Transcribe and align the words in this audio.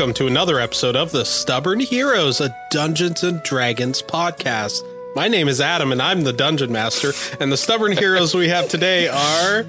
Hello 0.00 0.08
and 0.08 0.16
welcome 0.16 0.26
to 0.26 0.32
another 0.32 0.58
episode 0.58 0.96
of 0.96 1.12
the 1.12 1.26
Stubborn 1.26 1.78
Heroes, 1.78 2.40
a 2.40 2.56
Dungeons 2.70 3.22
and 3.22 3.42
Dragons 3.42 4.00
podcast. 4.00 4.82
My 5.14 5.28
name 5.28 5.46
is 5.46 5.60
Adam 5.60 5.92
and 5.92 6.00
I'm 6.00 6.22
the 6.22 6.32
Dungeon 6.32 6.72
Master, 6.72 7.12
and 7.38 7.52
the 7.52 7.58
stubborn 7.58 7.92
heroes 7.92 8.34
we 8.34 8.48
have 8.48 8.66
today 8.66 9.08
are 9.08 9.66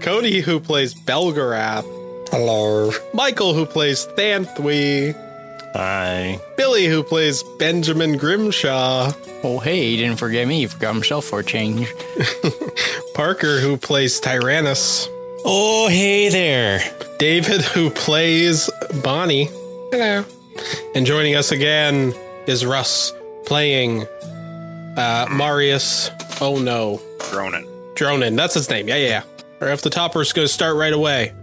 Cody, 0.00 0.40
who 0.40 0.58
plays 0.58 0.92
Belgarath, 0.92 1.84
Hello. 2.30 2.90
Michael, 3.14 3.54
who 3.54 3.64
plays 3.64 4.08
Thanthui, 4.16 5.14
Hi. 5.72 6.40
Billy, 6.56 6.86
who 6.86 7.04
plays 7.04 7.44
Benjamin 7.60 8.16
Grimshaw, 8.16 9.12
Oh, 9.44 9.60
hey, 9.60 9.90
he 9.90 9.98
didn't 9.98 10.16
forget 10.18 10.48
me. 10.48 10.62
He 10.62 10.66
forgot 10.66 10.94
himself 10.94 11.26
for 11.26 11.38
a 11.38 11.44
change. 11.44 11.86
Parker, 13.14 13.60
who 13.60 13.76
plays 13.76 14.18
Tyrannus, 14.18 15.08
Oh, 15.44 15.86
hey 15.88 16.28
there. 16.28 16.80
David, 17.18 17.62
who 17.62 17.90
plays 17.90 18.70
Bonnie. 19.02 19.46
Hello. 19.90 20.24
And 20.94 21.04
joining 21.04 21.34
us 21.34 21.50
again 21.50 22.14
is 22.46 22.64
Russ 22.64 23.12
playing 23.44 24.06
uh, 24.96 25.26
Marius. 25.28 26.10
Oh 26.40 26.60
no. 26.60 27.00
Dronin. 27.18 27.66
Dronin. 27.94 28.36
That's 28.36 28.54
his 28.54 28.70
name. 28.70 28.86
Yeah, 28.86 28.96
yeah, 28.96 29.08
yeah. 29.08 29.22
Right 29.60 29.72
off 29.72 29.82
the 29.82 29.90
top, 29.90 30.14
we're 30.14 30.24
going 30.32 30.46
to 30.46 30.52
start 30.52 30.76
right 30.76 30.92
away. 30.92 31.34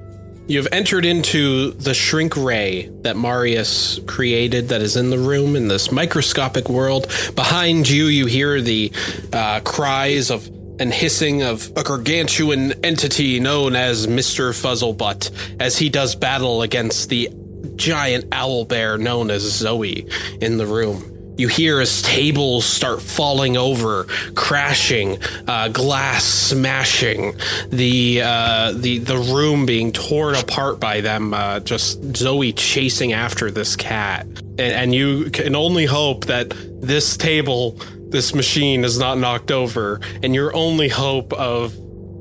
You've 0.47 0.67
entered 0.71 1.05
into 1.05 1.71
the 1.71 1.93
shrink 1.93 2.37
ray 2.37 2.87
that 3.01 3.17
Marius 3.17 3.99
created 4.05 4.69
that 4.69 4.79
is 4.81 4.95
in 4.95 5.09
the 5.09 5.17
room 5.17 5.57
in 5.57 5.67
this 5.67 5.91
microscopic 5.91 6.69
world. 6.69 7.11
Behind 7.35 7.89
you, 7.89 8.05
you 8.05 8.27
hear 8.27 8.61
the 8.61 8.93
uh, 9.33 9.59
cries 9.61 10.29
of 10.29 10.47
and 10.79 10.93
hissing 10.93 11.41
of 11.41 11.71
a 11.75 11.83
gargantuan 11.83 12.73
entity 12.83 13.39
known 13.39 13.75
as 13.75 14.07
Mr. 14.07 14.51
Fuzzlebutt 14.51 15.31
as 15.59 15.77
he 15.77 15.89
does 15.89 16.15
battle 16.15 16.61
against 16.61 17.09
the 17.09 17.29
giant 17.75 18.25
owl 18.31 18.65
bear 18.65 18.97
known 18.97 19.31
as 19.31 19.41
Zoe 19.43 20.07
in 20.41 20.57
the 20.57 20.65
room. 20.65 21.11
You 21.37 21.49
hear 21.49 21.81
as 21.81 22.01
tables 22.01 22.65
start 22.65 23.01
falling 23.01 23.57
over, 23.57 24.05
crashing, 24.35 25.17
uh, 25.47 25.67
glass 25.67 26.23
smashing, 26.23 27.35
the 27.69 28.21
uh, 28.23 28.71
the 28.71 28.99
the 28.99 29.17
room 29.17 29.65
being 29.65 29.91
torn 29.91 30.35
apart 30.35 30.79
by 30.79 31.01
them. 31.01 31.33
Uh, 31.33 31.59
just 31.59 32.15
Zoe 32.15 32.53
chasing 32.53 33.11
after 33.11 33.51
this 33.51 33.75
cat, 33.75 34.25
and, 34.25 34.59
and 34.59 34.95
you 34.95 35.29
can 35.29 35.57
only 35.57 35.85
hope 35.85 36.25
that 36.25 36.53
this 36.81 37.17
table, 37.17 37.77
this 38.15 38.33
machine, 38.33 38.85
is 38.85 38.97
not 38.97 39.17
knocked 39.17 39.51
over, 39.51 39.99
and 40.23 40.33
your 40.33 40.55
only 40.55 40.87
hope 40.87 41.33
of 41.33 41.75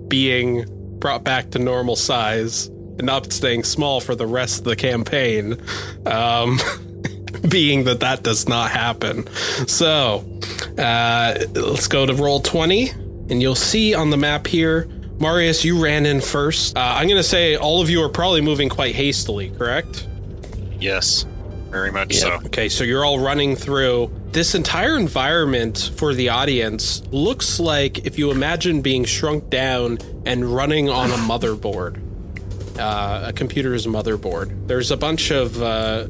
being 0.08 0.64
brought 0.98 1.22
back 1.22 1.52
to 1.52 1.60
normal 1.60 1.94
size 1.94 2.66
and 2.66 3.04
not 3.04 3.32
staying 3.32 3.62
small 3.62 4.00
for 4.00 4.16
the 4.16 4.26
rest 4.26 4.58
of 4.58 4.64
the 4.64 4.74
campaign. 4.74 5.56
Um, 6.04 6.58
being 7.48 7.84
that 7.84 8.00
that 8.00 8.22
does 8.22 8.48
not 8.48 8.70
happen. 8.70 9.26
So 9.68 10.24
uh, 10.78 11.34
let's 11.54 11.88
go 11.88 12.06
to 12.06 12.12
Roll20, 12.12 13.30
and 13.30 13.40
you'll 13.40 13.54
see 13.54 13.94
on 13.94 14.10
the 14.10 14.16
map 14.16 14.46
here. 14.46 14.88
Marius, 15.20 15.64
you 15.64 15.80
ran 15.80 16.06
in 16.06 16.20
first. 16.20 16.76
Uh, 16.76 16.80
I'm 16.80 17.06
going 17.06 17.20
to 17.20 17.22
say 17.22 17.56
all 17.56 17.80
of 17.80 17.88
you 17.88 18.02
are 18.02 18.08
probably 18.08 18.40
moving 18.40 18.68
quite 18.68 18.96
hastily, 18.96 19.50
correct? 19.50 20.08
Yes, 20.80 21.24
very 21.70 21.92
much 21.92 22.14
so. 22.14 22.40
Okay, 22.46 22.68
so 22.68 22.82
you're 22.82 23.04
all 23.04 23.20
running 23.20 23.54
through. 23.54 24.10
This 24.34 24.56
entire 24.56 24.96
environment 24.96 25.92
for 25.94 26.12
the 26.12 26.30
audience 26.30 27.06
looks 27.12 27.60
like 27.60 28.04
if 28.04 28.18
you 28.18 28.32
imagine 28.32 28.82
being 28.82 29.04
shrunk 29.04 29.48
down 29.48 29.98
and 30.26 30.44
running 30.44 30.90
on 30.90 31.12
a 31.12 31.14
motherboard, 31.14 32.00
uh, 32.76 33.28
a 33.28 33.32
computer's 33.32 33.86
motherboard. 33.86 34.66
There's 34.66 34.90
a 34.90 34.96
bunch 34.96 35.30
of 35.30 35.62
uh, 35.62 36.08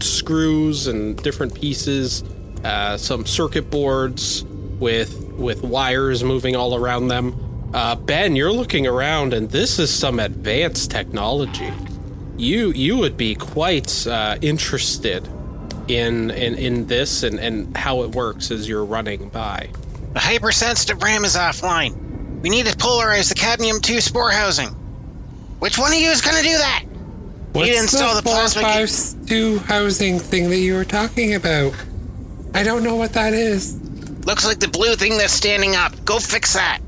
screws 0.00 0.88
and 0.88 1.16
different 1.22 1.54
pieces, 1.54 2.24
uh, 2.64 2.96
some 2.96 3.24
circuit 3.26 3.70
boards 3.70 4.42
with 4.80 5.16
with 5.34 5.62
wires 5.62 6.24
moving 6.24 6.56
all 6.56 6.74
around 6.74 7.06
them. 7.06 7.70
Uh, 7.72 7.94
ben, 7.94 8.34
you're 8.34 8.50
looking 8.50 8.88
around, 8.88 9.32
and 9.32 9.48
this 9.48 9.78
is 9.78 9.94
some 9.94 10.18
advanced 10.18 10.90
technology. 10.90 11.72
You 12.36 12.72
you 12.72 12.96
would 12.96 13.16
be 13.16 13.36
quite 13.36 14.04
uh, 14.08 14.38
interested 14.42 15.28
in, 15.88 16.30
in 16.30 16.54
in 16.54 16.86
this 16.86 17.22
and, 17.22 17.38
and 17.38 17.76
how 17.76 18.02
it 18.02 18.10
works 18.10 18.50
as 18.50 18.68
you're 18.68 18.84
running 18.84 19.28
by. 19.28 19.70
The 20.12 20.20
hypersensitive 20.20 21.02
RAM 21.02 21.24
is 21.24 21.36
offline. 21.36 22.40
We 22.42 22.50
need 22.50 22.66
to 22.66 22.76
polarize 22.76 23.28
the 23.28 23.34
cadmium 23.34 23.80
2 23.80 24.00
spore 24.00 24.30
housing. 24.30 24.68
Which 25.58 25.78
one 25.78 25.92
of 25.92 25.98
you 25.98 26.10
is 26.10 26.22
going 26.22 26.36
to 26.36 26.42
do 26.42 26.58
that? 26.58 26.84
What's 27.52 27.68
you 27.68 27.80
install 27.80 28.14
the 28.14 28.22
the, 28.22 28.28
four 28.28 28.34
plasma. 28.34 28.62
five 28.62 29.26
two 29.28 29.58
housing 29.58 30.18
thing 30.18 30.50
that 30.50 30.58
you 30.58 30.74
were 30.74 30.84
talking 30.84 31.34
about? 31.34 31.74
I 32.54 32.62
don't 32.62 32.82
know 32.82 32.96
what 32.96 33.12
that 33.12 33.32
is. 33.34 33.78
Looks 34.26 34.46
like 34.46 34.58
the 34.58 34.68
blue 34.68 34.94
thing 34.96 35.18
that's 35.18 35.32
standing 35.32 35.76
up. 35.76 35.92
Go 36.04 36.18
fix 36.18 36.54
that. 36.54 36.80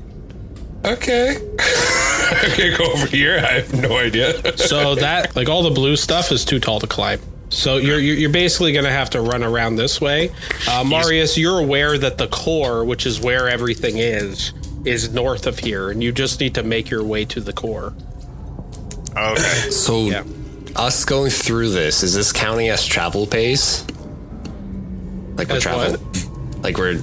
Okay. 0.83 1.37
okay, 2.43 2.75
go 2.77 2.85
over 2.91 3.07
here. 3.07 3.37
I 3.37 3.53
have 3.59 3.73
no 3.73 3.97
idea. 3.97 4.57
So 4.57 4.95
that 4.95 5.35
like 5.35 5.49
all 5.49 5.63
the 5.63 5.71
blue 5.71 5.95
stuff 5.95 6.31
is 6.31 6.45
too 6.45 6.59
tall 6.59 6.79
to 6.79 6.87
climb. 6.87 7.19
So 7.49 7.77
you're 7.77 7.99
you're 7.99 8.15
you're 8.15 8.29
basically 8.31 8.73
going 8.73 8.85
to 8.85 8.91
have 8.91 9.09
to 9.11 9.21
run 9.21 9.43
around 9.43 9.75
this 9.75 10.01
way. 10.01 10.31
Uh, 10.69 10.83
Marius, 10.83 11.37
you're 11.37 11.59
aware 11.59 11.97
that 11.97 12.17
the 12.17 12.27
core, 12.27 12.83
which 12.83 13.05
is 13.05 13.19
where 13.21 13.47
everything 13.47 13.97
is, 13.99 14.51
is 14.83 15.13
north 15.13 15.45
of 15.47 15.59
here, 15.59 15.89
and 15.91 16.03
you 16.03 16.11
just 16.11 16.39
need 16.39 16.55
to 16.55 16.63
make 16.63 16.89
your 16.89 17.03
way 17.03 17.23
to 17.25 17.39
the 17.39 17.53
core. 17.53 17.93
Okay. 19.15 19.41
So, 19.71 20.05
Yeah. 20.07 20.23
us 20.75 21.05
going 21.05 21.31
through 21.31 21.69
this, 21.69 22.03
is 22.03 22.13
this 22.15 22.33
counting 22.33 22.69
as 22.69 22.85
travel 22.85 23.25
pace? 23.27 23.85
Like 25.35 25.47
we're 25.49 25.57
As 25.57 25.63
traveling? 25.63 26.61
Like 26.61 26.77
we're. 26.77 27.01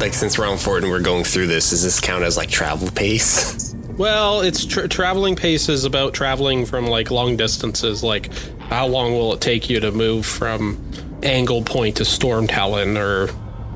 Like 0.00 0.12
since 0.12 0.36
we're 0.36 0.48
on 0.48 0.58
Fort 0.58 0.82
and 0.82 0.90
we're 0.90 1.00
going 1.00 1.22
through 1.22 1.46
this, 1.46 1.70
does 1.70 1.84
this 1.84 2.00
count 2.00 2.24
as 2.24 2.36
like 2.36 2.50
travel 2.50 2.90
pace? 2.90 3.70
Well, 3.96 4.40
it's 4.40 4.64
tra- 4.66 4.88
traveling 4.88 5.36
pace 5.36 5.68
is 5.68 5.84
about 5.84 6.14
traveling 6.14 6.66
from 6.66 6.88
like 6.88 7.12
long 7.12 7.36
distances. 7.36 8.02
Like, 8.02 8.28
how 8.68 8.86
long 8.86 9.12
will 9.12 9.34
it 9.34 9.40
take 9.40 9.70
you 9.70 9.80
to 9.80 9.92
move 9.92 10.26
from 10.26 10.78
Angle 11.22 11.62
Point 11.62 11.96
to 11.96 12.04
Storm 12.04 12.46
Talon 12.46 12.96
or 12.96 13.28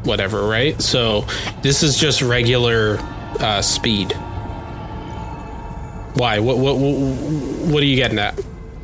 whatever, 0.04 0.46
right? 0.46 0.80
So 0.80 1.26
this 1.62 1.82
is 1.82 1.98
just 1.98 2.22
regular 2.22 2.98
uh, 3.40 3.62
speed. 3.62 4.12
Why? 6.14 6.40
What? 6.40 6.58
What? 6.58 6.76
What, 6.76 6.92
what 7.72 7.82
are 7.82 7.86
you 7.86 7.96
getting 7.96 8.18
at? 8.18 8.38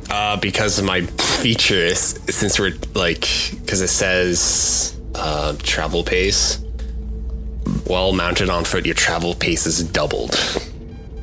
Uh, 0.09 0.37
because 0.37 0.79
of 0.79 0.85
my 0.85 1.01
features, 1.01 2.17
since 2.33 2.59
we're 2.59 2.75
like, 2.93 3.27
because 3.61 3.81
it 3.81 3.89
says 3.89 4.99
uh, 5.15 5.55
travel 5.59 6.03
pace. 6.03 6.59
While 7.87 8.13
mounted 8.13 8.49
on 8.49 8.63
foot, 8.63 8.85
your 8.85 8.95
travel 8.95 9.33
pace 9.35 9.65
is 9.65 9.83
doubled, 9.83 10.35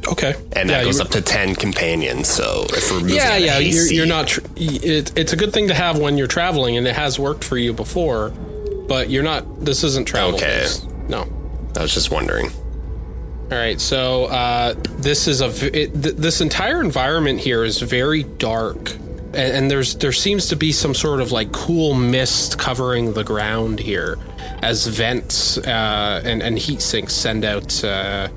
Okay, 0.09 0.35
and 0.53 0.69
Yeah, 0.69 0.79
that 0.79 0.85
goes 0.85 1.01
up 1.01 1.09
to 1.11 1.21
ten 1.23 1.55
companions. 1.55 2.29
So 2.29 2.65
if 2.71 2.91
we're 2.91 3.01
moving 3.01 3.17
Yeah, 3.17 3.37
yeah, 3.37 3.59
you're, 3.59 3.87
you're 3.93 4.07
not. 4.07 4.29
Tr- 4.29 4.41
it, 4.57 5.17
it's 5.17 5.33
a 5.33 5.37
good 5.37 5.53
thing 5.53 5.69
to 5.69 5.75
have 5.75 5.99
when 5.99 6.19
you're 6.19 6.27
traveling, 6.27 6.77
and 6.77 6.87
it 6.87 6.95
has 6.97 7.19
worked 7.19 7.45
for 7.45 7.57
you 7.57 7.73
before. 7.73 8.31
But 8.89 9.11
you're 9.11 9.23
not. 9.23 9.65
This 9.65 9.85
isn't 9.85 10.07
travel. 10.07 10.35
Okay. 10.35 10.67
No. 11.09 11.27
I 11.77 11.83
was 11.83 11.95
just 11.95 12.11
wondering. 12.11 12.51
All 13.51 13.59
right, 13.59 13.81
so 13.81 14.25
uh, 14.27 14.75
this 14.99 15.29
is 15.29 15.41
a. 15.43 15.47
it, 15.77 15.93
th- 16.03 16.17
this 16.17 16.41
entire 16.41 16.81
environment 16.81 17.39
here 17.39 17.65
is 17.65 17.81
very 17.81 18.23
dark, 18.23 18.93
and, 18.93 19.37
and 19.37 19.71
there's 19.71 19.95
there 19.97 20.13
seems 20.13 20.49
to 20.49 20.57
be 20.57 20.73
some 20.73 20.95
sort 20.95 21.21
of 21.21 21.33
like 21.33 21.53
cool 21.53 21.93
mist 21.95 22.59
covering 22.59 23.13
the 23.13 23.25
ground 23.25 23.79
here, 23.79 24.19
as 24.63 24.87
vents 24.87 25.59
uh, 25.59 26.23
and 26.25 26.43
and 26.43 26.59
heat 26.59 26.81
sinks 26.81 27.13
send 27.13 27.45
out 27.45 27.85
uh, 27.85 28.29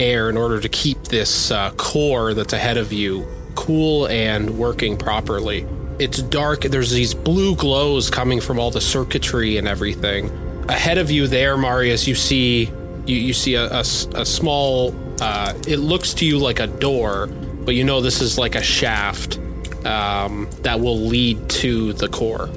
air 0.00 0.30
in 0.30 0.36
order 0.36 0.60
to 0.60 0.68
keep 0.68 1.02
this 1.04 1.50
uh, 1.50 1.70
core 1.72 2.34
that's 2.34 2.52
ahead 2.52 2.76
of 2.76 2.92
you 2.92 3.26
cool 3.54 4.08
and 4.08 4.58
working 4.58 4.96
properly. 4.96 5.66
It's 5.98 6.22
dark. 6.22 6.62
There's 6.62 6.90
these 6.90 7.12
blue 7.12 7.54
glows 7.54 8.08
coming 8.08 8.40
from 8.40 8.58
all 8.58 8.70
the 8.70 8.80
circuitry 8.80 9.58
and 9.58 9.68
everything. 9.68 10.30
Ahead 10.68 10.98
of 10.98 11.10
you, 11.10 11.26
there, 11.26 11.56
Marius, 11.56 12.06
you 12.06 12.14
see 12.14 12.70
you, 13.06 13.16
you 13.16 13.32
see 13.32 13.54
a 13.54 13.84
small 13.84 14.94
uh, 15.20 15.52
it 15.66 15.78
looks 15.78 16.14
to 16.14 16.24
you 16.24 16.38
like 16.38 16.60
a 16.60 16.66
door 16.66 17.26
but 17.26 17.74
you 17.74 17.84
know 17.84 18.00
this 18.00 18.20
is 18.20 18.38
like 18.38 18.54
a 18.54 18.62
shaft 18.62 19.38
um, 19.84 20.48
that 20.62 20.80
will 20.80 20.98
lead 20.98 21.48
to 21.48 21.92
the 21.94 22.08
core 22.08 22.48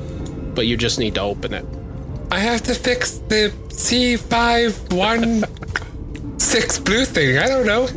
but 0.54 0.68
you 0.68 0.78
just 0.78 1.00
need 1.00 1.16
to 1.16 1.22
open 1.22 1.54
it 1.54 1.66
I 2.32 2.40
have 2.40 2.62
to 2.64 2.74
fix 2.74 3.20
the 3.30 3.54
C516 6.54 6.86
blue 6.86 7.06
thing. 7.06 7.38
I 7.38 7.48
don't 7.48 7.66
know. 7.66 7.88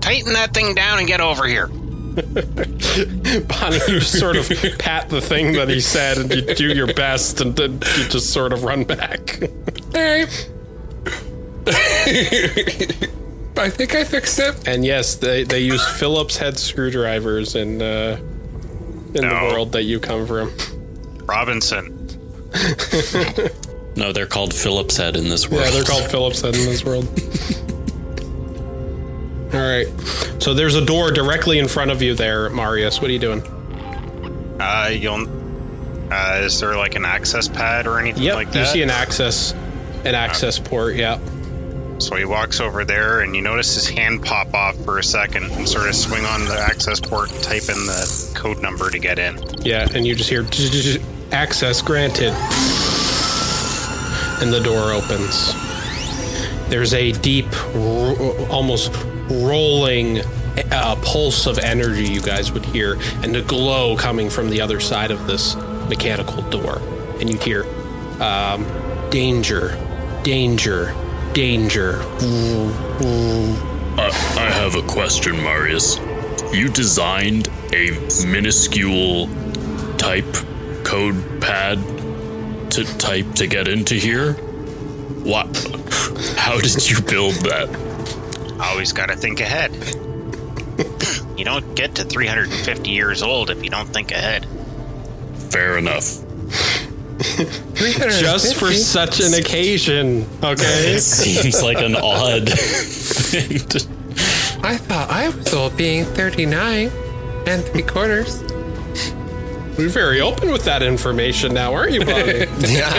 Tighten 0.00 0.32
that 0.34 0.54
thing 0.54 0.74
down 0.74 0.98
and 0.98 1.06
get 1.08 1.20
over 1.20 1.46
here. 1.46 1.68
bonnie 2.12 3.78
you 3.88 4.00
sort 4.00 4.36
of 4.36 4.46
pat 4.78 5.08
the 5.08 5.22
thing 5.22 5.54
that 5.54 5.70
he 5.70 5.80
said 5.80 6.18
and 6.18 6.30
you 6.30 6.42
do 6.54 6.68
your 6.74 6.92
best 6.92 7.40
and 7.40 7.56
then 7.56 7.72
you 7.72 8.06
just 8.10 8.34
sort 8.34 8.52
of 8.52 8.64
run 8.64 8.84
back 8.84 9.40
Hey. 9.92 10.26
I 13.56 13.68
think 13.68 13.94
I 13.94 14.04
fixed 14.04 14.38
it. 14.38 14.66
And 14.66 14.84
yes, 14.84 15.16
they, 15.16 15.44
they 15.44 15.60
use 15.60 15.86
Phillips 15.98 16.36
head 16.36 16.58
screwdrivers 16.58 17.54
in 17.54 17.82
uh, 17.82 18.18
in 19.14 19.28
the 19.28 19.48
world 19.52 19.72
that 19.72 19.82
you 19.82 20.00
come 20.00 20.26
from. 20.26 20.52
Robertson. 21.26 22.08
No, 23.96 24.12
they're 24.12 24.26
called 24.26 24.54
Phillips 24.54 24.96
head 24.96 25.16
in 25.16 25.28
this 25.28 25.48
world. 25.50 25.64
Yeah, 25.64 25.70
they're 25.70 25.84
called 25.84 26.04
Phillips 26.10 26.40
head 26.40 26.54
in 26.56 26.64
this 26.66 26.84
world. 26.84 27.06
All 29.54 29.60
right. 29.60 29.86
So 30.38 30.54
there's 30.54 30.76
a 30.76 30.84
door 30.84 31.10
directly 31.10 31.58
in 31.58 31.68
front 31.68 31.90
of 31.90 32.00
you 32.00 32.14
there, 32.14 32.48
Marius. 32.50 33.00
What 33.02 33.10
are 33.10 33.12
you 33.12 33.18
doing? 33.18 33.42
Uh, 34.58 34.88
you'll. 34.92 35.26
Uh, 36.10 36.40
is 36.44 36.58
there 36.60 36.76
like 36.76 36.94
an 36.94 37.04
access 37.04 37.48
pad 37.48 37.86
or 37.86 37.98
anything 37.98 38.22
Yep. 38.22 38.34
like 38.34 38.52
that? 38.52 38.58
you 38.60 38.66
see 38.66 38.82
an 38.82 38.90
access 38.90 39.52
an 40.04 40.14
access 40.14 40.58
port. 40.58 40.96
Yeah. 40.96 41.18
So 41.98 42.16
he 42.16 42.24
walks 42.24 42.60
over 42.60 42.84
there, 42.84 43.20
and 43.20 43.36
you 43.36 43.42
notice 43.42 43.74
his 43.74 43.88
hand 43.88 44.24
pop 44.24 44.52
off 44.54 44.74
for 44.84 44.98
a 44.98 45.04
second 45.04 45.44
and 45.52 45.68
sort 45.68 45.88
of 45.88 45.94
swing 45.94 46.24
on 46.24 46.44
the 46.46 46.58
access 46.58 46.98
port, 46.98 47.30
and 47.30 47.42
type 47.42 47.62
in 47.68 47.86
the 47.86 48.32
code 48.34 48.60
number 48.60 48.90
to 48.90 48.98
get 48.98 49.18
in. 49.18 49.38
Yeah, 49.62 49.86
and 49.94 50.04
you 50.06 50.14
just 50.14 50.28
hear 50.28 50.44
access 51.32 51.80
granted. 51.82 52.32
And 54.42 54.52
the 54.52 54.58
door 54.58 54.90
opens. 54.90 55.54
There's 56.68 56.94
a 56.94 57.12
deep, 57.12 57.46
almost 58.50 58.92
rolling 59.30 60.18
uh, 60.72 60.96
pulse 60.96 61.46
of 61.46 61.60
energy 61.60 62.08
you 62.08 62.20
guys 62.20 62.50
would 62.50 62.64
hear, 62.64 62.98
and 63.22 63.36
a 63.36 63.42
glow 63.42 63.96
coming 63.96 64.28
from 64.28 64.50
the 64.50 64.60
other 64.60 64.80
side 64.80 65.12
of 65.12 65.28
this 65.28 65.54
mechanical 65.88 66.42
door. 66.50 66.78
And 67.20 67.30
you'd 67.30 67.40
hear 67.40 67.64
um, 68.20 68.66
danger, 69.10 69.78
danger, 70.24 70.92
danger. 71.34 72.02
I, 73.96 74.08
I 74.38 74.50
have 74.50 74.74
a 74.74 74.82
question, 74.82 75.36
Marius. 75.36 75.98
You 76.52 76.68
designed 76.68 77.48
a 77.72 77.92
minuscule 78.26 79.28
type 79.98 80.34
code 80.82 81.40
pad 81.40 81.78
to 82.72 82.84
type 82.98 83.34
to 83.34 83.46
get 83.46 83.68
into 83.68 83.94
here? 83.94 84.32
What? 85.24 85.46
How 86.36 86.58
did 86.58 86.88
you 86.88 87.00
build 87.02 87.34
that? 87.44 87.68
Always 88.60 88.92
got 88.92 89.06
to 89.06 89.16
think 89.16 89.40
ahead. 89.40 89.72
you 91.38 91.44
don't 91.44 91.74
get 91.74 91.96
to 91.96 92.04
350 92.04 92.90
years 92.90 93.22
old 93.22 93.50
if 93.50 93.62
you 93.62 93.70
don't 93.70 93.88
think 93.88 94.10
ahead. 94.10 94.46
Fair 95.50 95.78
enough. 95.78 96.22
Just 97.76 98.56
for 98.56 98.72
such 98.72 99.20
an 99.20 99.34
occasion, 99.34 100.26
okay? 100.42 100.94
It 100.94 101.00
seems 101.02 101.62
like 101.62 101.78
an 101.78 101.94
odd 101.94 102.48
thing 102.48 103.58
to. 103.68 103.86
I 104.64 104.76
thought 104.76 105.10
I 105.10 105.28
was 105.28 105.52
old 105.52 105.76
being 105.76 106.04
39 106.04 106.90
and 107.46 107.64
three 107.64 107.82
quarters. 107.82 108.42
You're 109.78 109.88
very 109.90 110.20
open 110.20 110.50
with 110.50 110.64
that 110.64 110.82
information 110.82 111.54
now, 111.54 111.72
aren't 111.72 111.92
you, 111.92 112.04
Bobby? 112.04 112.46
Yeah. 112.68 112.92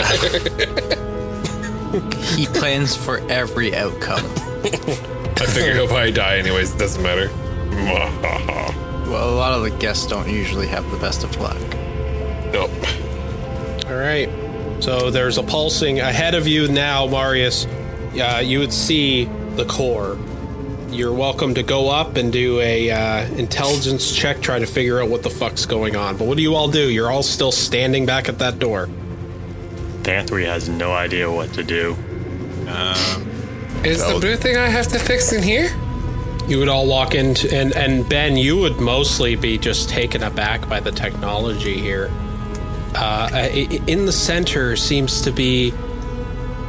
He 2.34 2.46
plans 2.46 2.96
for 2.96 3.18
every 3.30 3.74
outcome. 3.74 4.24
I 4.64 5.46
figure 5.46 5.74
he'll 5.74 5.86
probably 5.86 6.10
die 6.10 6.38
anyways. 6.38 6.74
It 6.74 6.78
doesn't 6.78 7.02
matter. 7.02 7.30
Well, 9.04 9.32
a 9.32 9.36
lot 9.36 9.52
of 9.52 9.62
the 9.62 9.70
guests 9.78 10.06
don't 10.08 10.28
usually 10.28 10.66
have 10.68 10.90
the 10.90 10.96
best 10.96 11.22
of 11.22 11.36
luck. 11.38 11.56
nope. 12.52 12.70
All 13.86 13.96
right. 13.96 14.28
So 14.82 15.10
there's 15.10 15.38
a 15.38 15.42
pulsing 15.42 16.00
ahead 16.00 16.34
of 16.34 16.48
you 16.48 16.66
now, 16.68 17.06
Marius. 17.06 17.66
Uh, 18.18 18.40
you 18.42 18.58
would 18.58 18.72
see 18.72 19.26
the 19.56 19.66
core. 19.66 20.16
You're 20.94 21.12
welcome 21.12 21.54
to 21.54 21.64
go 21.64 21.90
up 21.90 22.16
and 22.16 22.32
do 22.32 22.60
a 22.60 22.88
uh, 22.90 23.24
intelligence 23.34 24.14
check, 24.14 24.40
try 24.40 24.60
to 24.60 24.66
figure 24.66 25.02
out 25.02 25.08
what 25.08 25.24
the 25.24 25.30
fuck's 25.30 25.66
going 25.66 25.96
on. 25.96 26.16
But 26.16 26.28
what 26.28 26.36
do 26.36 26.42
you 26.44 26.54
all 26.54 26.68
do? 26.68 26.88
You're 26.88 27.10
all 27.10 27.24
still 27.24 27.50
standing 27.50 28.06
back 28.06 28.28
at 28.28 28.38
that 28.38 28.60
door. 28.60 28.88
Thanthui 30.02 30.44
has 30.46 30.68
no 30.68 30.92
idea 30.92 31.28
what 31.30 31.52
to 31.54 31.64
do. 31.64 31.96
Is 33.84 34.06
the 34.06 34.18
blue 34.20 34.36
thing 34.36 34.56
I 34.56 34.68
have 34.68 34.86
to 34.88 34.98
fix 35.00 35.32
in 35.32 35.42
here? 35.42 35.68
You 36.46 36.58
would 36.58 36.68
all 36.68 36.86
walk 36.86 37.14
into, 37.16 37.52
and 37.52 37.72
and 37.74 38.08
Ben, 38.08 38.36
you 38.36 38.56
would 38.58 38.78
mostly 38.78 39.34
be 39.34 39.58
just 39.58 39.88
taken 39.88 40.22
aback 40.22 40.68
by 40.68 40.78
the 40.78 40.92
technology 40.92 41.74
here. 41.80 42.10
Uh, 42.94 43.28
i- 43.32 43.66
i- 43.70 43.80
in 43.88 44.06
the 44.06 44.12
center 44.12 44.76
seems 44.76 45.20
to 45.22 45.32
be 45.32 45.72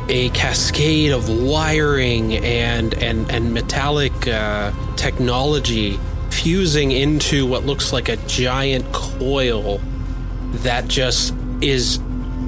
a 0.07 0.29
cascade 0.29 1.11
of 1.11 1.29
wiring 1.29 2.35
and 2.37 2.93
and 2.95 3.29
and 3.31 3.53
metallic 3.53 4.27
uh, 4.27 4.71
technology 4.95 5.99
fusing 6.29 6.91
into 6.91 7.45
what 7.45 7.65
looks 7.65 7.91
like 7.91 8.09
a 8.09 8.17
giant 8.27 8.85
coil 8.93 9.79
that 10.63 10.87
just 10.87 11.33
is 11.61 11.99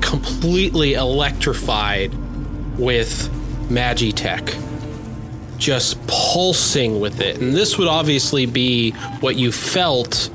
completely 0.01 0.93
electrified 0.93 2.13
with 2.77 3.29
magitech 3.69 4.63
just 5.57 6.05
pulsing 6.07 6.99
with 6.99 7.19
it. 7.19 7.39
And 7.39 7.53
this 7.53 7.77
would 7.77 7.87
obviously 7.87 8.45
be 8.45 8.91
what 9.19 9.35
you 9.35 9.51
felt 9.51 10.29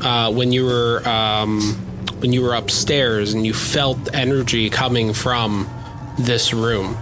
uh, 0.00 0.32
when 0.32 0.52
you 0.52 0.64
were 0.64 1.06
um, 1.08 1.60
when 2.20 2.32
you 2.32 2.42
were 2.42 2.54
upstairs 2.54 3.34
and 3.34 3.44
you 3.44 3.54
felt 3.54 4.14
energy 4.14 4.70
coming 4.70 5.12
from 5.12 5.68
this 6.18 6.52
room. 6.52 6.96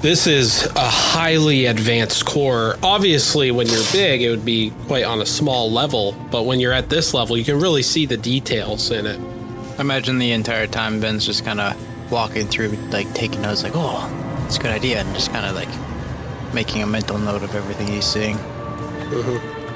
This 0.00 0.26
is 0.26 0.66
a 0.76 0.80
highly 0.80 1.64
advanced 1.64 2.26
core. 2.26 2.76
Obviously, 2.82 3.50
when 3.50 3.66
you're 3.66 3.90
big, 3.90 4.20
it 4.20 4.28
would 4.28 4.44
be 4.44 4.70
quite 4.86 5.04
on 5.04 5.22
a 5.22 5.26
small 5.26 5.72
level, 5.72 6.14
but 6.30 6.42
when 6.42 6.60
you're 6.60 6.74
at 6.74 6.90
this 6.90 7.14
level, 7.14 7.38
you 7.38 7.44
can 7.44 7.58
really 7.58 7.82
see 7.82 8.04
the 8.04 8.18
details 8.18 8.90
in 8.90 9.06
it. 9.06 9.18
I 9.78 9.80
imagine 9.80 10.18
the 10.18 10.32
entire 10.32 10.66
time 10.66 11.00
Ben's 11.00 11.24
just 11.24 11.44
kind 11.44 11.58
of 11.58 12.12
walking 12.12 12.46
through, 12.46 12.68
like 12.90 13.12
taking 13.14 13.40
notes, 13.40 13.62
like, 13.62 13.72
oh, 13.74 14.44
it's 14.44 14.56
a 14.56 14.60
good 14.60 14.72
idea, 14.72 15.00
and 15.00 15.14
just 15.14 15.32
kind 15.32 15.46
of 15.46 15.54
like 15.54 15.70
making 16.52 16.82
a 16.82 16.86
mental 16.86 17.16
note 17.16 17.42
of 17.42 17.54
everything 17.54 17.86
he's 17.86 18.04
seeing. 18.04 18.36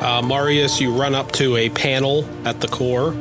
Uh, 0.01 0.23
Marius, 0.23 0.79
you 0.79 0.95
run 0.95 1.15
up 1.15 1.33
to 1.33 1.57
a 1.57 1.71
panel 1.71 2.29
at 2.47 2.61
the 2.61 2.69
core. 2.69 3.13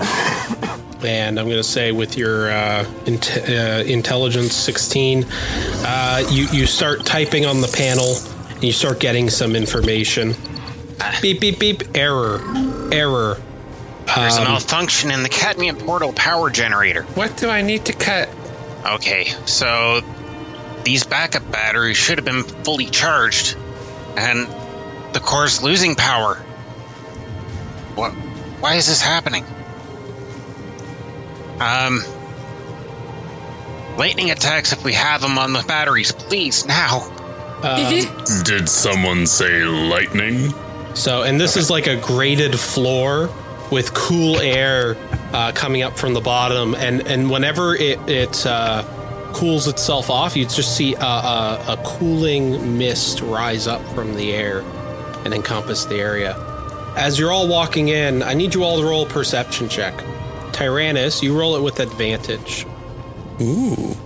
And 1.04 1.38
I'm 1.38 1.46
going 1.46 1.58
to 1.58 1.62
say, 1.64 1.92
with 1.92 2.16
your 2.16 2.50
uh, 2.50 2.90
int- 3.06 3.36
uh, 3.48 3.82
intelligence 3.86 4.54
16, 4.54 5.24
uh, 5.30 6.26
you, 6.30 6.46
you 6.48 6.66
start 6.66 7.04
typing 7.04 7.44
on 7.46 7.60
the 7.60 7.68
panel 7.68 8.16
and 8.54 8.64
you 8.64 8.72
start 8.72 9.00
getting 9.00 9.28
some 9.30 9.54
information. 9.54 10.34
Beep, 11.20 11.40
beep, 11.40 11.58
beep. 11.58 11.82
Error. 11.96 12.40
Error. 12.92 13.36
There's 14.16 14.36
Um, 14.36 14.42
a 14.46 14.48
malfunction 14.50 15.10
in 15.10 15.22
the 15.22 15.28
cadmium 15.28 15.76
portal 15.76 16.12
power 16.12 16.50
generator. 16.50 17.02
What 17.14 17.36
do 17.36 17.48
I 17.48 17.62
need 17.62 17.86
to 17.86 17.92
cut? 17.92 18.28
Okay, 18.86 19.32
so 19.46 20.02
these 20.84 21.04
backup 21.04 21.50
batteries 21.50 21.96
should 21.96 22.18
have 22.18 22.24
been 22.24 22.42
fully 22.44 22.86
charged, 22.86 23.56
and 24.16 24.46
the 25.14 25.20
core's 25.20 25.62
losing 25.62 25.94
power. 25.94 26.34
What? 27.94 28.12
Why 28.12 28.74
is 28.74 28.86
this 28.86 29.00
happening? 29.00 29.44
Um, 31.60 32.00
lightning 33.96 34.30
attacks 34.30 34.72
if 34.72 34.84
we 34.84 34.92
have 34.94 35.20
them 35.20 35.38
on 35.38 35.52
the 35.52 35.64
batteries, 35.66 36.12
please 36.12 36.66
now. 36.66 37.10
Did 38.44 38.68
someone 38.68 39.26
say 39.26 39.64
lightning? 39.64 40.52
So, 40.94 41.22
and 41.22 41.40
this 41.40 41.56
is 41.56 41.70
like 41.70 41.86
a 41.86 41.96
graded 41.96 42.58
floor 42.58 43.32
with 43.70 43.94
cool 43.94 44.38
air 44.38 44.96
uh, 45.32 45.52
coming 45.52 45.82
up 45.82 45.98
from 45.98 46.14
the 46.14 46.20
bottom, 46.20 46.74
and 46.74 47.06
and 47.06 47.30
whenever 47.30 47.74
it 47.74 47.98
it 48.08 48.46
uh, 48.46 48.84
cools 49.32 49.66
itself 49.66 50.10
off, 50.10 50.36
you 50.36 50.44
just 50.44 50.76
see 50.76 50.94
a, 50.94 51.00
a, 51.00 51.64
a 51.68 51.76
cooling 51.84 52.78
mist 52.78 53.20
rise 53.20 53.66
up 53.66 53.82
from 53.94 54.14
the 54.14 54.32
air 54.32 54.60
and 55.24 55.34
encompass 55.34 55.86
the 55.86 55.96
area. 55.96 56.36
As 56.96 57.18
you're 57.18 57.32
all 57.32 57.48
walking 57.48 57.88
in, 57.88 58.22
I 58.22 58.34
need 58.34 58.54
you 58.54 58.62
all 58.62 58.78
to 58.78 58.84
roll 58.84 59.06
a 59.06 59.08
perception 59.08 59.68
check. 59.68 59.94
Tyrannus, 60.54 61.22
you 61.22 61.36
roll 61.38 61.56
it 61.56 61.62
with 61.62 61.80
advantage. 61.80 62.64
Ooh. 63.42 63.96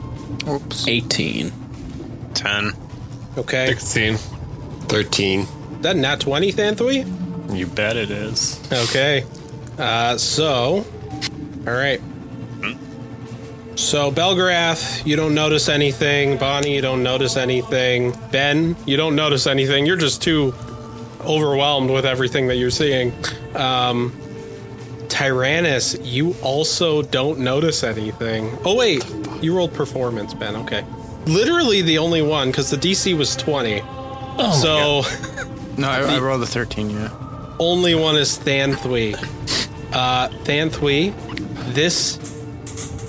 Oops. 0.49 0.88
18. 0.88 1.52
Ten. 2.35 2.73
Okay, 3.37 3.67
16. 3.67 4.17
13. 4.17 5.47
that 5.83 5.97
not 5.97 6.21
twenty, 6.21 6.50
Thanthui. 6.52 7.05
You 7.57 7.67
bet 7.67 7.97
it 7.97 8.11
is. 8.11 8.59
Okay. 8.73 9.25
Uh, 9.78 10.17
so, 10.17 10.85
all 11.67 11.73
right. 11.73 12.00
So, 13.76 14.11
Belgarath, 14.11 15.07
you 15.07 15.14
don't 15.14 15.35
notice 15.35 15.69
anything. 15.69 16.37
Bonnie, 16.37 16.75
you 16.75 16.81
don't 16.81 17.02
notice 17.05 17.37
anything. 17.37 18.12
Ben, 18.33 18.75
you 18.87 18.97
don't 18.97 19.14
notice 19.14 19.47
anything. 19.47 19.87
You're 19.87 19.97
just 19.97 20.21
too 20.21 20.52
overwhelmed 21.21 21.90
with 21.90 22.05
everything 22.05 22.49
that 22.49 22.57
you're 22.57 22.71
seeing. 22.71 23.12
Um, 23.55 24.12
Tyrannus, 25.09 25.97
you 26.03 26.35
also 26.43 27.03
don't 27.03 27.41
notice 27.41 27.83
anything. 27.83 28.57
Oh, 28.65 28.77
wait. 28.77 29.05
You 29.43 29.57
rolled 29.57 29.73
performance, 29.75 30.35
Ben. 30.35 30.55
Okay. 30.57 30.85
Literally 31.27 31.83
the 31.83 31.99
only 31.99 32.23
one, 32.23 32.49
because 32.50 32.71
the 32.71 32.77
DC 32.77 33.17
was 33.17 33.35
20. 33.37 33.81
Oh, 33.85 35.03
so 35.05 35.45
No, 35.79 35.88
I, 35.88 36.17
I 36.17 36.19
rolled 36.19 36.43
a 36.43 36.47
13, 36.47 36.91
yeah. 36.91 37.11
only 37.59 37.95
one 37.95 38.17
is 38.17 38.38
Thanthui. 38.38 39.15
Uh, 39.93 40.29
Thanthui, 40.45 41.15
this. 41.75 42.19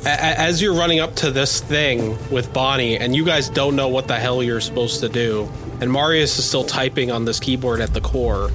a- 0.06 0.10
a- 0.10 0.39
As 0.39 0.62
you're 0.62 0.74
running 0.74 1.00
up 1.00 1.15
to 1.18 1.32
this 1.32 1.62
thing 1.62 2.18
with 2.32 2.51
Bonnie, 2.53 2.98
and 2.98 3.15
you 3.15 3.25
guys 3.25 3.50
don't 3.50 3.75
know 3.75 3.88
what 3.88 4.08
the 4.08 4.15
hell 4.18 4.41
you're 4.44 4.62
supposed 4.62 5.00
to 5.01 5.10
do, 5.10 5.50
and 5.82 5.91
Marius 5.91 6.38
is 6.39 6.46
still 6.46 6.63
typing 6.63 7.12
on 7.12 7.25
this 7.25 7.39
keyboard 7.39 7.82
at 7.82 7.94
the 7.94 8.01
core, 8.01 8.51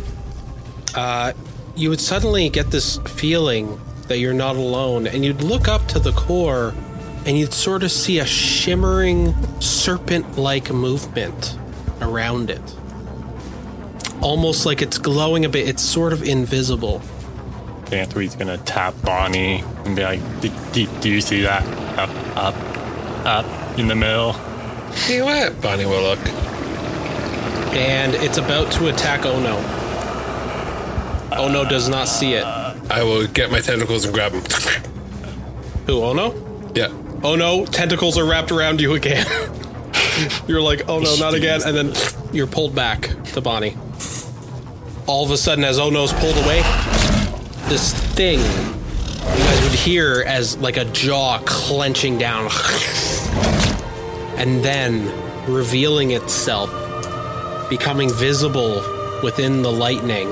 uh, 0.95 1.33
you 1.77 1.91
would 1.91 2.01
suddenly 2.01 2.49
get 2.49 2.71
this 2.71 2.99
feeling 2.99 3.81
that 4.09 4.19
you're 4.19 4.35
not 4.35 4.57
alone, 4.57 5.07
and 5.07 5.25
you'd 5.25 5.43
look 5.43 5.69
up 5.69 5.87
to 5.89 5.99
the 5.99 6.13
core, 6.13 6.75
and 7.27 7.39
you'd 7.39 7.55
sort 7.55 7.83
of 7.83 7.91
see 7.91 8.19
a 8.19 8.27
shimmering 8.27 9.35
serpent 9.61 10.39
like 10.39 10.71
movement 10.71 11.59
around 12.01 12.51
it 12.51 12.75
almost 14.25 14.65
like 14.65 14.81
it's 14.83 14.99
glowing 14.99 15.45
a 15.45 15.49
bit. 15.49 15.69
It's 15.69 15.83
sort 15.83 16.13
of 16.13 16.23
invisible. 16.23 17.01
Thanthui's 17.85 18.35
gonna 18.35 18.59
tap 18.59 18.95
Bonnie 19.03 19.63
and 19.85 19.95
be 19.95 20.03
like, 20.03 20.21
"Do, 20.41 20.51
do, 20.73 20.87
do 21.01 21.11
you 21.11 21.21
see 21.21 21.43
that? 21.43 21.63
Up, 21.99 22.11
up, 22.37 22.55
up 23.27 23.79
in 23.79 23.87
the 23.87 23.95
middle." 23.95 24.35
See 24.95 25.21
what? 25.21 25.61
Bonnie 25.61 25.85
will 25.85 26.03
look. 26.03 26.19
And 27.75 28.15
it's 28.15 28.39
about 28.39 28.73
to 28.73 28.89
attack 28.89 29.27
Ono. 29.27 29.84
Oh, 31.37 31.47
ono 31.47 31.69
does 31.69 31.89
not 31.89 32.09
see 32.09 32.35
it. 32.35 32.45
I 32.45 33.03
will 33.03 33.27
get 33.27 33.51
my 33.51 33.61
tentacles 33.61 34.05
and 34.05 34.15
grab 34.15 34.33
him. 34.33 34.43
Who, 35.87 36.03
Ono? 36.03 36.33
Yeah. 36.75 36.89
Oh 37.23 37.37
no, 37.37 37.65
tentacles 37.67 38.19
are 38.19 38.25
wrapped 38.25 38.53
around 38.53 38.81
you 38.81 38.95
again. 38.95 39.27
you're 40.49 40.61
like, 40.61 40.89
oh 40.89 40.99
no, 40.99 41.17
not 41.17 41.35
again. 41.35 41.61
And 41.65 41.77
then 41.77 41.93
you're 42.33 42.47
pulled 42.47 42.75
back 42.75 43.11
to 43.33 43.41
Bonnie. 43.41 43.77
All 45.07 45.25
of 45.25 45.31
a 45.31 45.37
sudden, 45.37 45.65
as 45.65 45.79
Ono's 45.79 46.13
pulled 46.15 46.37
away, 46.37 46.63
this 47.69 47.93
thing 48.15 48.39
you 48.39 49.45
guys 49.45 49.63
would 49.63 49.73
hear 49.73 50.25
as 50.27 50.57
like 50.59 50.77
a 50.77 50.85
jaw 50.87 51.39
clenching 51.45 52.19
down. 52.19 52.51
and 54.37 54.65
then 54.65 55.07
revealing 55.51 56.11
itself, 56.11 56.71
becoming 57.71 58.13
visible 58.13 58.83
within 59.23 59.63
the 59.63 59.73
lightning, 59.73 60.29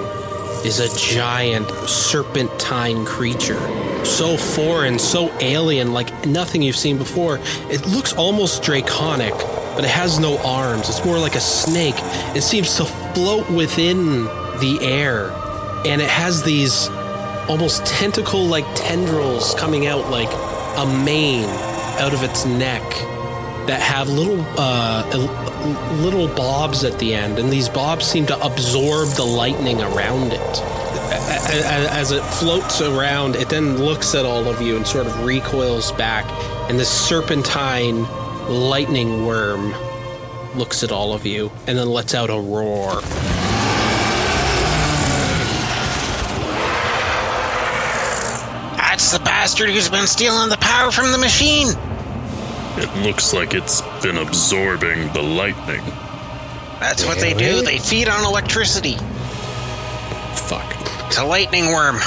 is 0.64 0.80
a 0.80 0.96
giant 0.96 1.70
serpentine 1.88 3.04
creature. 3.04 3.60
So 4.04 4.36
foreign, 4.36 4.98
so 4.98 5.32
alien, 5.40 5.92
like 5.92 6.26
nothing 6.26 6.62
you've 6.62 6.76
seen 6.76 6.98
before. 6.98 7.40
It 7.70 7.86
looks 7.86 8.12
almost 8.12 8.62
draconic, 8.62 9.32
but 9.32 9.84
it 9.84 9.90
has 9.90 10.18
no 10.18 10.38
arms. 10.38 10.88
It's 10.88 11.04
more 11.04 11.18
like 11.18 11.34
a 11.34 11.40
snake. 11.40 11.96
It 12.36 12.42
seems 12.42 12.76
to 12.76 12.84
float 12.84 13.50
within 13.50 14.24
the 14.60 14.78
air, 14.82 15.30
and 15.84 16.00
it 16.00 16.10
has 16.10 16.42
these 16.42 16.88
almost 17.48 17.84
tentacle 17.84 18.46
like 18.46 18.64
tendrils 18.74 19.54
coming 19.56 19.86
out 19.86 20.10
like 20.10 20.30
a 20.78 20.86
mane 21.04 21.48
out 21.98 22.14
of 22.14 22.22
its 22.22 22.44
neck 22.44 22.82
that 23.66 23.80
have 23.80 24.08
little 24.08 24.44
uh, 24.58 25.04
little 26.02 26.28
bobs 26.28 26.84
at 26.84 26.98
the 26.98 27.14
end, 27.14 27.38
and 27.38 27.50
these 27.50 27.68
bobs 27.68 28.06
seem 28.06 28.26
to 28.26 28.44
absorb 28.44 29.08
the 29.10 29.24
lightning 29.24 29.80
around 29.80 30.32
it. 30.32 30.62
As 31.14 32.12
it 32.12 32.22
floats 32.22 32.80
around, 32.80 33.36
it 33.36 33.48
then 33.48 33.76
looks 33.76 34.14
at 34.14 34.24
all 34.24 34.48
of 34.48 34.62
you 34.62 34.76
and 34.76 34.86
sort 34.86 35.06
of 35.06 35.24
recoils 35.24 35.92
back, 35.92 36.24
and 36.70 36.78
this 36.78 36.90
serpentine 36.90 38.06
lightning 38.48 39.26
worm 39.26 39.74
looks 40.56 40.82
at 40.82 40.92
all 40.92 41.14
of 41.14 41.24
you 41.24 41.50
and 41.66 41.78
then 41.78 41.88
lets 41.88 42.14
out 42.14 42.30
a 42.30 42.38
roar. 42.38 43.00
That's 48.76 49.12
the 49.12 49.20
bastard 49.20 49.70
who's 49.70 49.88
been 49.88 50.06
stealing 50.06 50.50
the 50.50 50.58
power 50.58 50.90
from 50.90 51.12
the 51.12 51.18
machine. 51.18 51.68
It 52.76 53.04
looks 53.04 53.32
like 53.32 53.54
it's 53.54 53.82
been 54.02 54.16
absorbing 54.16 55.12
the 55.12 55.22
lightning. 55.22 55.82
That's 56.80 57.04
what 57.04 57.18
they 57.18 57.34
do. 57.34 57.62
They 57.62 57.78
feed 57.78 58.08
on 58.08 58.24
electricity. 58.24 58.96
Fuck. 60.34 60.74
It's 61.06 61.18
a 61.18 61.24
lightning 61.24 61.66
worm. 61.66 61.98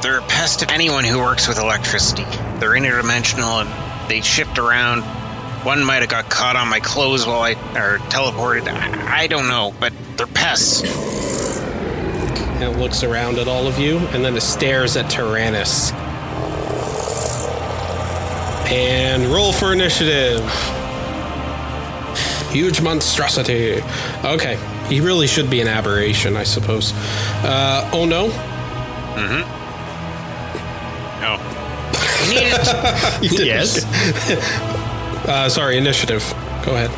They're 0.00 0.18
a 0.18 0.22
pest 0.22 0.60
to 0.60 0.70
anyone 0.70 1.04
who 1.04 1.18
works 1.18 1.48
with 1.48 1.58
electricity. 1.58 2.22
They're 2.22 2.70
interdimensional 2.70 3.66
and 3.66 4.10
they 4.10 4.20
shift 4.20 4.58
around. 4.58 5.02
One 5.64 5.84
might 5.84 6.02
have 6.02 6.08
got 6.08 6.30
caught 6.30 6.54
on 6.54 6.68
my 6.68 6.78
clothes 6.78 7.26
while 7.26 7.40
I 7.40 7.52
or 7.52 7.98
teleported. 7.98 8.68
I, 8.68 9.22
I 9.22 9.26
don't 9.26 9.48
know, 9.48 9.74
but 9.78 9.92
they're 10.16 10.28
pests. 10.28 10.82
And 10.82 12.62
it 12.62 12.78
looks 12.78 13.02
around 13.02 13.38
at 13.38 13.48
all 13.48 13.66
of 13.66 13.78
you, 13.78 13.98
and 13.98 14.24
then 14.24 14.36
it 14.36 14.40
stares 14.40 14.96
at 14.96 15.10
Tyrannus. 15.10 15.92
And 18.70 19.24
roll 19.26 19.52
for 19.52 19.72
initiative. 19.72 20.40
Huge 22.50 22.80
monstrosity. 22.80 23.80
Okay, 24.24 24.58
he 24.88 25.00
really 25.00 25.26
should 25.26 25.48
be 25.50 25.60
an 25.60 25.68
aberration, 25.68 26.36
I 26.36 26.44
suppose. 26.44 26.92
Uh, 27.44 27.88
oh 27.92 28.04
no. 28.04 28.26
You 32.28 32.34
need 32.34 32.52
it. 32.52 33.22
You 33.22 33.28
didn't. 33.30 33.46
Yes. 33.46 34.64
Uh, 35.28 35.46
sorry, 35.46 35.76
initiative. 35.76 36.22
Go 36.64 36.72
ahead, 36.74 36.90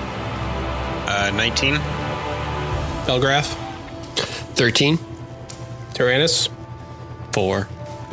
Uh, 1.09 1.33
19. 1.35 1.75
Belgrath, 3.05 3.57
13. 4.55 4.99
Tyrannus, 5.95 6.49
4. 7.33 7.67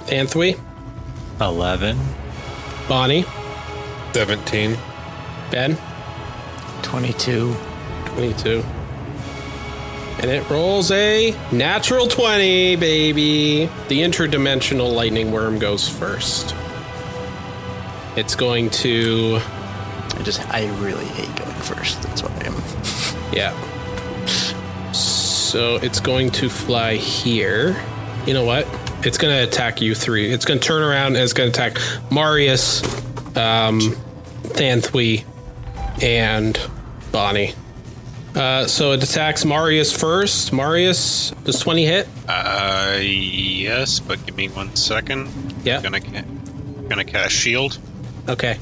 Thanthui, 0.07 0.59
Eleven. 1.39 1.99
Bonnie, 2.87 3.25
17. 4.17 4.75
Ben, 5.51 5.77
22. 6.81 7.55
22. 8.05 8.63
And 10.19 10.31
it 10.31 10.49
rolls 10.49 10.89
a 10.89 11.35
natural 11.51 12.07
20, 12.07 12.77
baby. 12.77 13.67
The 13.89 14.01
interdimensional 14.01 14.91
lightning 14.91 15.31
worm 15.31 15.59
goes 15.59 15.87
first. 15.87 16.55
It's 18.15 18.33
going 18.33 18.71
to. 18.71 19.37
I 19.39 20.21
just, 20.23 20.41
I 20.49 20.65
really 20.79 21.05
hate 21.05 21.35
going 21.35 21.53
first. 21.57 22.01
That's 22.01 22.23
what 22.23 22.31
I 22.43 22.47
am. 22.47 22.55
Yeah. 23.31 23.53
So 24.93 25.75
it's 25.75 25.99
going 25.99 26.31
to 26.31 26.49
fly 26.49 26.95
here. 26.95 27.79
You 28.25 28.33
know 28.33 28.45
what? 28.45 28.67
It's 29.05 29.19
going 29.19 29.37
to 29.37 29.47
attack 29.47 29.79
you 29.79 29.93
three. 29.93 30.31
It's 30.31 30.43
going 30.43 30.59
to 30.59 30.67
turn 30.67 30.81
around 30.81 31.17
and 31.17 31.17
it's 31.17 31.33
going 31.33 31.51
to 31.51 31.55
attack 31.55 31.79
Marius, 32.11 32.81
um, 33.37 33.95
Thanthui, 34.57 35.23
and 36.01 36.59
Bonnie. 37.11 37.53
Uh, 38.35 38.67
so 38.67 38.91
it 38.91 39.03
attacks 39.03 39.45
Marius 39.45 39.95
first. 39.97 40.53
Marius, 40.53 41.31
does 41.43 41.59
20 41.59 41.85
hit? 41.85 42.07
Uh, 42.27 42.97
yes, 43.01 43.99
but 43.99 44.23
give 44.25 44.35
me 44.37 44.47
one 44.49 44.75
second. 44.75 45.29
Yeah. 45.63 45.81
Gonna 45.81 46.01
gonna 46.87 47.03
cast 47.05 47.33
shield, 47.33 47.77
Okay. 48.29 48.57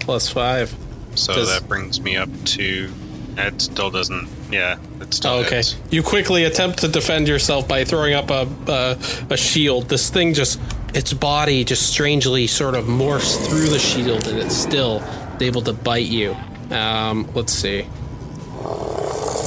Plus 0.00 0.28
five. 0.28 0.74
so 1.14 1.34
Does- 1.34 1.48
that 1.48 1.68
brings 1.68 2.00
me 2.00 2.16
up 2.16 2.28
to. 2.46 2.90
It 3.34 3.62
still 3.62 3.90
doesn't. 3.90 4.28
Yeah, 4.50 4.76
it 5.00 5.14
still 5.14 5.30
Oh, 5.30 5.38
okay. 5.40 5.56
hits. 5.56 5.74
You 5.90 6.02
quickly 6.02 6.44
attempt 6.44 6.80
to 6.80 6.88
defend 6.88 7.28
yourself 7.28 7.66
by 7.66 7.84
throwing 7.84 8.12
up 8.12 8.30
a, 8.30 8.46
a 8.68 8.98
a 9.30 9.36
shield. 9.38 9.88
This 9.88 10.10
thing 10.10 10.34
just 10.34 10.58
its 10.94 11.14
body 11.14 11.64
just 11.64 11.88
strangely 11.88 12.46
sort 12.46 12.74
of 12.74 12.84
morphs 12.84 13.38
through 13.48 13.68
the 13.70 13.78
shield, 13.78 14.26
and 14.26 14.38
it's 14.38 14.54
still 14.56 15.02
able 15.40 15.62
to 15.62 15.72
bite 15.72 16.06
you. 16.06 16.36
Um, 16.70 17.28
let's 17.34 17.52
see. 17.52 17.86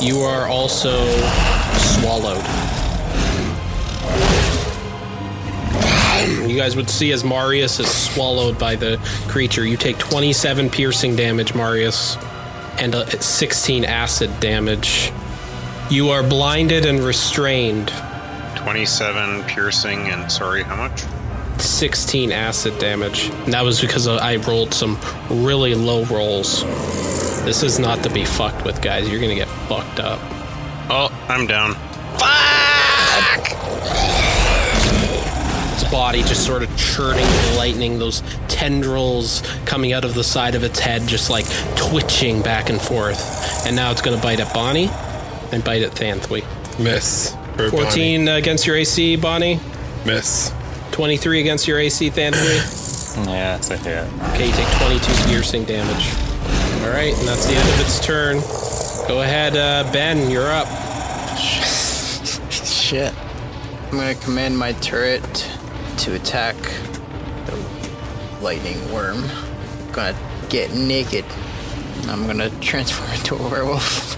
You 0.02 0.20
are 0.20 0.48
also 0.48 1.06
swallowed. 1.78 2.44
You 6.50 6.56
guys 6.56 6.76
would 6.76 6.90
see 6.90 7.12
as 7.12 7.24
Marius 7.24 7.80
is 7.80 7.90
swallowed 7.92 8.58
by 8.58 8.76
the 8.76 8.98
creature. 9.28 9.66
You 9.66 9.78
take 9.78 9.98
27 9.98 10.70
piercing 10.70 11.16
damage, 11.16 11.54
Marius, 11.54 12.18
and 12.80 12.96
a 12.96 13.22
16 13.22 13.86
acid 13.86 14.40
damage. 14.40 15.12
You 15.90 16.10
are 16.10 16.24
blinded 16.24 16.86
and 16.86 17.00
restrained. 17.00 17.92
27 18.56 19.44
piercing 19.44 20.08
and 20.08 20.32
sorry, 20.32 20.64
how 20.64 20.76
much? 20.76 21.04
16 21.62 22.32
acid 22.32 22.78
damage. 22.80 23.30
And 23.46 23.54
that 23.54 23.64
was 23.64 23.80
because 23.82 24.08
I 24.08 24.36
rolled 24.38 24.74
some 24.74 24.98
really 25.30 25.76
low 25.76 26.04
rolls. 26.06 26.64
This 27.46 27.64
is 27.64 27.78
not 27.80 28.04
to 28.04 28.10
be 28.10 28.26
fucked 28.26 28.66
with, 28.66 28.82
guys. 28.82 29.08
You're 29.10 29.22
gonna 29.22 29.36
get 29.36 29.48
fucked 29.68 30.00
up. 30.00 30.20
Oh, 30.90 31.10
I'm 31.28 31.48
down. 31.48 31.74
Fuck! 32.18 33.52
Its 35.74 35.84
body 35.92 36.22
just 36.24 36.46
sort 36.46 36.64
of 36.64 36.78
churning 36.78 37.26
with 37.26 37.58
lightning, 37.58 38.00
those 38.00 38.22
tendrils 38.48 39.42
coming 39.66 39.94
out 39.94 40.06
of 40.06 40.14
the 40.14 40.24
side 40.24 40.56
of 40.56 40.64
its 40.64 40.80
head, 40.80 41.06
just 41.08 41.30
like 41.30 41.46
twitching 41.76 42.42
back 42.42 42.70
and 42.70 42.82
forth. 42.82 43.66
And 43.68 43.76
now 43.76 43.92
it's 43.92 44.02
gonna 44.02 44.22
bite 44.22 44.40
at 44.40 44.54
Bonnie. 44.54 44.90
and 45.52 45.64
bite 45.64 45.84
at 45.84 45.92
Thanthui. 45.92 46.44
Miss. 46.80 47.36
For 47.56 47.70
14 47.70 48.28
against 48.28 48.66
your 48.66 48.76
AC, 48.76 49.16
Bonnie. 49.16 49.56
Bonnie. 49.58 49.70
Miss. 50.06 50.52
23 50.96 51.42
against 51.42 51.68
your 51.68 51.78
AC, 51.78 52.10
Thanthui. 52.10 53.26
Yeah, 53.28 53.58
it's 53.58 53.70
a 53.70 53.76
hit. 53.76 54.08
Okay, 54.30 54.48
you 54.48 54.54
take 54.54 54.78
22 54.78 55.28
piercing 55.28 55.66
damage. 55.66 56.16
All 56.86 56.90
right, 56.90 57.14
and 57.14 57.28
that's 57.28 57.46
the 57.48 57.54
end 57.54 57.68
of 57.68 57.82
its 57.82 58.00
turn. 58.00 58.38
Go 59.06 59.22
ahead, 59.22 59.58
uh, 59.58 59.92
Ben, 59.92 60.32
you're 60.32 60.50
up. 60.50 60.68
Shit. 62.50 63.14
I'm 63.92 63.98
gonna 63.98 64.16
command 64.16 64.58
my 64.58 64.72
turret 64.72 65.22
to 65.98 66.16
attack 66.16 66.56
the 67.46 67.62
lightning 68.42 68.80
worm. 68.94 69.26
gonna 69.92 70.18
get 70.48 70.74
naked. 70.76 71.26
I'm 72.08 72.26
gonna 72.26 72.50
transform 72.62 73.12
into 73.12 73.36
a 73.36 73.50
werewolf. 73.50 74.16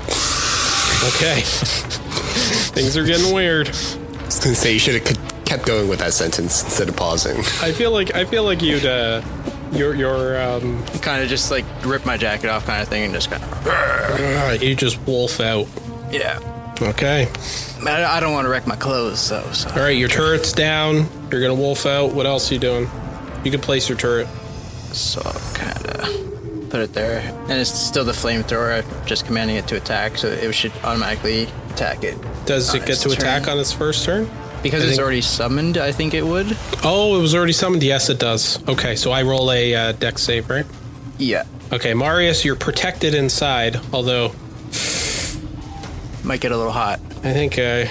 Okay. 1.16 1.42
Things 2.76 2.96
are 2.96 3.04
getting 3.04 3.34
weird. 3.34 3.68
I 3.68 3.72
was 4.26 4.40
gonna 4.40 4.54
say 4.54 4.74
you 4.74 4.80
should 4.80 4.94
have 4.94 5.37
kept 5.48 5.66
going 5.66 5.88
with 5.88 6.00
that 6.00 6.12
sentence 6.14 6.64
instead 6.64 6.90
of 6.90 6.96
pausing. 6.98 7.38
I 7.62 7.72
feel 7.72 7.92
like 7.92 8.14
I 8.14 8.26
feel 8.26 8.44
like 8.44 8.62
you'd 8.62 8.86
uh, 8.86 9.22
your 9.72 9.96
your 9.96 10.42
um, 10.42 10.86
kind 11.02 11.24
of 11.24 11.30
just 11.30 11.50
like 11.50 11.66
rip 11.86 12.06
my 12.06 12.18
jacket 12.18 12.50
off, 12.50 12.66
kind 12.66 12.82
of 12.82 12.90
thing, 12.90 13.04
and 13.06 13.14
just 13.14 13.32
kind 13.32 13.42
of 13.44 14.62
you 14.62 14.76
just 14.76 15.00
wolf 15.08 15.40
out. 15.40 15.68
yeah. 16.12 16.40
Okay. 16.80 17.28
I, 17.88 18.04
I 18.06 18.20
don't 18.20 18.34
want 18.34 18.46
to 18.46 18.50
wreck 18.50 18.68
my 18.68 18.76
clothes 18.76 19.30
though. 19.30 19.52
So 19.52 19.70
All 19.70 19.78
right, 19.78 19.98
your 19.98 20.10
turret's 20.10 20.52
down. 20.52 21.08
You're 21.32 21.42
gonna 21.42 21.56
wolf 21.56 21.88
out. 21.88 22.14
What 22.14 22.28
else 22.28 22.52
are 22.52 22.54
you 22.54 22.60
doing? 22.60 22.88
You 23.44 23.50
can 23.50 23.62
place 23.62 23.90
your 23.90 23.98
turret. 23.98 24.28
so 24.92 25.22
kind 25.56 25.86
of 25.88 26.70
put 26.70 26.82
it 26.82 26.94
there, 26.94 27.20
and 27.50 27.54
it's 27.54 27.72
still 27.72 28.04
the 28.04 28.12
flamethrower. 28.12 28.84
I'm 28.84 29.06
just 29.08 29.26
commanding 29.26 29.56
it 29.56 29.68
to 29.70 29.78
attack, 29.78 30.18
so 30.18 30.28
it 30.28 30.54
should 30.54 30.74
automatically 30.84 31.48
attack 31.72 32.04
it. 32.04 32.18
Does 32.46 32.76
it 32.76 32.80
get 32.80 32.90
its 32.90 33.04
to 33.04 33.12
attack 33.12 33.48
on 33.48 33.58
its 33.58 33.72
first 33.72 34.06
turn? 34.06 34.30
Because 34.64 34.82
I 34.84 34.88
it's 34.88 34.96
think- 34.96 35.02
already 35.04 35.22
summoned, 35.22 35.78
I 35.78 35.92
think 35.92 36.14
it 36.14 36.26
would. 36.26 36.58
Oh, 36.84 37.18
it 37.18 37.22
was 37.22 37.34
already 37.36 37.54
summoned. 37.54 37.84
Yes, 37.84 38.10
it 38.10 38.20
does. 38.20 38.66
Okay, 38.68 38.96
so 38.96 39.12
I 39.12 39.22
roll 39.24 39.52
a 39.52 39.74
uh, 39.76 39.92
Dex 39.94 40.22
save, 40.24 40.50
right? 40.50 40.66
Yeah. 41.18 41.44
Okay, 41.72 41.94
Marius, 41.94 42.44
you're 42.46 42.56
protected 42.56 43.14
inside. 43.14 43.80
Although 43.94 44.32
Might 46.24 46.42
get 46.42 46.52
a 46.52 46.58
little 46.58 46.72
hot. 46.72 47.00
I 47.24 47.34
think 47.34 47.58
uh, 47.58 47.86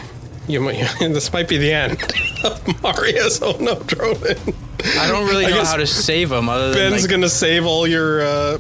you 0.47 0.61
might. 0.61 0.75
this 1.01 1.33
might 1.33 1.49
be 1.49 1.57
the 1.59 1.73
end 1.73 2.03
of 2.45 2.83
Marius. 2.83 3.41
Oh 3.43 3.57
no, 3.61 3.77
Dronin. 3.77 4.55
I 4.99 5.09
don't 5.09 5.27
really 5.29 5.47
I 5.47 5.51
know 5.51 5.57
guess 5.57 5.71
how 5.71 5.77
to 5.79 5.87
save 5.87 6.31
him 6.31 6.49
other 6.49 6.71
than 6.73 6.91
Ben's 6.93 7.03
like, 7.03 7.11
gonna 7.11 7.29
save 7.29 7.65
all 7.67 7.87
your. 7.87 8.23
Uh, 8.23 8.59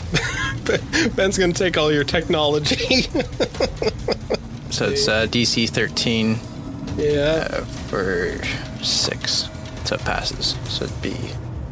Ben's 1.14 1.38
gonna 1.38 1.52
take 1.52 1.76
all 1.78 1.92
your 1.92 2.04
technology. 2.04 3.02
so 4.70 4.86
it's 4.88 5.06
uh, 5.08 5.26
DC 5.28 5.68
13 5.70 6.38
yeah, 6.96 7.48
uh, 7.50 7.64
for 7.88 8.38
six, 8.82 9.48
so 9.84 9.94
it 9.96 10.00
passes. 10.02 10.56
So 10.70 10.84
it'd 10.84 11.02
be 11.02 11.14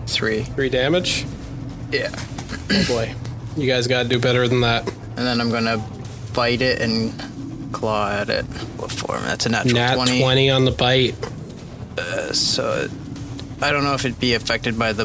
three. 0.07 0.43
three 0.45 0.69
damage. 0.69 1.25
Yeah. 1.91 2.11
Oh 2.71 2.85
boy, 2.89 3.15
you 3.57 3.67
guys 3.67 3.87
gotta 3.87 4.09
do 4.09 4.19
better 4.19 4.47
than 4.49 4.61
that. 4.63 4.87
And 5.17 5.27
then 5.27 5.41
I'm 5.41 5.51
gonna 5.51 5.85
bite 6.35 6.61
it 6.63 6.81
and 6.81 7.13
claw 7.73 8.11
at 8.11 8.29
it. 8.31 8.45
What 8.77 8.91
form? 8.91 9.23
That's 9.23 9.47
a 9.47 9.49
natural 9.49 9.75
Nat 9.75 9.95
20. 9.95 10.21
20. 10.21 10.51
on 10.51 10.65
the 10.65 10.71
bite. 10.73 11.15
So 12.35 12.85
it, 12.85 12.91
I 13.63 13.71
don't 13.71 13.85
know 13.85 13.95
if 13.95 14.05
it'd 14.05 14.19
be 14.19 14.35
affected 14.35 14.77
by 14.79 14.93
the 14.93 15.05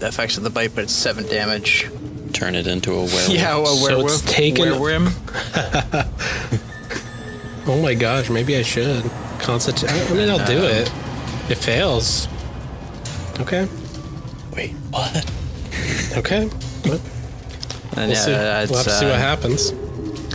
effects 0.00 0.36
of 0.36 0.42
the 0.44 0.50
bite, 0.50 0.74
but 0.74 0.84
it's 0.84 0.92
seven 0.92 1.26
damage. 1.26 1.88
Turn 2.34 2.54
it 2.54 2.66
into 2.66 2.92
a 2.92 3.04
werewolf. 3.04 3.28
Yeah, 3.30 3.54
a 3.54 3.62
werewolf. 3.62 3.78
So 3.78 4.00
it's 4.06 4.22
werewolf. 4.22 4.26
taken- 4.26 4.80
Werewolf. 4.80 6.04
Oh 7.70 7.78
my 7.82 7.92
gosh, 7.92 8.30
maybe 8.30 8.56
I 8.56 8.62
should. 8.62 9.04
Constitute. 9.38 9.90
I 9.90 10.14
mean, 10.14 10.28
I'll 10.28 10.44
do 10.46 10.62
it. 10.64 10.90
It 11.50 11.56
fails. 11.56 12.28
Okay. 13.40 13.66
Wait, 14.54 14.72
what? 14.90 15.30
Okay. 16.16 16.46
Well, 16.84 17.00
And 17.96 17.96
We'll, 17.96 18.08
yeah, 18.10 18.14
see. 18.14 18.30
we'll 18.32 18.42
have 18.42 18.68
to 18.84 18.90
see 18.90 19.06
what 19.06 19.14
uh, 19.14 19.18
happens. 19.18 19.70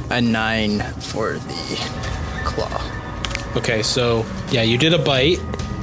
a 0.10 0.22
nine 0.22 0.80
for 1.02 1.34
the 1.34 2.42
claw. 2.46 2.82
Okay, 3.58 3.84
so 3.84 4.26
yeah, 4.52 4.64
you 4.64 4.78
did 4.78 4.94
a 4.94 4.98
bite. 5.00 5.38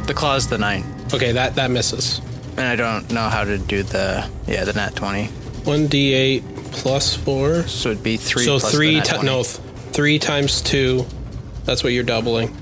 The 0.06 0.14
claw's 0.14 0.48
the 0.48 0.58
nine, 0.58 0.84
Okay, 1.14 1.32
that 1.32 1.54
that 1.54 1.70
misses. 1.70 2.20
and 2.56 2.66
I 2.66 2.74
don't 2.76 3.10
know 3.12 3.28
how 3.28 3.44
to 3.44 3.58
do 3.58 3.82
the 3.84 4.28
yeah 4.48 4.64
the 4.64 4.72
nat 4.72 4.96
twenty. 4.96 5.26
One 5.64 5.86
d 5.86 6.12
eight 6.14 6.42
plus 6.72 7.14
four. 7.14 7.62
So 7.68 7.90
it'd 7.90 8.02
be 8.02 8.16
three. 8.16 8.44
so 8.44 8.58
plus 8.58 8.70
the 8.72 8.76
three 8.76 8.96
nat 8.96 9.04
ti 9.04 9.12
20. 9.16 9.26
no 9.26 9.42
th- 9.42 9.58
three 9.92 10.18
times 10.18 10.60
two. 10.62 11.06
That's 11.64 11.84
what 11.84 11.92
you're 11.92 12.02
doubling. 12.04 12.56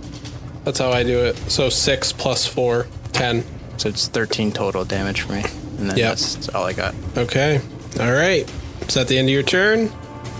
That's 0.69 0.81
how 0.81 0.91
I 0.91 1.03
do 1.03 1.19
it. 1.25 1.35
So 1.51 1.71
six 1.71 2.13
plus 2.13 2.47
four, 2.47 2.89
ten. 3.15 3.43
So 3.79 3.89
it's 3.89 4.07
thirteen 4.07 4.53
total 4.53 4.85
damage 4.85 5.23
for 5.23 5.33
me, 5.33 5.43
and 5.79 5.89
then 5.89 5.97
Yep. 5.97 6.09
that's, 6.11 6.35
that's 6.35 6.49
all 6.51 6.65
I 6.65 6.75
got. 6.75 6.95
Okay. 7.17 7.59
All 7.99 8.13
right. 8.13 8.47
Is 8.87 8.93
that 8.93 9.09
the 9.09 9.17
end 9.17 9.29
of 9.29 9.33
your 9.33 9.43
turn? 9.43 9.91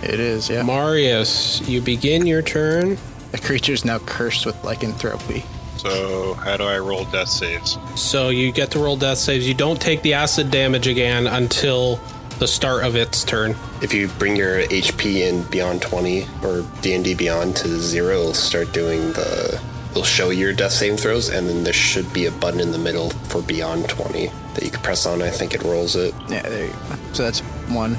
It 0.03 0.19
is 0.19 0.47
yeah. 0.47 0.61
Marius, 0.61 1.67
you 1.67 1.81
begin 1.81 2.27
your 2.27 2.43
turn. 2.43 2.99
the 3.31 3.39
creature's 3.39 3.83
now 3.83 3.97
cursed 3.97 4.45
with 4.45 4.63
lycanthropy. 4.63 5.43
So 5.77 6.35
how 6.35 6.57
do 6.57 6.63
I 6.65 6.77
roll 6.77 7.05
death 7.05 7.29
saves? 7.29 7.79
So 7.95 8.29
you 8.29 8.51
get 8.51 8.69
to 8.71 8.79
roll 8.79 8.97
death 8.97 9.17
saves. 9.17 9.47
You 9.47 9.55
don't 9.55 9.81
take 9.81 10.03
the 10.03 10.13
acid 10.13 10.51
damage 10.51 10.85
again 10.85 11.25
until 11.25 11.99
the 12.37 12.47
start 12.47 12.83
of 12.83 12.95
its 12.95 13.23
turn. 13.23 13.55
If 13.81 13.95
you 13.95 14.09
bring 14.19 14.35
your 14.35 14.59
HP 14.61 15.27
in 15.27 15.41
Beyond20 15.45 16.43
or 16.43 16.69
D&D 16.81 17.15
beyond 17.15 17.55
to 17.57 17.67
zero, 17.79 18.19
it'll 18.19 18.33
start 18.35 18.71
doing 18.73 19.11
the. 19.13 19.59
It'll 19.91 20.03
show 20.03 20.29
your 20.29 20.53
death 20.53 20.71
saving 20.71 20.97
throws, 20.97 21.29
and 21.29 21.47
then 21.49 21.63
there 21.63 21.73
should 21.73 22.11
be 22.13 22.25
a 22.27 22.31
button 22.31 22.59
in 22.59 22.71
the 22.71 22.77
middle 22.77 23.09
for 23.09 23.41
Beyond20 23.41 24.31
that 24.53 24.63
you 24.63 24.69
can 24.69 24.81
press 24.81 25.05
on. 25.05 25.21
I 25.21 25.29
think 25.29 25.53
it 25.55 25.63
rolls 25.63 25.95
it. 25.95 26.13
Yeah, 26.29 26.41
there 26.43 26.67
you 26.67 26.71
go. 26.73 26.95
So 27.13 27.23
that's 27.23 27.39
one 27.69 27.95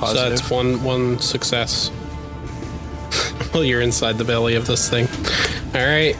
So 0.00 0.14
that's 0.14 0.50
one 0.50 0.82
one 0.82 1.18
success. 1.20 1.90
well, 3.54 3.64
you're 3.64 3.80
inside 3.82 4.18
the 4.18 4.24
belly 4.24 4.54
of 4.56 4.66
this 4.66 4.88
thing. 4.90 5.06
All 5.74 5.86
right, 5.86 6.16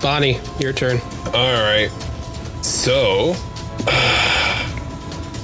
Bonnie, 0.00 0.38
your 0.58 0.72
turn. 0.72 1.00
All 1.26 1.62
right. 1.62 1.90
So, 2.62 3.34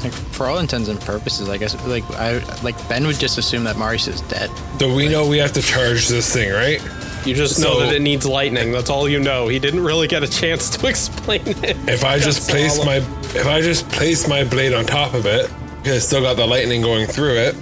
Like, 0.03 0.13
for 0.13 0.47
all 0.47 0.59
intents 0.59 0.89
and 0.89 1.01
purposes, 1.01 1.49
I 1.49 1.57
guess 1.57 1.75
like 1.87 2.05
I 2.13 2.39
like 2.63 2.77
Ben 2.89 3.07
would 3.07 3.19
just 3.19 3.39
assume 3.39 3.65
that 3.65 3.77
Marius 3.77 4.07
is 4.09 4.21
dead. 4.23 4.51
so 4.79 4.95
we 4.95 5.09
know 5.09 5.27
we 5.27 5.39
have 5.39 5.53
to 5.55 5.63
charge 5.63 6.09
this 6.09 6.33
thing, 6.33 6.53
right? 6.53 6.81
You 7.27 7.35
just 7.35 7.59
know 7.61 7.75
So- 7.75 7.81
that 7.87 7.95
it 7.95 8.03
needs 8.03 8.25
lightning. 8.25 8.71
That's 8.73 8.89
all 8.89 9.09
you 9.09 9.19
know. 9.21 9.49
He 9.49 9.59
didn't 9.59 9.83
really 9.85 10.07
get 10.09 10.23
a 10.23 10.29
chance 10.29 10.71
to 10.71 10.87
explain 10.89 11.43
it. 11.47 11.77
If 11.89 12.05
I 12.05 12.19
just 12.19 12.49
place 12.49 12.83
my 12.85 12.97
if 13.35 13.47
I 13.47 13.61
just 13.61 13.89
place 13.91 14.29
my 14.29 14.45
blade 14.45 14.73
on 14.73 14.85
top 14.87 15.13
of 15.15 15.27
it, 15.27 15.51
because 15.79 15.97
it's 15.99 16.07
still 16.07 16.23
got 16.23 16.37
the 16.37 16.47
lightning 16.47 16.81
going 16.83 17.07
through 17.07 17.35
it, 17.35 17.55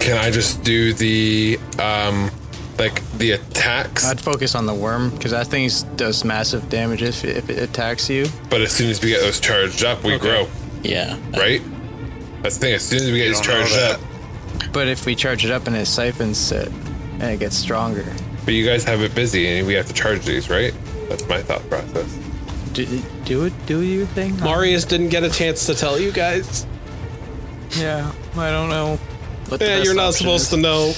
can 0.00 0.16
I 0.16 0.30
just 0.30 0.62
do 0.62 0.92
the 0.94 1.58
um 1.78 2.30
like 2.78 3.02
the 3.18 3.32
attacks? 3.32 4.04
I'd 4.04 4.20
focus 4.20 4.54
on 4.54 4.66
the 4.66 4.74
worm 4.74 5.10
because 5.10 5.32
that 5.32 5.48
thing 5.48 5.68
does 5.96 6.24
massive 6.24 6.68
damage 6.68 7.02
if, 7.02 7.24
if 7.24 7.50
it 7.50 7.58
attacks 7.60 8.08
you. 8.08 8.28
But 8.48 8.60
as 8.60 8.70
soon 8.70 8.88
as 8.90 9.02
we 9.02 9.08
get 9.10 9.20
those 9.22 9.40
charged 9.40 9.82
up, 9.84 10.04
we 10.04 10.16
grow, 10.18 10.46
Yeah. 10.84 11.16
right? 11.36 11.60
That's 12.42 12.54
the 12.56 12.60
thing. 12.60 12.74
As 12.74 12.84
soon 12.84 13.00
as 13.02 13.10
we 13.10 13.18
get 13.18 13.28
these 13.30 13.40
charged 13.40 13.76
up, 13.76 14.00
But 14.72 14.86
if 14.86 15.04
we 15.06 15.16
charge 15.16 15.44
it 15.44 15.50
up 15.50 15.66
and 15.66 15.74
it 15.74 15.86
siphons 15.86 16.52
it, 16.52 16.68
and 17.18 17.24
it 17.24 17.40
gets 17.40 17.56
stronger. 17.56 18.04
But 18.48 18.54
you 18.54 18.64
guys 18.64 18.82
have 18.82 19.02
it 19.02 19.14
busy 19.14 19.46
and 19.46 19.66
we 19.66 19.74
have 19.74 19.86
to 19.86 19.92
charge 19.92 20.24
these, 20.24 20.48
right? 20.48 20.72
That's 21.10 21.28
my 21.28 21.42
thought 21.42 21.68
process. 21.68 22.18
Do, 22.72 22.86
do 23.26 23.44
it, 23.44 23.52
do 23.66 23.82
your 23.82 24.06
thing. 24.06 24.38
Marius 24.38 24.86
didn't 24.86 25.10
get 25.10 25.22
a 25.22 25.28
chance 25.28 25.66
to 25.66 25.74
tell 25.74 26.00
you 26.00 26.10
guys. 26.10 26.66
Yeah, 27.72 28.10
I 28.38 28.50
don't 28.50 28.70
know. 28.70 28.96
What 29.50 29.60
Yeah, 29.60 29.82
you're 29.82 29.94
not 29.94 30.14
supposed 30.14 30.44
is. 30.44 30.48
to 30.48 30.56
know. 30.56 30.94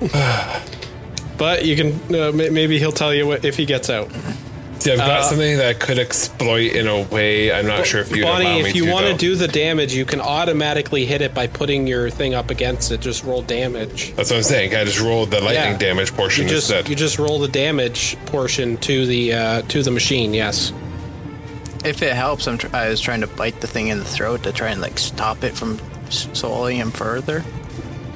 but 1.38 1.64
you 1.64 1.76
can. 1.76 1.92
Uh, 2.12 2.32
maybe 2.32 2.80
he'll 2.80 2.90
tell 2.90 3.14
you 3.14 3.24
what, 3.24 3.44
if 3.44 3.56
he 3.56 3.66
gets 3.66 3.88
out. 3.88 4.10
See, 4.80 4.90
I've 4.92 4.98
got 4.98 5.10
Uh, 5.10 5.22
something 5.24 5.58
that 5.58 5.66
I 5.68 5.74
could 5.74 5.98
exploit 5.98 6.72
in 6.72 6.88
a 6.88 7.02
way. 7.02 7.52
I'm 7.52 7.66
not 7.66 7.86
sure 7.86 8.00
if 8.00 8.10
you'd 8.10 8.24
allow 8.24 8.38
Bonnie, 8.38 8.62
me 8.62 8.68
if 8.70 8.74
you 8.74 8.86
want 8.90 9.06
to 9.06 9.14
do 9.14 9.34
the 9.36 9.46
damage, 9.46 9.92
you 9.92 10.06
can 10.06 10.20
automatically 10.22 11.04
hit 11.04 11.20
it 11.20 11.34
by 11.34 11.46
putting 11.48 11.86
your 11.86 12.08
thing 12.08 12.32
up 12.32 12.48
against 12.50 12.90
it. 12.90 13.00
Just 13.02 13.22
roll 13.22 13.42
damage. 13.42 14.14
That's 14.16 14.30
what 14.30 14.38
I'm 14.38 14.42
saying. 14.42 14.74
I 14.74 14.84
just 14.84 14.98
roll 15.00 15.26
the 15.26 15.40
lightning 15.42 15.72
Yeah. 15.72 15.76
damage 15.76 16.14
portion 16.14 16.44
You 16.44 16.48
just 16.50 16.70
instead? 16.70 16.88
you 16.88 16.96
just 16.96 17.18
roll 17.18 17.38
the 17.38 17.48
damage 17.48 18.16
portion 18.26 18.78
to 18.78 19.04
the 19.04 19.34
uh, 19.34 19.62
to 19.68 19.82
the 19.82 19.90
machine. 19.90 20.32
Yes. 20.32 20.72
If 21.84 22.02
it 22.02 22.14
helps, 22.14 22.46
I'm 22.48 22.56
tr- 22.58 22.74
I 22.74 22.88
was 22.88 23.00
trying 23.00 23.20
to 23.20 23.26
bite 23.26 23.60
the 23.60 23.66
thing 23.66 23.88
in 23.88 23.98
the 23.98 24.04
throat 24.04 24.42
to 24.44 24.52
try 24.52 24.68
and 24.68 24.80
like 24.80 24.98
stop 24.98 25.44
it 25.44 25.54
from 25.54 25.78
s- 26.08 26.26
swallowing 26.32 26.78
him 26.78 26.90
further. 26.90 27.44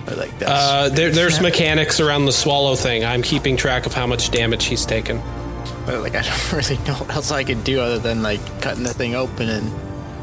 Or 0.09 0.15
like 0.17 0.39
that's 0.39 0.51
Uh, 0.51 0.89
there, 0.91 1.11
there's 1.11 1.41
mechanics 1.51 2.01
around 2.01 2.25
the 2.25 2.33
swallow 2.33 2.75
thing. 2.75 3.05
I'm 3.05 3.21
keeping 3.23 3.57
track 3.59 3.85
of 3.85 3.93
how 3.93 4.07
much 4.07 4.31
damage 4.31 4.65
he's 4.65 4.87
taken. 4.87 5.21
But 5.87 6.01
like 6.01 6.15
I 6.15 6.23
don't 6.23 6.53
really 6.71 6.77
know 6.85 6.95
what 6.95 7.15
else 7.15 7.31
I 7.31 7.45
could 7.45 7.65
do 7.65 7.81
other 7.81 7.99
than 7.99 8.23
like 8.23 8.41
cutting 8.61 8.85
the 8.85 8.95
thing 8.95 9.15
open 9.15 9.49
and 9.49 9.71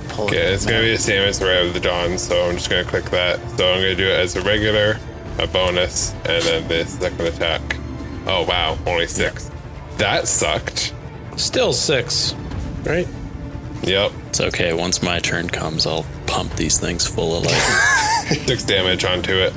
pulling. 0.09 0.33
Okay, 0.33 0.53
it's 0.53 0.65
gonna 0.65 0.81
be 0.81 0.91
the 0.91 0.97
same 0.97 1.21
as 1.21 1.39
the 1.39 1.45
Ray 1.45 1.67
of 1.67 1.73
the 1.73 1.79
Dawn, 1.79 2.17
so 2.17 2.47
I'm 2.47 2.55
just 2.55 2.69
gonna 2.69 2.83
click 2.83 3.05
that. 3.11 3.39
So 3.57 3.71
I'm 3.71 3.81
gonna 3.81 3.95
do 3.95 4.07
it 4.07 4.19
as 4.19 4.35
a 4.35 4.41
regular, 4.41 4.99
a 5.39 5.47
bonus, 5.47 6.13
and 6.25 6.43
then 6.43 6.67
this 6.67 6.93
second 6.99 7.21
attack. 7.27 7.61
Oh 8.25 8.45
wow, 8.47 8.77
only 8.85 9.07
six. 9.07 9.49
That 9.97 10.27
sucked. 10.27 10.93
Still 11.37 11.73
six, 11.73 12.35
right? 12.83 13.07
Yep, 13.83 14.11
It's 14.27 14.41
okay. 14.41 14.73
Once 14.73 15.01
my 15.01 15.17
turn 15.19 15.49
comes, 15.49 15.87
I'll 15.87 16.05
pump 16.27 16.55
these 16.55 16.79
things 16.79 17.07
full 17.07 17.35
of 17.35 17.43
lightning. 17.45 18.45
six 18.47 18.63
damage 18.63 19.05
onto 19.05 19.33
it. 19.33 19.53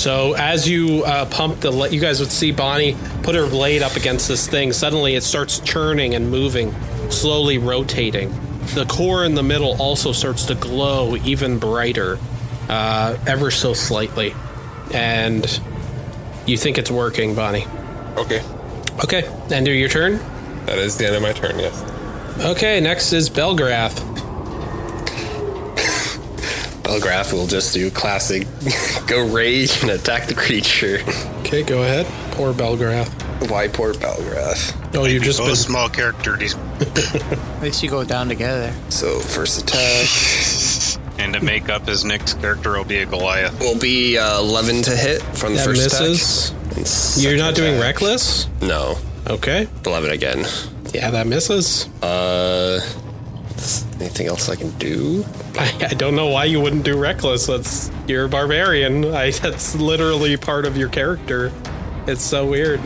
So 0.00 0.32
as 0.32 0.66
you 0.66 1.04
uh, 1.04 1.26
pump 1.26 1.60
the, 1.60 1.70
you 1.90 2.00
guys 2.00 2.20
would 2.20 2.32
see 2.32 2.52
Bonnie 2.52 2.96
put 3.22 3.34
her 3.34 3.46
blade 3.46 3.82
up 3.82 3.96
against 3.96 4.28
this 4.28 4.48
thing. 4.48 4.72
Suddenly, 4.72 5.14
it 5.14 5.22
starts 5.22 5.58
churning 5.60 6.14
and 6.14 6.30
moving, 6.30 6.74
slowly 7.10 7.58
rotating. 7.58 8.30
The 8.74 8.86
core 8.86 9.26
in 9.26 9.34
the 9.34 9.42
middle 9.42 9.76
also 9.78 10.12
starts 10.12 10.46
to 10.46 10.54
glow 10.54 11.16
even 11.16 11.58
brighter, 11.58 12.18
uh, 12.70 13.18
ever 13.26 13.50
so 13.50 13.74
slightly, 13.74 14.34
and 14.94 15.44
you 16.46 16.56
think 16.56 16.78
it's 16.78 16.90
working, 16.90 17.34
Bonnie. 17.34 17.66
Okay, 18.16 18.42
Okay, 19.04 19.24
end 19.50 19.68
of 19.68 19.74
your 19.74 19.90
turn. 19.90 20.18
that 20.64 20.78
is 20.78 20.96
the 20.96 21.08
end 21.08 21.16
of 21.16 21.20
my 21.20 21.32
turn. 21.34 21.58
Yes. 21.58 21.78
Okay, 22.42 22.80
next 22.80 23.12
is 23.12 23.28
Belgrath. 23.28 24.09
Belgraph 26.90 27.32
will 27.32 27.46
just 27.46 27.72
do 27.72 27.88
classic 27.90 28.48
go 29.06 29.24
rage 29.32 29.80
and 29.82 29.90
attack 29.92 30.26
the 30.26 30.34
creature. 30.34 30.98
Okay, 31.40 31.62
go 31.62 31.82
ahead. 31.82 32.04
Poor 32.34 32.52
Belgrath. 32.52 33.08
Why 33.48 33.68
poor 33.68 33.94
Belgraph? 33.94 34.94
Oh, 34.96 35.04
you've 35.04 35.22
just 35.22 35.38
Both 35.38 35.48
been. 35.50 35.56
small 35.56 35.88
character 35.88 36.34
dis- 36.36 36.54
At 36.56 37.62
least 37.62 37.82
you 37.84 37.90
go 37.90 38.02
down 38.04 38.26
together. 38.28 38.72
So 38.88 39.20
first 39.20 39.62
attack 39.62 40.08
and 41.20 41.32
to 41.34 41.40
make 41.44 41.68
up 41.68 41.86
his 41.86 42.04
next 42.04 42.40
character 42.40 42.72
will 42.72 42.84
be 42.84 42.98
a 42.98 43.06
Goliath. 43.06 43.58
will 43.60 43.78
be 43.78 44.18
uh, 44.18 44.40
11 44.40 44.82
to 44.82 44.96
hit 44.96 45.22
from 45.22 45.52
the 45.52 45.58
That 45.58 45.64
first 45.66 45.82
misses. 45.84 46.50
attack. 46.50 46.66
And 46.70 46.76
You're 46.78 46.86
second 46.86 47.38
not 47.38 47.54
doing 47.54 47.74
attack- 47.74 47.84
reckless. 47.84 48.48
No, 48.62 48.96
Okay. 49.28 49.68
11 49.86 50.10
again. 50.10 50.44
Yeah, 50.92 51.10
that 51.12 51.26
misses. 51.28 51.86
Uh, 52.02 52.80
anything 54.00 54.26
else 54.26 54.48
I 54.48 54.56
can 54.56 54.70
do? 54.78 55.24
I, 55.58 55.88
I 55.90 55.94
don't 55.94 56.14
know 56.16 56.28
why 56.28 56.44
you 56.44 56.60
wouldn't 56.60 56.84
do 56.84 56.98
reckless. 56.98 57.46
That's 57.46 57.90
you're 58.06 58.24
a 58.26 58.28
barbarian. 58.28 59.04
I, 59.06 59.30
that's 59.30 59.74
literally 59.74 60.36
part 60.36 60.64
of 60.66 60.76
your 60.76 60.88
character. 60.88 61.52
It's 62.06 62.22
so 62.22 62.46
weird. 62.46 62.80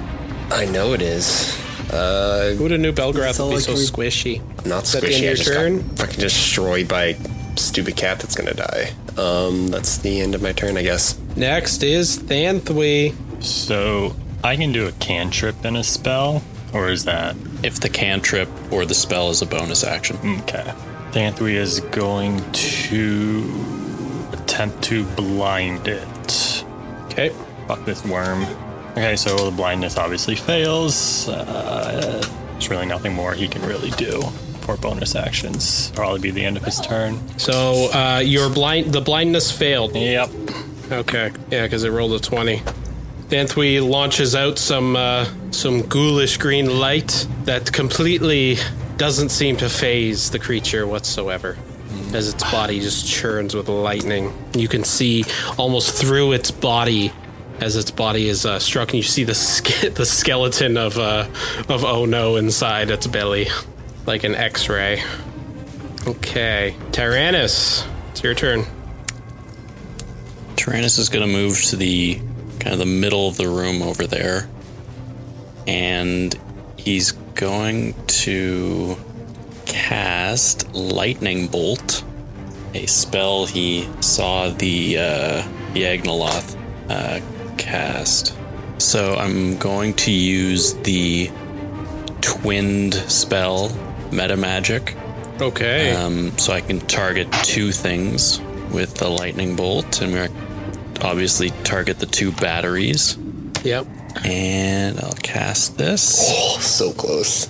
I 0.50 0.66
know 0.66 0.92
it 0.92 1.02
is. 1.02 1.58
Uh, 1.92 2.54
Who 2.56 2.64
would 2.64 2.72
have 2.72 2.80
knew 2.80 2.92
Belgrath 2.92 3.38
would 3.38 3.50
be 3.50 3.54
like 3.56 3.60
so 3.64 3.72
we- 3.74 3.78
squishy? 3.78 4.66
not 4.66 4.84
that 4.86 5.02
the 5.02 5.08
end 5.14 5.14
squishy. 5.14 5.18
of 5.18 5.22
I 5.22 5.26
your 5.26 5.34
just 5.36 5.48
turn? 5.52 5.88
got 5.88 5.98
fucking 5.98 6.20
destroyed 6.20 6.88
by 6.88 7.16
stupid 7.56 7.96
cat 7.96 8.18
that's 8.18 8.34
gonna 8.34 8.54
die. 8.54 8.92
Um, 9.16 9.68
that's 9.68 9.98
the 9.98 10.20
end 10.20 10.34
of 10.34 10.42
my 10.42 10.52
turn, 10.52 10.76
I 10.76 10.82
guess. 10.82 11.18
Next 11.36 11.82
is 11.82 12.18
Thanthui. 12.18 13.14
So 13.42 14.16
I 14.42 14.56
can 14.56 14.72
do 14.72 14.86
a 14.88 14.92
cantrip 14.92 15.64
and 15.64 15.76
a 15.76 15.84
spell, 15.84 16.42
or 16.72 16.88
is 16.88 17.04
that 17.04 17.36
if 17.62 17.78
the 17.80 17.88
cantrip 17.90 18.48
or 18.72 18.84
the 18.86 18.94
spell 18.94 19.30
is 19.30 19.40
a 19.42 19.46
bonus 19.46 19.84
action. 19.84 20.16
okay? 20.42 20.72
Thanthui 21.14 21.54
is 21.54 21.78
going 21.78 22.42
to 22.50 24.28
attempt 24.32 24.82
to 24.82 25.04
blind 25.14 25.86
it. 25.86 26.64
Okay. 27.04 27.28
Fuck 27.68 27.84
this 27.84 28.04
worm. 28.04 28.42
Okay, 28.90 29.14
so 29.14 29.48
the 29.48 29.56
blindness 29.56 29.96
obviously 29.96 30.34
fails. 30.34 31.28
Uh, 31.28 32.20
there's 32.50 32.68
really 32.68 32.86
nothing 32.86 33.14
more 33.14 33.32
he 33.32 33.46
can 33.46 33.62
really 33.62 33.90
do 33.92 34.22
for 34.62 34.76
bonus 34.76 35.14
actions. 35.14 35.92
Probably 35.92 36.18
be 36.18 36.32
the 36.32 36.44
end 36.44 36.56
of 36.56 36.64
his 36.64 36.80
turn. 36.80 37.20
So 37.38 37.90
uh, 37.92 38.20
your 38.24 38.50
blind, 38.50 38.92
the 38.92 39.00
blindness 39.00 39.52
failed. 39.52 39.94
Yep. 39.94 40.30
Okay. 40.90 41.30
Yeah, 41.52 41.62
because 41.62 41.84
it 41.84 41.90
rolled 41.90 42.12
a 42.12 42.18
twenty. 42.18 42.60
Thanthui 43.28 43.88
launches 43.88 44.34
out 44.34 44.58
some 44.58 44.96
uh, 44.96 45.28
some 45.52 45.82
ghoulish 45.82 46.38
green 46.38 46.80
light 46.80 47.28
that 47.44 47.72
completely 47.72 48.58
doesn't 48.96 49.30
seem 49.30 49.56
to 49.58 49.68
phase 49.68 50.30
the 50.30 50.38
creature 50.38 50.86
whatsoever. 50.86 51.56
As 52.12 52.32
its 52.32 52.42
body 52.50 52.80
just 52.80 53.08
churns 53.08 53.54
with 53.54 53.68
lightning, 53.68 54.32
you 54.54 54.68
can 54.68 54.84
see 54.84 55.24
almost 55.58 56.00
through 56.00 56.32
its 56.32 56.50
body 56.50 57.12
as 57.60 57.76
its 57.76 57.90
body 57.90 58.28
is 58.28 58.44
uh, 58.44 58.58
struck, 58.58 58.88
and 58.88 58.96
you 58.96 59.02
see 59.02 59.24
the 59.24 59.34
ske- 59.34 59.92
the 59.94 60.04
skeleton 60.06 60.76
of 60.76 60.98
uh, 60.98 61.28
of 61.68 61.84
Oh 61.84 62.04
No 62.04 62.36
inside 62.36 62.90
its 62.90 63.06
belly, 63.06 63.46
like 64.06 64.24
an 64.24 64.34
X-ray. 64.34 65.02
Okay, 66.06 66.76
Tyrannus, 66.92 67.86
it's 68.10 68.22
your 68.22 68.34
turn. 68.34 68.64
Tyrannus 70.56 70.98
is 70.98 71.08
going 71.08 71.26
to 71.26 71.32
move 71.32 71.62
to 71.64 71.76
the 71.76 72.20
kind 72.60 72.72
of 72.72 72.78
the 72.78 72.86
middle 72.86 73.28
of 73.28 73.36
the 73.36 73.48
room 73.48 73.82
over 73.82 74.06
there. 74.06 74.48
And 75.66 76.38
he's 76.76 77.12
going 77.34 77.94
to 78.06 78.96
cast 79.66 80.72
Lightning 80.74 81.48
Bolt, 81.48 82.04
a 82.74 82.86
spell 82.86 83.46
he 83.46 83.88
saw 84.00 84.48
the 84.50 84.98
uh, 84.98 85.42
Yagnoloth 85.72 86.56
uh, 86.88 87.20
cast. 87.56 88.36
So 88.78 89.14
I'm 89.14 89.56
going 89.58 89.94
to 89.94 90.10
use 90.10 90.74
the 90.74 91.30
twinned 92.20 92.94
spell, 92.94 93.70
Meta 94.10 94.36
Magic. 94.36 94.96
Okay. 95.40 95.92
Um, 95.92 96.36
so 96.38 96.52
I 96.52 96.60
can 96.60 96.80
target 96.80 97.30
two 97.42 97.72
things 97.72 98.40
with 98.72 98.94
the 98.94 99.08
lightning 99.08 99.56
bolt, 99.56 100.00
and 100.00 100.12
we're 100.12 100.28
obviously 101.02 101.50
target 101.64 101.98
the 101.98 102.06
two 102.06 102.32
batteries. 102.32 103.16
yep. 103.62 103.86
And 104.22 105.00
I'll 105.00 105.12
cast 105.12 105.76
this. 105.76 106.20
Oh, 106.30 106.58
so 106.60 106.92
close. 106.92 107.48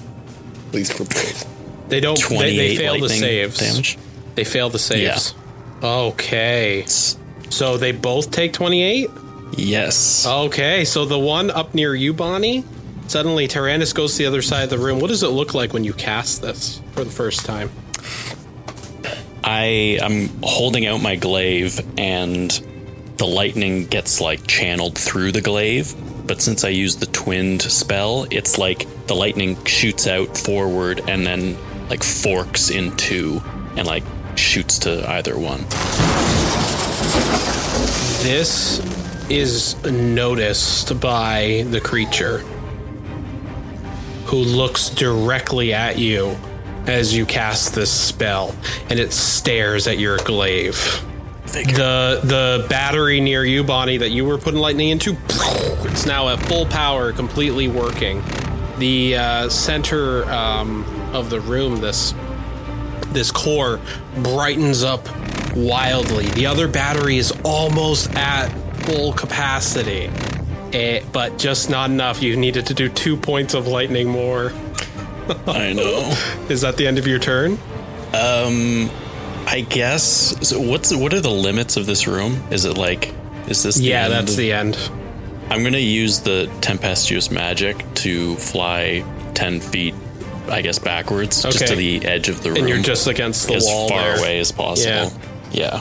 Please 0.70 0.90
for 0.90 1.05
both. 1.05 1.88
They 1.88 2.00
don't. 2.00 2.18
They, 2.29 2.57
they 2.57 2.77
fail 2.77 2.94
the 2.94 3.00
lightning 3.00 3.20
saves. 3.20 3.59
damage. 3.59 3.98
They 4.35 4.44
fail 4.44 4.70
the 4.70 4.79
saves. 4.79 5.35
Okay. 5.83 6.85
So 7.50 7.77
they 7.77 7.92
both 7.92 8.31
take 8.31 8.53
twenty-eight. 8.53 9.11
Yes. 9.57 10.27
Okay. 10.27 10.85
So 10.85 11.05
the 11.05 11.18
one 11.18 11.50
up 11.50 11.74
near 11.74 11.94
you, 11.94 12.12
Bonnie. 12.12 12.64
Suddenly, 13.07 13.46
Tyrannus 13.48 13.92
goes 13.92 14.12
to 14.12 14.18
the 14.18 14.27
other 14.27 14.42
side 14.42 14.64
of 14.64 14.70
the 14.70 14.79
room. 14.79 14.98
What 14.98 15.09
does 15.09 15.22
it 15.22 15.29
look 15.29 15.53
like 15.53 15.74
when 15.74 15.85
you 15.85 15.92
cast 15.92 16.40
this 16.40 16.81
for 16.92 17.05
the 17.05 17.11
first 17.11 17.44
time? 17.44 17.70
I 19.44 19.98
am 20.00 20.31
holding 20.42 20.87
out 20.87 21.03
my 21.03 21.16
glaive, 21.16 21.79
and 21.98 22.50
the 23.18 23.27
lightning 23.27 23.87
gets 23.87 24.22
like 24.22 24.46
channeled 24.46 24.96
through 24.96 25.33
the 25.33 25.42
glaive. 25.42 25.94
But 26.26 26.40
since 26.40 26.64
I 26.64 26.70
use 26.70 26.96
the 26.96 27.06
twinned 27.06 27.62
spell, 27.62 28.26
it's 28.30 28.56
like 28.56 28.87
the 29.06 29.14
lightning 29.14 29.62
shoots 29.64 30.06
out 30.06 30.37
forward 30.37 31.02
and 31.06 31.26
then 31.26 31.56
like 31.88 32.02
forks 32.02 32.70
in 32.70 32.96
two 32.96 33.42
and 33.76 33.87
like 33.87 34.04
shoots 34.37 34.78
to 34.80 35.08
either 35.10 35.38
one. 35.38 35.60
This 38.22 38.80
is 39.28 39.82
noticed 39.84 40.98
by 41.00 41.64
the 41.70 41.80
creature 41.80 42.38
who 44.24 44.38
looks 44.38 44.88
directly 44.90 45.74
at 45.74 45.98
you 45.98 46.37
as 46.87 47.14
you 47.14 47.26
cast 47.26 47.74
this 47.74 47.90
spell 47.90 48.54
and 48.88 48.98
it 48.98 49.12
stares 49.12 49.87
at 49.87 49.98
your 49.98 50.16
glaive. 50.18 51.04
The 51.46 52.20
the 52.24 52.66
battery 52.68 53.20
near 53.20 53.44
you, 53.44 53.62
Bonnie, 53.62 53.98
that 53.98 54.11
you 54.11 54.24
were 54.24 54.38
putting 54.38 54.61
lightning 54.61 54.88
into, 54.88 55.16
it's 55.85 56.07
now 56.07 56.28
at 56.28 56.40
full 56.40 56.66
power, 56.66 57.12
completely 57.12 57.68
working. 57.68 58.22
The 58.78 59.16
uh, 59.16 59.48
center 59.48 60.24
um, 60.30 60.85
of 61.12 61.30
the 61.30 61.40
room, 61.40 61.80
this 61.80 62.12
this 63.12 63.30
core 63.30 63.80
brightens 64.16 64.83
up 64.83 65.07
wildly. 65.54 66.26
The 66.26 66.46
other 66.46 66.66
battery 66.66 67.18
is 67.18 67.33
almost 67.44 68.12
at 68.14 68.48
full 68.85 69.12
capacity, 69.12 70.11
eh, 70.72 71.04
but 71.12 71.38
just 71.38 71.70
not 71.70 71.90
enough. 71.90 72.22
You 72.22 72.37
needed 72.37 72.66
to 72.66 72.74
do 72.74 72.88
two 72.88 73.16
points 73.16 73.54
of 73.54 73.66
lightning 73.68 74.09
more. 74.09 74.52
I 75.46 75.72
know. 75.72 76.12
Is 76.48 76.62
that 76.62 76.76
the 76.76 76.87
end 76.87 76.98
of 76.98 77.07
your 77.07 77.18
turn? 77.18 77.59
Um, 78.12 78.90
I 79.46 79.61
guess. 79.62 80.37
So 80.48 80.61
what's 80.61 80.94
what 80.94 81.12
are 81.14 81.20
the 81.20 81.30
limits 81.30 81.76
of 81.76 81.87
this 81.87 82.07
room? 82.07 82.42
Is 82.50 82.64
it 82.64 82.76
like? 82.76 83.12
Is 83.48 83.62
this? 83.62 83.76
The 83.76 83.85
Yeah, 83.85 84.04
end 84.04 84.12
that's 84.12 84.37
the 84.37 84.52
end. 84.52 84.76
I'm 85.50 85.62
gonna 85.62 85.78
use 85.78 86.20
the 86.20 86.50
tempestuous 86.61 87.30
magic 87.30 87.85
to 87.96 88.35
fly 88.37 89.04
ten 89.35 89.61
feet, 89.61 89.94
I 90.48 90.62
guess 90.62 90.78
backwards, 90.78 91.42
just 91.42 91.66
to 91.66 91.74
the 91.76 92.04
edge 92.04 92.28
of 92.28 92.42
the 92.42 92.50
room, 92.50 92.59
And 92.61 92.68
you're 92.68 92.78
just 92.78 93.07
against 93.07 93.46
the 93.48 93.54
as 93.57 93.64
wall 93.66 93.88
far 93.88 94.00
there. 94.02 94.18
away 94.18 94.38
as 94.40 94.50
possible. 94.50 94.90
Yeah. 94.90 95.11
Yeah. 95.52 95.80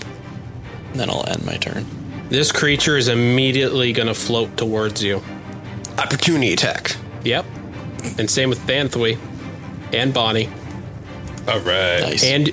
Then 0.93 1.10
I'll 1.10 1.26
end 1.28 1.45
my 1.45 1.56
turn. 1.58 1.86
This 2.30 2.52
creature 2.52 2.97
is 2.97 3.08
immediately 3.08 3.93
going 3.93 4.08
to 4.08 4.13
float 4.13 4.56
towards 4.58 5.04
you. 5.04 5.21
Opportunity 5.97 6.54
attack. 6.54 6.95
Yep. 7.23 7.45
And 8.17 8.30
same 8.30 8.49
with 8.49 8.60
Thanthui 8.67 9.17
and 9.93 10.13
Bonnie. 10.13 10.49
All 11.47 11.60
right. 11.60 12.02
Nice. 12.02 12.23
And 12.23 12.52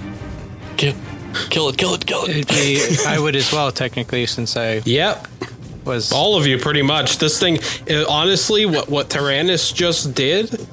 kill, 0.80 0.94
kill 1.50 1.68
it, 1.68 1.76
kill 1.76 1.94
it, 1.94 2.06
kill 2.06 2.24
it. 2.24 2.30
It'd 2.30 2.48
be, 2.48 2.96
I 3.06 3.18
would 3.18 3.36
as 3.36 3.52
well, 3.52 3.70
technically, 3.70 4.26
since 4.26 4.56
I 4.56 4.82
yep. 4.84 5.26
Was 5.84 6.12
All 6.12 6.36
of 6.36 6.46
you, 6.46 6.58
pretty 6.58 6.82
much. 6.82 7.18
This 7.18 7.40
thing, 7.40 7.58
uh, 7.90 8.04
honestly, 8.06 8.66
what 8.66 8.90
what 8.90 9.08
Tyrannus 9.08 9.72
just 9.72 10.14
did 10.14 10.66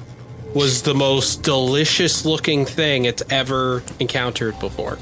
was 0.54 0.82
the 0.82 0.94
most 0.94 1.42
delicious 1.42 2.26
looking 2.26 2.66
thing 2.66 3.06
it's 3.06 3.22
ever 3.30 3.82
encountered 4.00 4.58
before. 4.60 4.98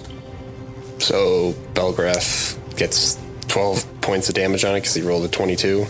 So 0.98 1.52
Belgrath 1.74 2.56
gets 2.76 3.18
12 3.48 4.00
points 4.00 4.28
of 4.28 4.36
damage 4.36 4.64
on 4.64 4.76
it 4.76 4.80
because 4.80 4.94
he 4.94 5.02
rolled 5.02 5.24
a 5.24 5.28
22. 5.28 5.86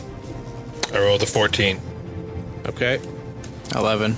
I 0.95 0.99
rolled 0.99 1.23
a 1.23 1.27
14. 1.27 1.79
Okay. 2.67 3.01
11. 3.75 4.17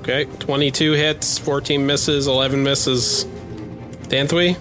Okay. 0.00 0.24
22 0.24 0.92
hits, 0.92 1.38
14 1.38 1.86
misses, 1.86 2.26
11 2.26 2.62
misses. 2.62 3.26
Thanthui, 4.10 4.56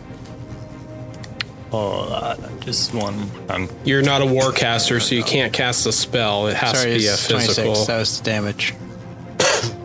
Oh, 1.72 2.02
uh, 2.12 2.36
just 2.62 2.94
one. 2.96 3.30
Um, 3.50 3.70
you're 3.86 4.02
not 4.02 4.22
a 4.24 4.26
warcaster, 4.26 5.00
so 5.02 5.14
you 5.14 5.24
can't 5.24 5.54
cast 5.54 5.86
a 5.86 5.92
spell. 5.92 6.48
It 6.48 6.56
has 6.56 6.80
Sorry, 6.80 6.94
to 6.94 6.98
be 7.00 7.06
a 7.08 7.14
it's 7.14 7.28
physical. 7.28 7.74
26. 7.76 7.88
That 7.88 7.98
was 8.00 8.18
the 8.20 8.24
damage. 8.24 8.74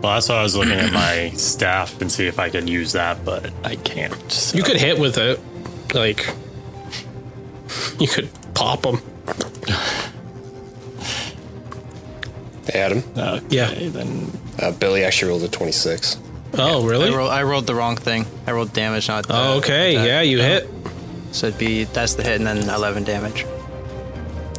well, 0.01 0.13
that's 0.15 0.29
why 0.29 0.35
I 0.37 0.43
was 0.43 0.55
looking 0.55 0.73
at 0.79 0.91
my 0.91 1.29
staff 1.35 2.01
and 2.01 2.11
see 2.11 2.25
if 2.25 2.39
I 2.39 2.49
could 2.49 2.67
use 2.67 2.93
that, 2.93 3.23
but 3.23 3.51
I 3.63 3.75
can't. 3.75 4.31
so- 4.31 4.57
You 4.57 4.63
could 4.63 4.77
hit 4.77 4.97
with 4.99 5.17
it. 5.19 5.39
Like, 5.93 6.25
you 7.99 8.07
could 8.07 8.29
pop 8.55 8.81
them. 8.81 8.99
Adam. 12.73 13.03
Okay, 13.15 13.45
Yeah. 13.49 13.71
Then 13.89 14.31
Uh, 14.59 14.71
Billy 14.71 15.03
actually 15.03 15.29
rolled 15.29 15.43
a 15.43 15.47
26. 15.49 16.17
Oh, 16.57 16.83
I, 16.83 16.89
really? 16.89 17.11
roll, 17.11 17.29
I 17.29 17.43
rolled 17.43 17.67
the 17.67 17.75
wrong 17.75 17.95
thing. 17.97 18.25
I 18.47 18.51
rolled 18.51 18.73
damage, 18.73 19.07
not. 19.07 19.25
Oh, 19.29 19.51
the- 19.53 19.57
okay. 19.57 19.95
that. 19.95 20.05
Yeah, 20.05 20.21
you 20.21 20.41
hit. 20.41 20.69
So 21.31 21.47
it'd 21.47 21.59
be 21.59 21.83
that's 21.85 22.15
the 22.15 22.23
hit, 22.23 22.35
and 22.37 22.47
then 22.47 22.69
11 22.69 23.03
damage. 23.03 23.45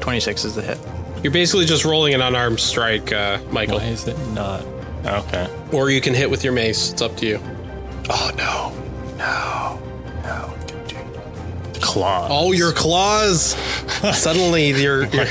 26 0.01 0.45
is 0.45 0.55
the 0.55 0.63
hit. 0.63 0.79
You're 1.23 1.33
basically 1.33 1.65
just 1.65 1.85
rolling 1.85 2.13
an 2.15 2.21
unarmed 2.21 2.61
strike, 2.61 3.13
uh, 3.13 3.39
Michael. 3.51 3.79
why 3.79 3.87
is 3.87 4.07
it 4.07 4.19
not? 4.29 4.65
Okay. 5.05 5.49
Or 5.73 5.91
you 5.91 6.01
can 6.01 6.13
hit 6.15 6.31
with 6.31 6.45
your 6.45 6.53
mace. 6.53 6.93
It's 6.93 7.01
up 7.03 7.17
to 7.17 7.27
you. 7.27 7.41
Oh 8.11 8.31
no, 8.37 8.73
no, 9.17 9.81
no! 10.23 11.81
Claw. 11.81 12.29
Oh, 12.31 12.53
your 12.53 12.73
claws! 12.73 13.55
Suddenly, 14.15 14.71
you're, 14.81 15.07
you're 15.07 15.27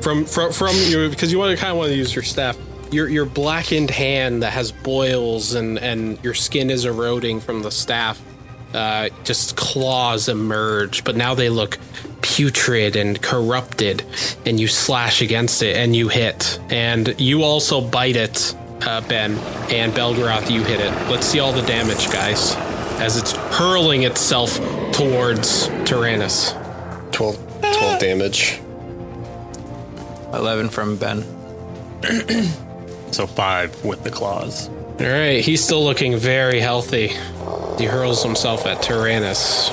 from 0.00 0.24
from 0.24 0.52
from 0.52 0.74
your 0.86 1.10
because 1.10 1.32
you 1.32 1.38
want 1.38 1.54
to 1.54 1.60
kind 1.60 1.72
of 1.72 1.78
want 1.78 1.90
to 1.90 1.96
use 1.96 2.14
your 2.14 2.22
staff. 2.22 2.56
Your 2.90 3.08
your 3.08 3.24
blackened 3.24 3.90
hand 3.90 4.42
that 4.42 4.52
has 4.52 4.72
boils 4.72 5.54
and 5.54 5.78
and 5.78 6.22
your 6.24 6.34
skin 6.34 6.70
is 6.70 6.84
eroding 6.84 7.40
from 7.40 7.62
the 7.62 7.70
staff. 7.70 8.20
Uh, 8.74 9.08
just 9.24 9.56
claws 9.56 10.28
emerge, 10.28 11.02
but 11.02 11.16
now 11.16 11.34
they 11.34 11.48
look 11.48 11.78
putrid 12.22 12.94
and 12.96 13.20
corrupted. 13.20 14.04
And 14.46 14.60
you 14.60 14.68
slash 14.68 15.22
against 15.22 15.62
it 15.62 15.76
and 15.76 15.94
you 15.94 16.08
hit, 16.08 16.60
and 16.70 17.20
you 17.20 17.42
also 17.42 17.80
bite 17.80 18.16
it, 18.16 18.54
uh, 18.82 19.00
Ben 19.08 19.32
and 19.70 19.92
Belgrath. 19.92 20.50
You 20.50 20.62
hit 20.64 20.80
it. 20.80 20.90
Let's 21.10 21.26
see 21.26 21.40
all 21.40 21.52
the 21.52 21.62
damage, 21.62 22.10
guys, 22.10 22.54
as 23.00 23.16
it's 23.16 23.32
hurling 23.32 24.04
itself 24.04 24.56
towards 24.92 25.66
Tyrannus. 25.84 26.52
12, 27.12 27.60
12 27.60 28.00
damage. 28.00 28.60
11 30.32 30.68
from 30.68 30.96
Ben. 30.96 31.26
So 33.12 33.26
five 33.26 33.84
with 33.84 34.04
the 34.04 34.10
claws. 34.10 34.68
All 34.68 35.06
right, 35.06 35.42
he's 35.44 35.64
still 35.64 35.82
looking 35.82 36.16
very 36.16 36.60
healthy. 36.60 37.08
He 37.78 37.86
hurls 37.86 38.22
himself 38.22 38.66
at 38.66 38.82
Tyrannus. 38.82 39.70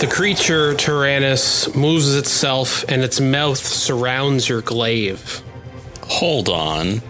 The 0.00 0.06
creature, 0.06 0.74
Tyrannus, 0.74 1.74
moves 1.74 2.14
itself 2.14 2.84
and 2.88 3.02
its 3.02 3.18
mouth 3.18 3.56
surrounds 3.58 4.46
your 4.46 4.60
glaive. 4.60 5.42
Hold 6.02 6.50
on. 6.50 7.00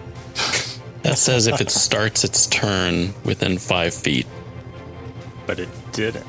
That 1.03 1.17
says 1.17 1.47
if 1.47 1.59
it 1.59 1.69
starts 1.69 2.23
its 2.23 2.47
turn 2.47 3.13
within 3.25 3.57
five 3.57 3.93
feet. 3.93 4.25
But 5.45 5.59
it 5.59 5.67
didn't. 5.91 6.25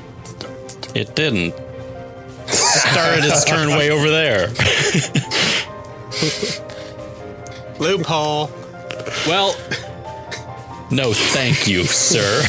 It 0.93 1.15
didn't. 1.15 1.53
It 1.53 2.49
Started 2.53 3.23
its 3.25 3.45
turn 3.45 3.69
way 3.69 3.91
over 3.91 4.09
there. 4.09 4.47
Loophole. 7.79 8.51
Well, 9.27 9.55
No, 10.91 11.13
thank 11.13 11.67
you, 11.67 11.83
sir. 11.83 12.41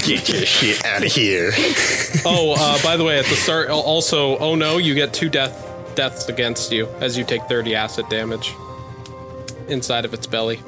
Get 0.06 0.28
your 0.28 0.44
shit 0.44 0.84
out 0.84 1.04
of 1.04 1.12
here. 1.12 1.52
oh, 2.24 2.54
uh, 2.58 2.82
by 2.82 2.96
the 2.96 3.04
way, 3.04 3.18
at 3.18 3.26
the 3.26 3.36
start, 3.36 3.68
also, 3.70 4.36
oh 4.38 4.54
no, 4.56 4.78
you 4.78 4.94
get 4.94 5.12
two 5.12 5.28
death 5.28 5.66
deaths 5.94 6.28
against 6.28 6.72
you 6.72 6.86
as 7.00 7.16
you 7.18 7.24
take 7.24 7.42
30 7.44 7.74
acid 7.74 8.08
damage 8.08 8.52
inside 9.68 10.04
of 10.04 10.12
its 10.14 10.26
belly. 10.26 10.60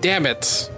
Damn 0.00 0.24
it. 0.26 0.70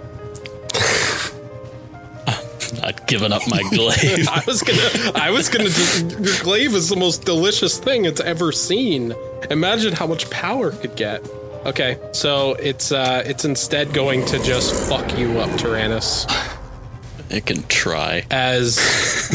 I'm 2.27 2.81
not 2.81 3.07
giving 3.07 3.31
up 3.31 3.41
my 3.47 3.61
glaive. 3.69 4.27
I 4.29 4.43
was 4.45 4.61
gonna, 4.61 5.11
I 5.15 5.31
was 5.31 5.49
gonna. 5.49 5.65
Just, 5.69 6.19
your 6.19 6.43
glaive 6.43 6.73
is 6.75 6.89
the 6.89 6.95
most 6.95 7.23
delicious 7.25 7.79
thing 7.79 8.05
it's 8.05 8.21
ever 8.21 8.51
seen. 8.51 9.13
Imagine 9.49 9.93
how 9.93 10.07
much 10.07 10.29
power 10.29 10.69
it 10.71 10.81
could 10.81 10.95
get. 10.95 11.25
Okay, 11.65 11.97
so 12.11 12.53
it's 12.53 12.91
uh, 12.91 13.23
it's 13.25 13.43
instead 13.43 13.91
going 13.93 14.23
to 14.27 14.37
just 14.43 14.87
fuck 14.87 15.17
you 15.17 15.39
up, 15.39 15.49
Tyrannus, 15.59 16.27
It 17.31 17.47
can 17.47 17.63
try. 17.63 18.23
as 18.29 18.77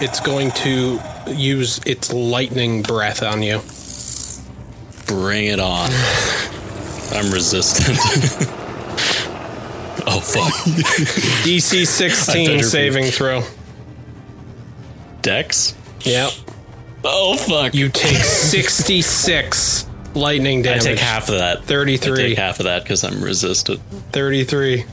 it's 0.00 0.20
going 0.20 0.50
to 0.52 0.98
use 1.28 1.80
its 1.84 2.12
lightning 2.14 2.80
breath 2.82 3.22
on 3.22 3.42
you. 3.42 3.60
Bring 5.06 5.46
it 5.48 5.60
on. 5.60 5.90
I'm 7.12 7.30
resistant. 7.30 7.98
oh 10.06 10.20
fuck. 10.20 10.54
DC 11.44 11.74
I 11.82 11.84
16 11.84 12.46
better 12.46 12.56
be- 12.56 12.62
saving 12.62 13.04
throw. 13.10 13.42
Dex? 15.20 15.74
Yep, 16.02 16.32
Oh 17.04 17.36
fuck. 17.36 17.74
you 17.74 17.88
take 17.88 18.16
66 18.16 19.86
lightning 20.14 20.62
damage. 20.62 20.82
I 20.82 20.90
take 20.90 20.98
half 20.98 21.28
of 21.28 21.38
that. 21.38 21.64
33. 21.64 22.12
I 22.12 22.16
take 22.16 22.38
half 22.38 22.60
of 22.60 22.64
that 22.64 22.82
because 22.82 23.04
I'm 23.04 23.22
resistant. 23.22 23.80
33. 24.12 24.84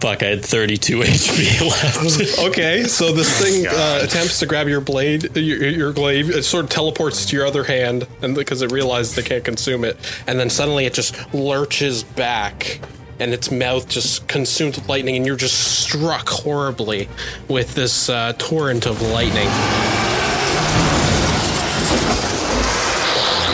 Fuck, 0.00 0.22
I 0.24 0.26
had 0.26 0.44
32 0.44 0.98
HP 1.00 1.60
left. 1.60 2.38
Okay, 2.48 2.84
so 2.84 3.12
this 3.12 3.40
thing 3.40 3.68
uh, 3.68 4.00
attempts 4.02 4.40
to 4.40 4.46
grab 4.46 4.66
your 4.66 4.80
blade, 4.80 5.36
your, 5.36 5.68
your 5.68 5.92
glaive. 5.92 6.28
It 6.28 6.42
sort 6.44 6.64
of 6.64 6.70
teleports 6.70 7.24
to 7.26 7.36
your 7.36 7.46
other 7.46 7.62
hand, 7.62 8.08
and 8.20 8.34
because 8.34 8.62
it 8.62 8.72
realizes 8.72 9.14
they 9.14 9.22
can't 9.22 9.44
consume 9.44 9.84
it, 9.84 9.96
and 10.26 10.40
then 10.40 10.50
suddenly 10.50 10.86
it 10.86 10.94
just 10.94 11.32
lurches 11.32 12.02
back, 12.02 12.80
and 13.20 13.32
its 13.32 13.52
mouth 13.52 13.88
just 13.88 14.26
consumed 14.26 14.74
with 14.74 14.88
lightning, 14.88 15.14
and 15.14 15.24
you're 15.24 15.36
just 15.36 15.82
struck 15.84 16.28
horribly 16.28 17.08
with 17.48 17.76
this 17.76 18.08
uh, 18.08 18.32
torrent 18.38 18.86
of 18.86 19.00
lightning. 19.02 19.46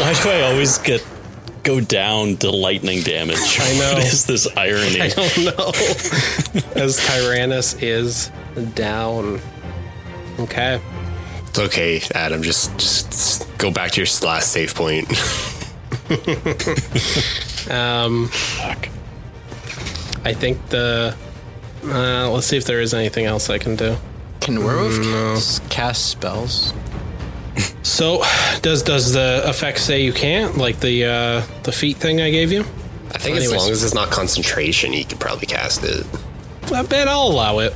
Why 0.09 0.23
do 0.23 0.31
I 0.31 0.41
always 0.41 0.79
get 0.79 1.07
go 1.65 1.81
down 1.81 2.39
to 2.39 2.51
lightning 2.51 3.03
damage? 3.03 3.59
I 3.61 3.79
know. 3.79 3.93
What 3.97 4.07
is 4.07 4.25
this 4.25 4.49
irony? 4.57 5.01
I 5.03 5.09
don't 5.11 5.45
know. 5.45 5.73
As 6.83 6.97
Tyrannus 6.97 7.75
is 7.83 8.31
down. 8.75 9.39
Okay. 10.39 10.81
It's 11.49 11.59
okay, 11.59 12.01
Adam. 12.15 12.43
Just 12.43 12.73
just 12.79 13.59
go 13.59 13.71
back 13.71 13.91
to 13.91 14.01
your 14.01 14.07
last 14.27 14.51
save 14.51 14.75
point. 14.75 15.09
Um, 17.71 18.29
Fuck. 18.29 18.89
I 20.25 20.33
think 20.33 20.71
the. 20.71 21.15
Uh, 21.85 22.31
let's 22.31 22.47
see 22.47 22.57
if 22.57 22.65
there 22.65 22.81
is 22.81 22.95
anything 22.95 23.27
else 23.27 23.51
I 23.51 23.59
can 23.59 23.77
do. 23.77 23.99
Can 24.41 24.65
werewolf 24.65 25.69
cast 25.69 26.07
spells? 26.07 26.73
So, 27.83 28.23
does 28.63 28.83
does 28.83 29.13
the 29.13 29.43
effect 29.45 29.79
say 29.79 30.03
you 30.03 30.13
can't? 30.13 30.57
Like 30.57 30.81
the 30.81 31.05
uh, 31.05 31.43
the 31.63 31.73
feet 31.73 31.97
thing 31.97 32.21
I 32.21 32.31
gave 32.31 32.53
you? 32.53 32.61
I 33.11 33.19
think 33.19 33.37
as 33.37 33.51
long 33.53 33.71
as 33.71 33.83
it's 33.83 33.95
not 33.95 34.11
concentration, 34.11 34.93
you 34.93 35.05
could 35.05 35.19
probably 35.19 35.47
cast 35.47 35.83
it. 35.83 36.07
I 36.73 36.83
bet 36.83 37.09
I'll 37.09 37.29
allow 37.29 37.61
it. 37.61 37.75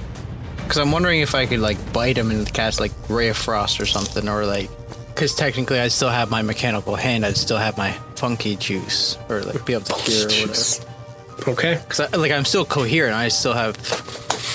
Because 0.59 0.79
I'm 0.79 0.92
wondering 0.92 1.21
if 1.21 1.35
I 1.35 1.47
could 1.47 1.59
like 1.59 1.92
bite 1.92 2.16
him 2.16 2.31
and 2.31 2.51
cast 2.53 2.81
like 2.81 2.92
Ray 3.09 3.29
of 3.29 3.37
Frost 3.37 3.81
or 3.81 3.87
something, 3.87 4.29
or 4.29 4.47
like, 4.47 4.71
because 5.09 5.35
technically 5.35 5.79
I'd 5.81 5.92
still 5.92 6.11
have 6.11 6.31
my 6.31 6.42
mechanical 6.42 6.95
hand, 6.95 7.27
I'd 7.27 7.37
still 7.37 7.59
have 7.59 7.77
my 7.77 7.92
funky 8.16 8.57
juice, 8.57 9.18
or 9.29 9.42
like 9.42 9.64
be 9.66 9.73
able 9.73 9.85
to 9.85 9.95
cure 9.95 10.29
or 10.29 10.49
whatever. 10.49 11.51
Okay. 11.51 11.75
Because 11.83 12.12
like 12.12 12.33
I'm 12.33 12.45
still 12.45 12.64
coherent, 12.64 13.14
I 13.14 13.29
still 13.29 13.55
have. 13.55 13.77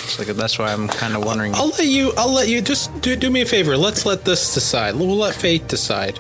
So, 0.07 0.23
that's 0.23 0.57
why 0.57 0.71
I'm 0.71 0.87
kind 0.87 1.15
of 1.15 1.23
wondering. 1.25 1.53
I'll 1.55 1.69
let 1.69 1.85
you. 1.85 2.13
I'll 2.17 2.33
let 2.33 2.47
you. 2.47 2.61
Just 2.61 3.01
do, 3.01 3.15
do 3.15 3.29
me 3.29 3.41
a 3.41 3.45
favor. 3.45 3.77
Let's 3.77 4.05
let 4.05 4.25
this 4.25 4.53
decide. 4.53 4.95
We'll 4.95 5.15
let 5.15 5.35
fate 5.35 5.67
decide. 5.67 6.19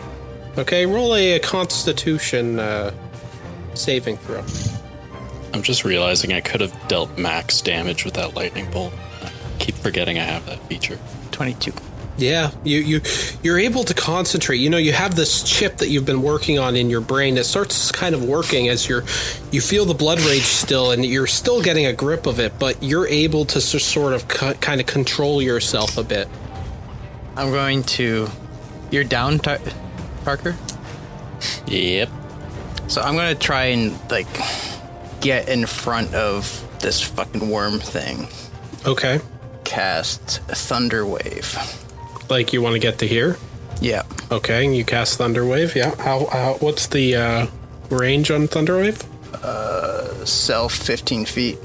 Okay. 0.57 0.85
Roll 0.85 1.15
a, 1.15 1.39
Constitution 1.39 2.59
uh, 2.59 2.91
saving 3.73 4.17
throw. 4.17 4.43
I'm 5.53 5.63
just 5.63 5.85
realizing 5.85 6.33
I 6.33 6.41
could 6.41 6.61
have 6.61 6.87
dealt 6.87 7.17
max 7.17 7.61
damage 7.61 8.05
with 8.05 8.15
that 8.15 8.35
lightning 8.35 8.69
bolt. 8.71 8.93
I 9.23 9.31
keep 9.59 9.75
forgetting 9.75 10.19
I 10.19 10.23
have 10.23 10.45
that 10.47 10.59
feature. 10.67 10.99
22. 11.31 11.71
Yeah, 12.17 12.51
you 12.63 12.79
you 12.79 13.01
you're 13.43 13.59
able 13.59 13.83
to 13.83 13.93
concentrate. 13.93 14.57
You 14.57 14.71
know, 14.71 14.77
you 14.77 14.91
have 14.91 15.15
this 15.15 15.43
chip 15.43 15.77
that 15.77 15.89
you've 15.89 16.05
been 16.05 16.23
working 16.23 16.57
on 16.57 16.75
in 16.75 16.89
your 16.89 17.01
brain 17.01 17.35
that 17.35 17.43
starts 17.43 17.91
kind 17.91 18.15
of 18.15 18.23
working 18.23 18.69
as 18.69 18.89
you're 18.89 19.03
you 19.51 19.61
feel 19.61 19.85
the 19.85 19.93
blood 19.93 20.19
rage 20.21 20.41
still, 20.41 20.91
and 20.91 21.05
you're 21.05 21.27
still 21.27 21.61
getting 21.61 21.85
a 21.85 21.93
grip 21.93 22.25
of 22.25 22.39
it, 22.39 22.57
but 22.57 22.81
you're 22.81 23.07
able 23.07 23.45
to 23.45 23.61
sort 23.61 24.13
of 24.13 24.27
co- 24.27 24.55
kind 24.55 24.81
of 24.81 24.87
control 24.87 25.41
yourself 25.43 25.97
a 25.97 26.03
bit. 26.03 26.27
I'm 27.35 27.51
going 27.51 27.83
to. 27.83 28.27
You're 28.89 29.03
down, 29.03 29.37
Tar- 29.37 29.59
Parker. 30.23 30.55
Yep. 31.67 32.09
So 32.87 33.01
I'm 33.01 33.15
gonna 33.15 33.35
try 33.35 33.65
and 33.65 33.95
like 34.09 34.27
get 35.21 35.49
in 35.49 35.67
front 35.67 36.15
of 36.15 36.63
this 36.79 37.01
fucking 37.01 37.47
worm 37.49 37.79
thing. 37.79 38.27
Okay, 38.85 39.19
Cast 39.65 40.39
Thunder 40.47 41.05
Wave. 41.05 41.83
Like 42.29 42.53
you 42.53 42.61
want 42.61 42.73
to 42.73 42.79
get 42.79 42.99
to 42.99 43.07
here. 43.07 43.37
Yeah. 43.81 44.03
Okay, 44.31 44.65
and 44.65 44.75
you 44.75 44.83
cast 44.83 45.19
Thunderwave. 45.19 45.75
Yeah. 45.75 45.95
How, 45.95 46.25
how 46.27 46.53
what's 46.59 46.87
the 46.87 47.15
uh, 47.15 47.47
range 47.89 48.31
on 48.31 48.47
Thunderwave? 48.47 49.05
Self 50.27 50.73
15 50.73 51.25
feet. 51.25 51.57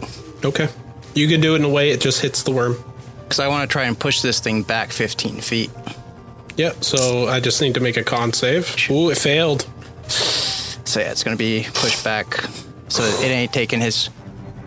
Okay, 0.44 0.68
you 1.14 1.26
can 1.28 1.40
do 1.40 1.54
it 1.54 1.58
in 1.58 1.64
a 1.64 1.68
way 1.68 1.90
it 1.90 2.00
just 2.00 2.20
hits 2.22 2.42
the 2.42 2.52
worm. 2.52 2.76
Because 3.24 3.40
I 3.40 3.48
want 3.48 3.68
to 3.68 3.72
try 3.72 3.84
and 3.84 3.98
push 3.98 4.20
this 4.20 4.40
thing 4.40 4.62
back 4.62 4.92
15 4.92 5.40
feet. 5.40 5.70
Yeah. 6.56 6.72
So 6.80 7.28
I 7.28 7.40
just 7.40 7.60
need 7.62 7.74
to 7.74 7.80
make 7.80 7.96
a 7.96 8.04
con 8.04 8.32
save. 8.32 8.76
Ooh, 8.90 9.10
it 9.10 9.18
failed. 9.18 9.66
So 10.08 11.00
yeah, 11.00 11.10
it's 11.10 11.24
gonna 11.24 11.36
be 11.36 11.66
pushed 11.74 12.04
back. 12.04 12.44
So 12.88 13.02
it 13.02 13.24
ain't 13.30 13.52
taking 13.52 13.80
his 13.80 14.10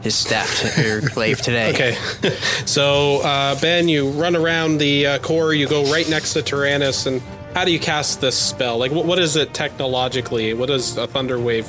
his 0.05 0.15
staff 0.15 0.59
to, 0.59 0.97
or 0.97 1.01
glaive 1.01 1.41
today. 1.41 1.71
Okay. 1.71 1.93
so, 2.65 3.21
uh, 3.21 3.59
Ben, 3.59 3.89
you 3.89 4.07
run 4.11 4.35
around 4.35 4.77
the 4.77 5.07
uh, 5.07 5.19
core, 5.19 5.51
you 5.51 5.67
go 5.67 5.91
right 5.91 6.07
next 6.07 6.33
to 6.33 6.43
Tyrannus, 6.43 7.07
and 7.07 7.23
how 7.55 7.65
do 7.65 7.71
you 7.71 7.79
cast 7.79 8.21
this 8.21 8.37
spell? 8.37 8.77
Like, 8.77 8.91
what, 8.91 9.05
what 9.05 9.17
is 9.17 9.35
it 9.35 9.55
technologically? 9.55 10.53
What 10.53 10.67
does 10.67 10.95
a 10.95 11.07
Thunder 11.07 11.39
Wave 11.39 11.65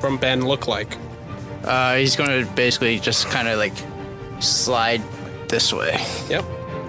from 0.00 0.18
Ben 0.18 0.44
look 0.44 0.66
like? 0.66 0.98
Uh, 1.62 1.94
he's 1.94 2.16
gonna 2.16 2.44
basically 2.56 2.98
just 2.98 3.28
kind 3.28 3.46
of 3.46 3.56
like 3.56 3.74
slide 4.40 5.00
this 5.48 5.72
way. 5.72 5.96
Yep. 6.28 6.44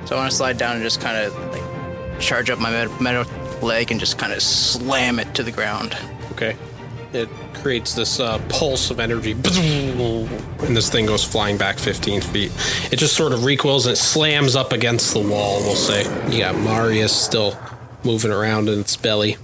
So 0.05 0.15
I 0.15 0.19
want 0.19 0.31
to 0.31 0.35
slide 0.35 0.57
down 0.57 0.77
and 0.77 0.83
just 0.83 0.99
kind 0.99 1.17
of 1.17 1.51
like 1.51 2.19
charge 2.19 2.49
up 2.49 2.57
my 2.57 2.87
metal 2.99 3.25
leg 3.61 3.91
and 3.91 3.99
just 3.99 4.17
kind 4.17 4.33
of 4.33 4.41
slam 4.41 5.19
it 5.19 5.35
to 5.35 5.43
the 5.43 5.51
ground. 5.51 5.95
Okay. 6.31 6.55
It 7.13 7.29
creates 7.61 7.93
this 7.93 8.19
uh, 8.19 8.39
pulse 8.49 8.89
of 8.91 8.99
energy, 8.99 9.31
and 9.31 10.75
this 10.75 10.89
thing 10.89 11.05
goes 11.05 11.23
flying 11.23 11.57
back 11.57 11.77
15 11.79 12.21
feet. 12.21 12.51
It 12.91 12.97
just 12.97 13.15
sort 13.15 13.33
of 13.33 13.45
recoils 13.45 13.85
and 13.85 13.93
it 13.93 13.97
slams 13.97 14.55
up 14.55 14.71
against 14.71 15.13
the 15.13 15.19
wall, 15.19 15.59
we'll 15.61 15.75
say. 15.75 16.03
You 16.31 16.39
got 16.39 16.55
Marius 16.55 17.15
still 17.15 17.57
moving 18.03 18.31
around 18.31 18.69
in 18.69 18.79
its 18.79 18.95
belly. 18.95 19.37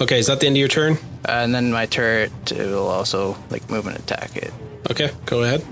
Okay, 0.00 0.18
is 0.18 0.26
that 0.28 0.40
the 0.40 0.46
end 0.46 0.56
of 0.56 0.60
your 0.60 0.68
turn? 0.68 0.94
Uh, 1.28 1.32
and 1.42 1.54
then 1.54 1.72
my 1.72 1.86
turret 1.86 2.30
will 2.52 2.86
also 2.86 3.36
like 3.50 3.68
move 3.68 3.86
and 3.86 3.96
attack 3.96 4.36
it. 4.36 4.52
Okay, 4.90 5.10
go 5.26 5.42
ahead. 5.42 5.64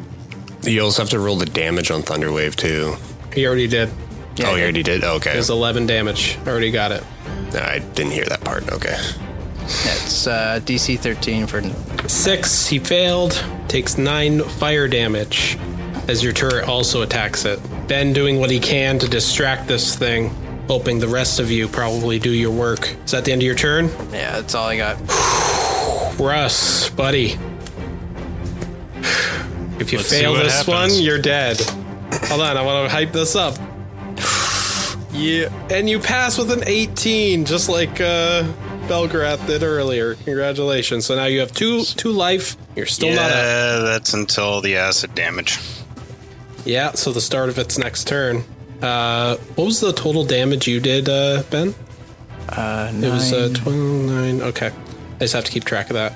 You 0.62 0.82
also 0.82 1.02
have 1.02 1.10
to 1.10 1.20
roll 1.20 1.36
the 1.36 1.46
damage 1.46 1.90
on 1.90 2.02
Thunderwave 2.02 2.56
too. 2.56 2.96
He 3.32 3.46
already 3.46 3.68
did. 3.68 3.88
Yeah, 4.36 4.48
oh, 4.50 4.54
you 4.56 4.62
already 4.62 4.82
did. 4.82 5.04
Okay, 5.04 5.38
It's 5.38 5.48
11 5.48 5.86
damage. 5.86 6.38
I 6.44 6.50
already 6.50 6.70
got 6.70 6.92
it. 6.92 7.04
I 7.54 7.78
didn't 7.78 8.12
hear 8.12 8.26
that 8.26 8.42
part. 8.42 8.70
Okay. 8.70 8.96
It's 9.66 10.26
uh, 10.26 10.60
DC 10.62 10.98
13 10.98 11.46
for 11.46 11.60
Six, 12.08 12.66
he 12.66 12.78
failed. 12.78 13.44
Takes 13.68 13.98
nine 13.98 14.42
fire 14.42 14.86
damage 14.86 15.58
as 16.08 16.22
your 16.22 16.32
turret 16.32 16.68
also 16.68 17.02
attacks 17.02 17.44
it. 17.44 17.60
Ben 17.88 18.12
doing 18.12 18.38
what 18.38 18.50
he 18.50 18.60
can 18.60 18.98
to 19.00 19.08
distract 19.08 19.66
this 19.66 19.96
thing, 19.96 20.30
hoping 20.68 20.98
the 20.98 21.08
rest 21.08 21.40
of 21.40 21.50
you 21.50 21.68
probably 21.68 22.18
do 22.18 22.30
your 22.30 22.52
work. 22.52 22.96
Is 23.04 23.10
that 23.10 23.24
the 23.24 23.32
end 23.32 23.42
of 23.42 23.46
your 23.46 23.54
turn? 23.54 23.86
yeah. 24.12 24.40
That's 24.40 24.54
all 24.54 24.66
I 24.68 24.76
got. 24.76 25.00
Russ, 26.18 26.90
buddy. 26.90 27.36
If 29.78 29.92
you 29.92 29.98
Let's 29.98 30.10
fail 30.10 30.32
what 30.32 30.44
this 30.44 30.66
one, 30.66 30.90
you're 30.92 31.20
dead. 31.20 31.60
Hold 32.28 32.40
on, 32.40 32.56
I 32.56 32.62
want 32.62 32.88
to 32.88 32.94
hype 32.94 33.12
this 33.12 33.36
up. 33.36 33.56
Yeah, 35.12 35.48
and 35.70 35.88
you 35.88 35.98
pass 35.98 36.36
with 36.36 36.50
an 36.50 36.62
18, 36.66 37.46
just 37.46 37.70
like 37.70 38.02
uh, 38.02 38.42
Belgrath 38.88 39.46
did 39.46 39.62
earlier. 39.62 40.14
Congratulations. 40.14 41.06
So 41.06 41.16
now 41.16 41.24
you 41.26 41.40
have 41.40 41.52
two 41.52 41.82
two 41.84 42.10
life. 42.12 42.56
You're 42.76 42.86
still 42.86 43.14
not 43.14 43.30
up. 43.30 43.36
yeah, 43.36 43.78
that's 43.78 44.14
until 44.14 44.60
the 44.60 44.76
acid 44.76 45.14
damage. 45.14 45.58
Yeah, 46.64 46.92
so 46.92 47.12
the 47.12 47.20
start 47.20 47.48
of 47.48 47.58
its 47.58 47.78
next 47.78 48.06
turn. 48.08 48.44
Uh, 48.82 49.36
what 49.54 49.64
was 49.64 49.80
the 49.80 49.92
total 49.92 50.24
damage 50.24 50.66
you 50.68 50.80
did, 50.80 51.08
uh, 51.08 51.42
Ben? 51.50 51.74
Uh, 52.48 52.92
It 52.94 53.10
was 53.10 53.32
uh, 53.32 53.50
29. 53.54 54.42
Okay. 54.42 54.66
I 55.16 55.18
just 55.20 55.34
have 55.34 55.44
to 55.44 55.50
keep 55.52 55.64
track 55.64 55.90
of 55.90 55.94
that. 55.94 56.12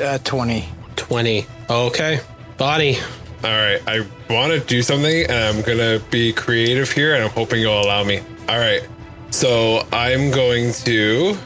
uh, 0.00 0.18
20. 0.18 0.68
20. 0.96 1.46
Okay. 1.70 2.20
Bonnie. 2.58 2.96
All 3.44 3.50
right, 3.50 3.80
I 3.86 4.06
want 4.30 4.52
to 4.52 4.60
do 4.60 4.82
something, 4.82 5.26
and 5.28 5.32
I'm 5.58 5.62
gonna 5.62 6.00
be 6.10 6.32
creative 6.32 6.90
here, 6.90 7.14
and 7.14 7.22
I'm 7.24 7.30
hoping 7.30 7.60
you'll 7.60 7.80
allow 7.80 8.02
me. 8.02 8.18
All 8.48 8.58
right, 8.58 8.82
so 9.30 9.86
I'm 9.92 10.30
going 10.30 10.72
to. 10.84 11.36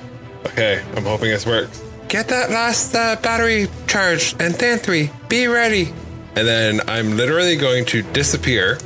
Okay, 0.46 0.82
I'm 0.96 1.04
hoping 1.04 1.28
this 1.28 1.46
works. 1.46 1.82
Get 2.08 2.28
that 2.28 2.50
last 2.50 2.94
uh, 2.94 3.16
battery 3.22 3.68
charged, 3.86 4.40
and 4.40 4.54
Thanthui, 4.54 5.10
be 5.28 5.46
ready. 5.46 5.92
And 6.34 6.46
then 6.46 6.80
I'm 6.88 7.16
literally 7.16 7.56
going 7.56 7.84
to 7.86 8.02
disappear 8.02 8.78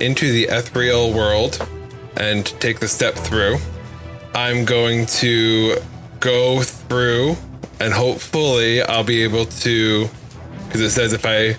into 0.00 0.32
the 0.32 0.44
ethereal 0.44 1.12
world 1.12 1.66
and 2.16 2.46
take 2.60 2.80
the 2.80 2.88
step 2.88 3.14
through. 3.14 3.58
I'm 4.34 4.64
going 4.64 5.06
to 5.06 5.76
go 6.20 6.62
through, 6.62 7.36
and 7.80 7.92
hopefully 7.92 8.82
I'll 8.82 9.04
be 9.04 9.22
able 9.22 9.46
to 9.46 10.08
because 10.70 10.82
it 10.82 10.90
says 10.90 11.12
if 11.12 11.26
I 11.26 11.56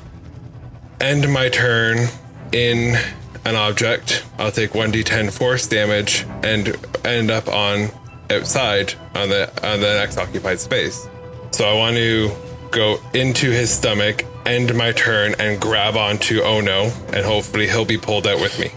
end 1.03 1.31
my 1.31 1.49
turn 1.49 2.07
in 2.53 2.95
an 3.43 3.55
object, 3.55 4.23
I'll 4.39 4.51
take 4.51 4.71
1d10 4.71 5.37
force 5.37 5.67
damage 5.67 6.25
and 6.43 6.75
end 7.03 7.29
up 7.29 7.49
on 7.49 7.89
outside 8.31 8.93
on 9.15 9.29
the 9.29 9.47
on 9.69 9.79
the 9.79 9.93
next 9.93 10.17
occupied 10.17 10.59
space. 10.59 11.07
So 11.51 11.65
I 11.65 11.73
want 11.73 11.95
to 11.97 12.31
go 12.71 12.99
into 13.13 13.51
his 13.51 13.69
stomach, 13.69 14.25
end 14.45 14.73
my 14.75 14.93
turn, 14.93 15.35
and 15.37 15.59
grab 15.59 15.97
onto 15.97 16.41
Ono, 16.41 16.91
and 17.13 17.25
hopefully 17.25 17.67
he'll 17.67 17.85
be 17.85 17.97
pulled 17.97 18.25
out 18.25 18.39
with 18.39 18.57
me. 18.59 18.71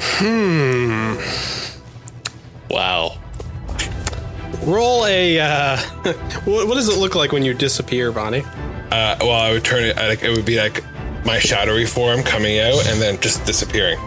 Hmm. 0.00 1.16
Wow. 2.70 3.18
Roll 4.64 5.06
a. 5.06 5.38
Uh, 5.40 5.76
what, 6.44 6.66
what 6.68 6.74
does 6.74 6.88
it 6.88 6.98
look 6.98 7.14
like 7.14 7.32
when 7.32 7.44
you 7.44 7.54
disappear, 7.54 8.10
Bonnie? 8.10 8.42
Uh, 8.90 9.16
well, 9.20 9.32
I 9.32 9.52
would 9.52 9.64
turn 9.64 9.84
it 9.84 9.96
like 9.96 10.22
it 10.22 10.30
would 10.30 10.44
be 10.44 10.58
like 10.58 10.82
my 11.24 11.38
shadowy 11.38 11.86
form 11.86 12.22
coming 12.22 12.58
out 12.58 12.86
and 12.88 13.00
then 13.00 13.20
just 13.20 13.44
disappearing. 13.44 13.98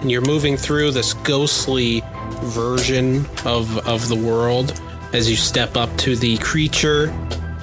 And 0.00 0.10
you're 0.10 0.22
moving 0.22 0.56
through 0.56 0.92
this 0.92 1.14
ghostly 1.14 2.02
version 2.42 3.26
of 3.44 3.78
of 3.86 4.08
the 4.08 4.16
world 4.16 4.80
as 5.12 5.28
you 5.28 5.36
step 5.36 5.76
up 5.76 5.94
to 5.98 6.16
the 6.16 6.38
creature. 6.38 7.12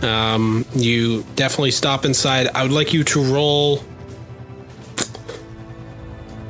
Um, 0.01 0.65
you 0.75 1.23
definitely 1.35 1.71
stop 1.71 2.05
inside. 2.05 2.47
I 2.53 2.63
would 2.63 2.71
like 2.71 2.93
you 2.93 3.03
to 3.05 3.33
roll. 3.33 3.83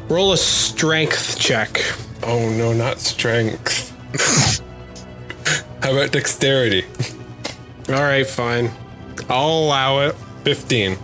Roll 0.10 0.34
a 0.34 0.38
strength 0.38 1.38
check. 1.40 1.82
Oh 2.24 2.50
no, 2.50 2.74
not 2.74 3.00
strength. 3.00 3.94
How 5.82 5.92
about 5.92 6.12
dexterity? 6.12 6.86
All 7.90 7.96
right, 7.96 8.28
fine. 8.28 8.72
I'll 9.30 9.66
allow 9.66 10.00
it. 10.00 10.16
15. 10.44 10.98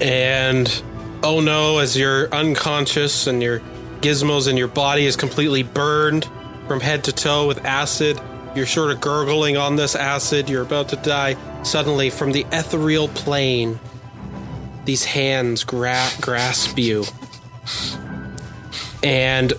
And 0.00 0.82
oh 1.22 1.40
no, 1.40 1.78
as 1.78 1.96
you're 1.96 2.32
unconscious 2.34 3.26
and 3.26 3.42
your 3.42 3.60
gizmos 4.02 4.48
in 4.48 4.56
your 4.56 4.68
body 4.68 5.06
is 5.06 5.16
completely 5.16 5.62
burned 5.62 6.28
from 6.66 6.80
head 6.80 7.04
to 7.04 7.12
toe 7.12 7.46
with 7.46 7.64
acid, 7.64 8.20
you're 8.54 8.66
sort 8.66 8.90
of 8.90 9.00
gurgling 9.00 9.56
on 9.56 9.76
this 9.76 9.94
acid, 9.94 10.50
you're 10.50 10.62
about 10.62 10.90
to 10.90 10.96
die. 10.96 11.36
Suddenly, 11.62 12.10
from 12.10 12.32
the 12.32 12.44
ethereal 12.52 13.08
plane, 13.08 13.78
these 14.84 15.04
hands 15.04 15.64
gra- 15.64 16.10
grasp 16.20 16.78
you. 16.78 17.04
And 19.02 19.52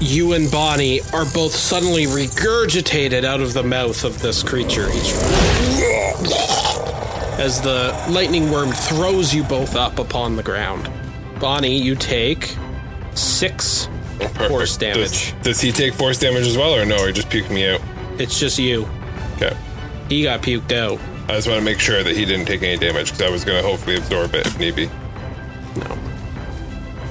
you 0.00 0.32
and 0.32 0.50
Bonnie 0.50 1.00
are 1.12 1.24
both 1.26 1.54
suddenly 1.54 2.06
regurgitated 2.06 3.24
out 3.24 3.40
of 3.40 3.52
the 3.52 3.62
mouth 3.62 4.04
of 4.04 4.20
this 4.22 4.42
creature. 4.42 4.88
As 7.38 7.60
the 7.60 7.94
lightning 8.08 8.50
worm 8.50 8.70
throws 8.70 9.34
you 9.34 9.42
both 9.42 9.74
up 9.74 9.98
upon 9.98 10.36
the 10.36 10.42
ground. 10.42 10.90
Bonnie, 11.40 11.76
you 11.76 11.96
take 11.96 12.56
six 13.14 13.88
oh, 14.20 14.48
force 14.48 14.76
damage. 14.76 15.32
Does, 15.32 15.44
does 15.44 15.60
he 15.60 15.72
take 15.72 15.94
force 15.94 16.18
damage 16.18 16.46
as 16.46 16.56
well, 16.56 16.74
or 16.74 16.84
no? 16.84 17.02
Or 17.02 17.06
he 17.06 17.12
just 17.12 17.28
puked 17.28 17.50
me 17.50 17.68
out? 17.68 17.80
It's 18.18 18.38
just 18.38 18.58
you. 18.58 18.88
Okay. 19.36 19.56
He 20.08 20.22
got 20.22 20.42
puked 20.42 20.72
out. 20.72 21.00
I 21.28 21.36
just 21.36 21.48
want 21.48 21.58
to 21.58 21.64
make 21.64 21.80
sure 21.80 22.02
that 22.02 22.14
he 22.16 22.24
didn't 22.24 22.46
take 22.46 22.62
any 22.62 22.76
damage 22.76 23.06
because 23.12 23.22
I 23.22 23.30
was 23.30 23.44
going 23.44 23.62
to 23.62 23.68
hopefully 23.68 23.96
absorb 23.96 24.34
it 24.34 24.46
if 24.46 24.58
need 24.58 24.76
be. 24.76 24.86
No. 25.76 25.98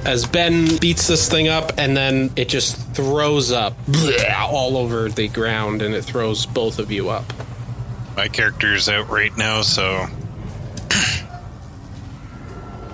as 0.06 0.26
Ben 0.26 0.78
beats 0.78 1.08
this 1.08 1.30
thing 1.30 1.48
up, 1.48 1.74
and 1.78 1.96
then 1.96 2.32
it 2.36 2.50
just 2.50 2.78
throws 2.94 3.52
up 3.52 3.74
all 4.38 4.78
over 4.78 5.10
the 5.10 5.28
ground, 5.30 5.82
and 5.82 5.96
it 5.96 6.04
throws 6.04 6.46
both 6.46 6.78
of 6.80 6.92
you 6.92 7.10
up. 7.10 7.26
My 8.16 8.28
character's 8.28 8.90
out 8.90 9.10
right 9.10 9.36
now, 9.38 9.62
so. 9.62 10.06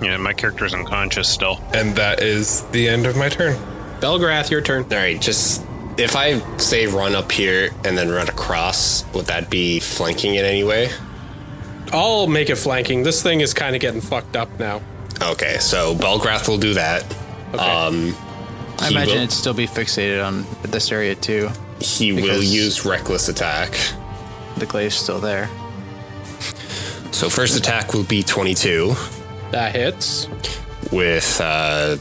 Yeah, 0.02 0.16
my 0.16 0.32
character's 0.32 0.74
unconscious 0.74 1.28
still. 1.28 1.60
And 1.74 1.94
that 1.96 2.22
is 2.22 2.62
the 2.70 2.88
end 2.88 3.06
of 3.06 3.16
my 3.16 3.28
turn. 3.28 3.56
Belgrath, 4.00 4.50
your 4.50 4.60
turn. 4.60 4.84
All 4.84 4.90
right, 4.98 5.20
just 5.20 5.64
if 5.98 6.14
I 6.14 6.38
say 6.58 6.86
run 6.86 7.14
up 7.14 7.32
here 7.32 7.70
and 7.84 7.98
then 7.98 8.08
run 8.10 8.28
across, 8.28 9.04
would 9.14 9.26
that 9.26 9.50
be 9.50 9.80
flanking 9.80 10.36
in 10.36 10.44
any 10.44 10.62
way? 10.64 10.90
I'll 11.92 12.26
make 12.26 12.50
it 12.50 12.56
flanking. 12.56 13.02
This 13.02 13.22
thing 13.22 13.40
is 13.40 13.54
kind 13.54 13.74
of 13.74 13.80
getting 13.80 14.00
fucked 14.00 14.36
up 14.36 14.48
now. 14.58 14.82
Okay, 15.20 15.56
so 15.58 15.94
Belgrath 15.94 16.46
will 16.48 16.58
do 16.58 16.74
that. 16.74 17.02
Okay. 17.54 17.58
Um, 17.58 18.14
I 18.78 18.88
imagine 18.88 19.14
will- 19.14 19.22
it'd 19.22 19.32
still 19.32 19.54
be 19.54 19.66
fixated 19.66 20.24
on 20.24 20.46
this 20.62 20.92
area 20.92 21.14
too. 21.14 21.50
he 21.80 22.12
will 22.12 22.42
use 22.42 22.84
reckless 22.84 23.28
attack. 23.28 23.72
The 24.58 24.66
glaive's 24.66 24.96
still 24.96 25.18
there. 25.20 25.48
So 27.12 27.28
first 27.28 27.56
attack 27.56 27.94
will 27.94 28.04
be 28.04 28.22
22 28.22 28.94
that 29.52 29.74
hits. 29.74 30.28
with 30.92 31.40
uh, 31.42 31.96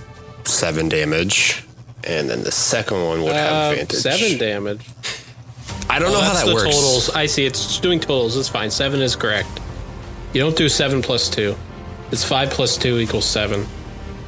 seven 0.45 0.87
damage, 0.89 1.63
and 2.03 2.29
then 2.29 2.43
the 2.43 2.51
second 2.51 3.03
one 3.03 3.23
would 3.23 3.33
have 3.33 3.53
Uh, 3.53 3.71
advantage. 3.81 3.97
seven 3.99 4.37
damage. 4.37 4.81
I 5.89 5.99
don't 5.99 6.11
know 6.11 6.17
Oh, 6.19 6.21
how 6.21 6.33
that's 6.33 6.45
that 6.45 6.53
works. 6.53 6.75
totals. 6.75 7.09
I 7.11 7.25
see. 7.25 7.45
It's 7.45 7.79
doing 7.79 7.99
totals. 7.99 8.35
It's 8.37 8.49
fine. 8.49 8.71
Seven 8.71 9.01
is 9.01 9.15
correct. 9.15 9.47
You 10.33 10.41
don't 10.41 10.55
do 10.55 10.69
seven 10.69 11.01
plus 11.01 11.29
two. 11.29 11.55
It's 12.11 12.23
five 12.23 12.49
plus 12.49 12.77
two 12.77 12.99
equals 12.99 13.25
seven, 13.25 13.65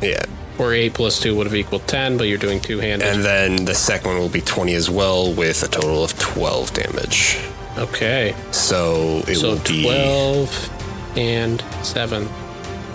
Yeah, 0.02 0.24
or 0.58 0.74
eight 0.74 0.94
plus 0.94 1.20
two 1.20 1.36
would 1.36 1.48
have 1.48 1.56
equaled 1.56 1.88
ten. 1.88 2.18
But 2.18 2.28
you're 2.28 2.38
doing 2.38 2.60
two 2.60 2.80
handed. 2.80 3.08
and 3.08 3.24
then 3.24 3.66
the 3.66 3.76
second 3.76 4.12
one 4.12 4.20
will 4.20 4.30
be 4.30 4.42
20 4.42 4.74
as 4.74 4.90
well, 4.90 5.32
with 5.34 5.64
a 5.64 5.68
total 5.68 6.04
of 6.04 6.18
12 6.20 6.74
damage. 6.74 7.38
Okay. 7.78 8.36
So 8.52 9.24
it 9.28 9.36
So 9.38 9.52
will 9.52 9.60
be 9.60 9.84
12 9.84 10.70
and 11.18 11.64
7. 11.84 12.28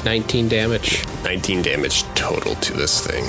19 0.04 0.48
damage. 0.48 1.04
19 1.22 1.62
damage 1.62 2.02
total 2.14 2.54
to 2.56 2.72
this 2.74 3.04
thing. 3.06 3.24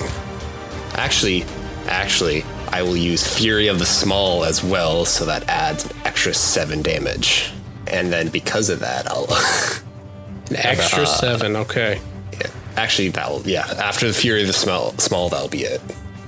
Actually, 0.96 1.44
actually, 1.88 2.44
I 2.70 2.82
will 2.82 2.98
use 2.98 3.26
Fury 3.38 3.68
of 3.68 3.80
the 3.80 3.86
Small 3.86 4.44
as 4.44 4.64
well, 4.64 5.06
so 5.06 5.26
that 5.26 5.48
adds 5.48 5.86
an 5.86 5.96
extra 6.06 6.34
seven 6.34 6.82
damage. 6.82 7.52
And 7.88 8.12
then 8.12 8.30
because 8.30 8.70
of 8.70 8.80
that, 8.80 9.08
I'll 9.10 9.26
An 10.50 10.56
extra 10.58 11.04
Uh, 11.04 11.06
7. 11.06 11.56
Okay. 11.56 12.00
yeah, 12.34 12.48
actually 12.76 13.10
that'll 13.10 13.42
yeah. 13.48 13.66
After 13.78 14.08
the 14.08 14.14
Fury 14.14 14.42
of 14.42 14.48
the 14.48 14.54
Small, 14.54 14.92
small 14.98 15.30
that'll 15.30 15.48
be 15.50 15.64
it. 15.64 15.82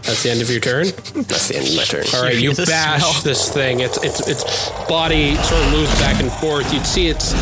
That's 0.08 0.24
the 0.24 0.32
end 0.32 0.41
of 0.41 0.49
your 0.49 0.62
turn. 0.62 0.86
That's 0.86 1.49
the 1.49 1.58
end 1.58 1.68
of 1.68 1.76
my 1.76 1.84
turn. 1.84 2.05
All 2.16 2.24
right, 2.24 2.39
you 2.39 2.53
the 2.53 2.66
bash 2.66 3.01
smell. 3.01 3.24
this 3.24 3.51
thing. 3.51 3.82
Its 3.82 3.97
its 4.01 4.26
its 4.26 4.70
body 4.88 5.36
sort 5.36 5.62
of 5.62 5.72
moves 5.74 5.93
back 5.99 6.22
and 6.22 6.32
forth. 6.32 6.74
You'd 6.74 6.86
see 6.86 7.08
it's 7.08 7.34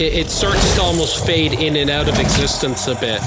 it, 0.00 0.14
it 0.14 0.30
starts 0.30 0.74
to 0.76 0.80
almost 0.80 1.26
fade 1.26 1.52
in 1.52 1.76
and 1.76 1.90
out 1.90 2.08
of 2.08 2.18
existence 2.18 2.88
a 2.88 2.94
bit 2.94 3.20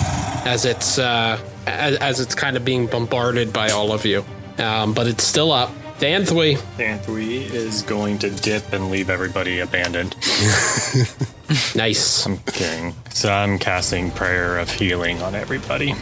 as 0.48 0.66
it's 0.66 0.98
uh, 0.98 1.40
as, 1.68 1.98
as 1.98 2.20
it's 2.20 2.34
kind 2.34 2.58
of 2.58 2.66
being 2.66 2.88
bombarded 2.88 3.54
by 3.54 3.70
all 3.70 3.92
of 3.92 4.04
you. 4.04 4.26
Um, 4.58 4.96
but 4.96 5.06
it's 5.06 5.24
still 5.24 5.52
up. 5.52 5.70
Thanthui, 6.00 6.58
Thanthui 6.78 7.52
is 7.52 7.84
going 7.84 8.18
to 8.20 8.30
dip 8.30 8.74
and 8.74 8.90
leave 8.90 9.12
everybody 9.12 9.60
abandoned. 9.60 10.16
nice. 11.76 12.26
I'm 12.26 12.38
kidding. 12.40 12.96
So 13.10 13.32
I'm 13.32 13.60
casting 13.60 14.12
Prayer 14.12 14.58
of 14.60 14.72
Healing 14.72 15.22
on 15.22 15.34
everybody. 15.36 15.96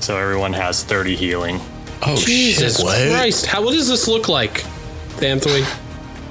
So 0.00 0.18
everyone 0.18 0.52
has 0.54 0.82
30 0.84 1.16
healing. 1.16 1.60
Oh 2.06 2.16
Jesus 2.16 2.76
shit! 2.76 2.84
what? 2.84 3.10
Christ! 3.10 3.46
How 3.46 3.62
what 3.64 3.72
does 3.72 3.88
this 3.88 4.06
look 4.08 4.28
like, 4.28 4.62
Thanthui? 5.16 5.62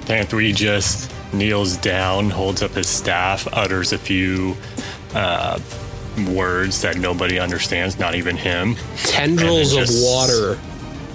Thanthui 0.05 0.53
just 0.55 1.11
kneels 1.33 1.77
down, 1.77 2.29
holds 2.29 2.61
up 2.61 2.71
his 2.71 2.87
staff, 2.87 3.47
utters 3.53 3.91
a 3.93 3.97
few 3.97 4.55
uh, 5.15 5.59
words 6.29 6.81
that 6.81 6.97
nobody 6.97 7.39
understands, 7.39 7.97
not 7.97 8.13
even 8.15 8.37
him. 8.37 8.75
tendrils 8.97 9.73
And 9.73 9.81
of 9.81 9.87
just- 9.87 10.03
water, 10.05 10.59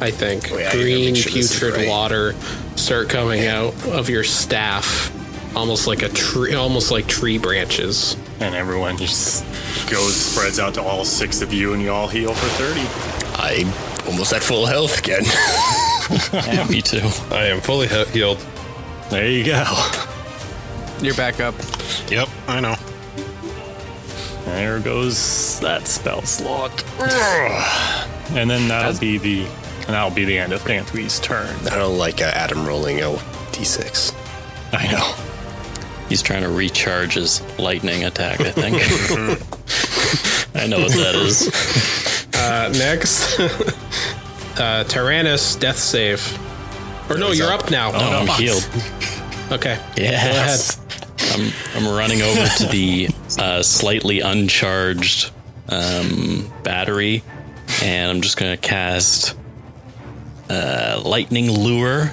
I 0.00 0.10
think. 0.10 0.44
Wait, 0.50 0.62
I 0.66 0.70
gotta 0.72 0.78
Green, 0.78 1.12
make 1.12 1.16
sure 1.22 1.32
putrid 1.32 1.74
right. 1.74 1.88
water 1.88 2.34
start 2.76 3.08
coming 3.08 3.46
out 3.46 3.74
of 3.88 4.08
your 4.08 4.24
staff, 4.24 5.12
almost 5.56 5.86
like 5.86 6.02
a 6.02 6.08
tree, 6.08 6.54
almost 6.54 6.90
like 6.90 7.06
tree 7.06 7.38
branches. 7.38 8.16
And 8.40 8.54
everyone 8.54 8.96
just 8.96 9.44
goes, 9.90 10.16
spreads 10.16 10.58
out 10.58 10.74
to 10.74 10.82
all 10.82 11.04
six 11.04 11.42
of 11.42 11.52
you, 11.52 11.74
and 11.74 11.82
you 11.82 11.90
all 11.92 12.08
heal 12.08 12.32
for 12.34 12.46
30. 12.62 12.80
I'm 13.40 13.72
almost 14.08 14.32
at 14.32 14.42
full 14.42 14.66
health 14.66 14.98
again. 14.98 15.22
Yeah, 16.32 16.66
me 16.68 16.80
too. 16.80 17.06
I 17.30 17.44
am 17.48 17.60
fully 17.60 17.86
he- 17.86 18.04
healed. 18.06 18.38
There 19.10 19.28
you 19.28 19.44
go. 19.44 19.62
You're 21.02 21.14
back 21.14 21.38
up. 21.38 21.54
Yep, 22.08 22.28
I 22.46 22.60
know. 22.60 22.76
There 24.46 24.80
goes 24.80 25.60
that 25.60 25.86
spell 25.86 26.22
slot. 26.22 26.82
and 28.30 28.48
then 28.48 28.68
that'll 28.68 28.98
be 28.98 29.18
the 29.18 29.42
and 29.42 29.88
that'll 29.88 30.10
be 30.14 30.24
the 30.24 30.38
end 30.38 30.54
of 30.54 30.62
Thanthui's 30.62 31.20
turn. 31.20 31.54
I 31.70 31.76
don't 31.76 31.98
like 31.98 32.22
uh, 32.22 32.30
Adam 32.34 32.66
rolling 32.66 33.00
a 33.00 33.12
d6. 33.52 34.14
I 34.72 34.90
know. 34.90 35.14
He's 36.08 36.22
trying 36.22 36.42
to 36.42 36.48
recharge 36.48 37.14
his 37.14 37.42
lightning 37.58 38.04
attack. 38.04 38.40
I 38.40 38.50
think. 38.52 38.76
I 40.54 40.66
know 40.66 40.78
what 40.78 40.92
that 40.92 41.14
is. 41.16 42.17
Uh, 42.40 42.70
next, 42.72 43.38
uh, 44.60 44.84
Tyrannus, 44.84 45.56
death 45.56 45.78
save. 45.78 46.38
Or 47.10 47.16
no, 47.18 47.32
you're 47.32 47.50
up 47.50 47.70
now. 47.70 47.90
Oh, 47.92 48.26
I'm 48.26 48.28
healed. 48.40 48.68
Okay. 49.50 49.78
Yes. 49.96 50.78
I'm, 51.34 51.50
I'm 51.74 51.96
running 51.96 52.22
over 52.22 52.46
to 52.58 52.66
the 52.66 53.08
uh, 53.38 53.62
slightly 53.62 54.20
uncharged 54.20 55.30
um, 55.68 56.50
battery, 56.62 57.22
and 57.82 58.10
I'm 58.10 58.20
just 58.20 58.36
going 58.36 58.52
to 58.52 58.56
cast 58.60 59.36
uh, 60.50 61.02
Lightning 61.04 61.50
Lure. 61.50 62.12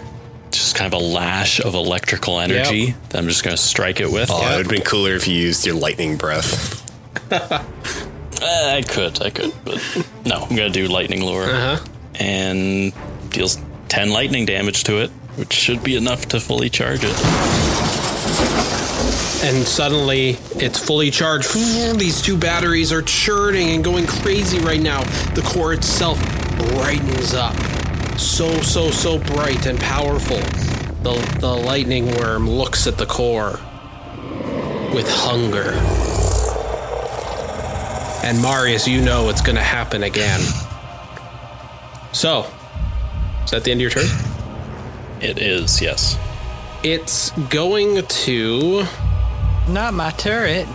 Just 0.52 0.76
kind 0.76 0.92
of 0.94 1.00
a 1.02 1.04
lash 1.04 1.60
of 1.60 1.76
electrical 1.76 2.40
energy 2.40 2.96
that 3.10 3.18
I'm 3.18 3.28
just 3.28 3.44
going 3.44 3.56
to 3.56 3.62
strike 3.62 4.00
it 4.00 4.10
with. 4.10 4.30
Oh, 4.32 4.38
it 4.38 4.58
would 4.58 4.66
have 4.66 4.70
been 4.70 4.82
cooler 4.84 5.12
if 5.14 5.28
you 5.28 5.34
used 5.36 5.66
your 5.66 5.76
lightning 5.76 6.18
breath. 6.18 6.82
Uh, 8.42 8.76
I 8.76 8.82
could, 8.82 9.22
I 9.24 9.30
could, 9.30 9.54
but 9.64 9.76
no, 10.26 10.38
I'm 10.42 10.56
to 10.56 10.70
do 10.70 10.88
Lightning 10.88 11.24
Lure. 11.24 11.50
Uh-huh. 11.50 11.86
And 12.20 12.94
deals 13.30 13.60
10 13.90 14.10
lightning 14.10 14.46
damage 14.46 14.84
to 14.86 15.02
it, 15.02 15.10
which 15.36 15.54
should 15.54 15.84
be 15.84 15.96
enough 15.96 16.28
to 16.30 16.40
fully 16.40 16.70
charge 16.70 17.02
it. 17.04 17.16
And 19.44 19.66
suddenly 19.68 20.38
it's 20.56 20.80
fully 20.80 21.12
charged. 21.12 21.54
These 21.54 22.22
two 22.22 22.38
batteries 22.38 22.92
are 22.92 23.02
churning 23.02 23.70
and 23.70 23.84
going 23.84 24.08
crazy 24.08 24.60
right 24.60 24.82
now. 24.82 25.04
The 25.34 25.44
core 25.46 25.74
itself 25.74 26.20
brightens 26.58 27.34
up. 27.34 27.56
So, 28.18 28.62
so, 28.62 28.90
so 28.92 29.20
bright 29.20 29.68
and 29.68 29.80
powerful. 29.80 30.40
The, 31.04 31.38
the 31.40 31.54
lightning 31.54 32.16
worm 32.16 32.50
looks 32.50 32.88
at 32.88 32.98
the 32.98 33.06
core 33.06 33.60
with 34.94 35.08
hunger. 35.10 35.74
And 38.26 38.42
Marius, 38.42 38.88
you 38.88 39.02
know 39.02 39.30
it's 39.30 39.42
going 39.42 39.56
to 39.56 39.62
happen 39.62 40.02
again. 40.02 40.40
So, 42.12 42.52
is 43.44 43.52
that 43.52 43.64
the 43.64 43.70
end 43.72 43.82
of 43.82 43.82
your 43.82 43.92
turn? 43.92 44.08
It 45.22 45.38
is, 45.38 45.80
yes. 45.80 46.18
It's 46.84 47.30
going 47.50 48.04
to. 48.04 48.86
Not 49.70 49.94
my 49.94 50.10
turret. 50.10 50.68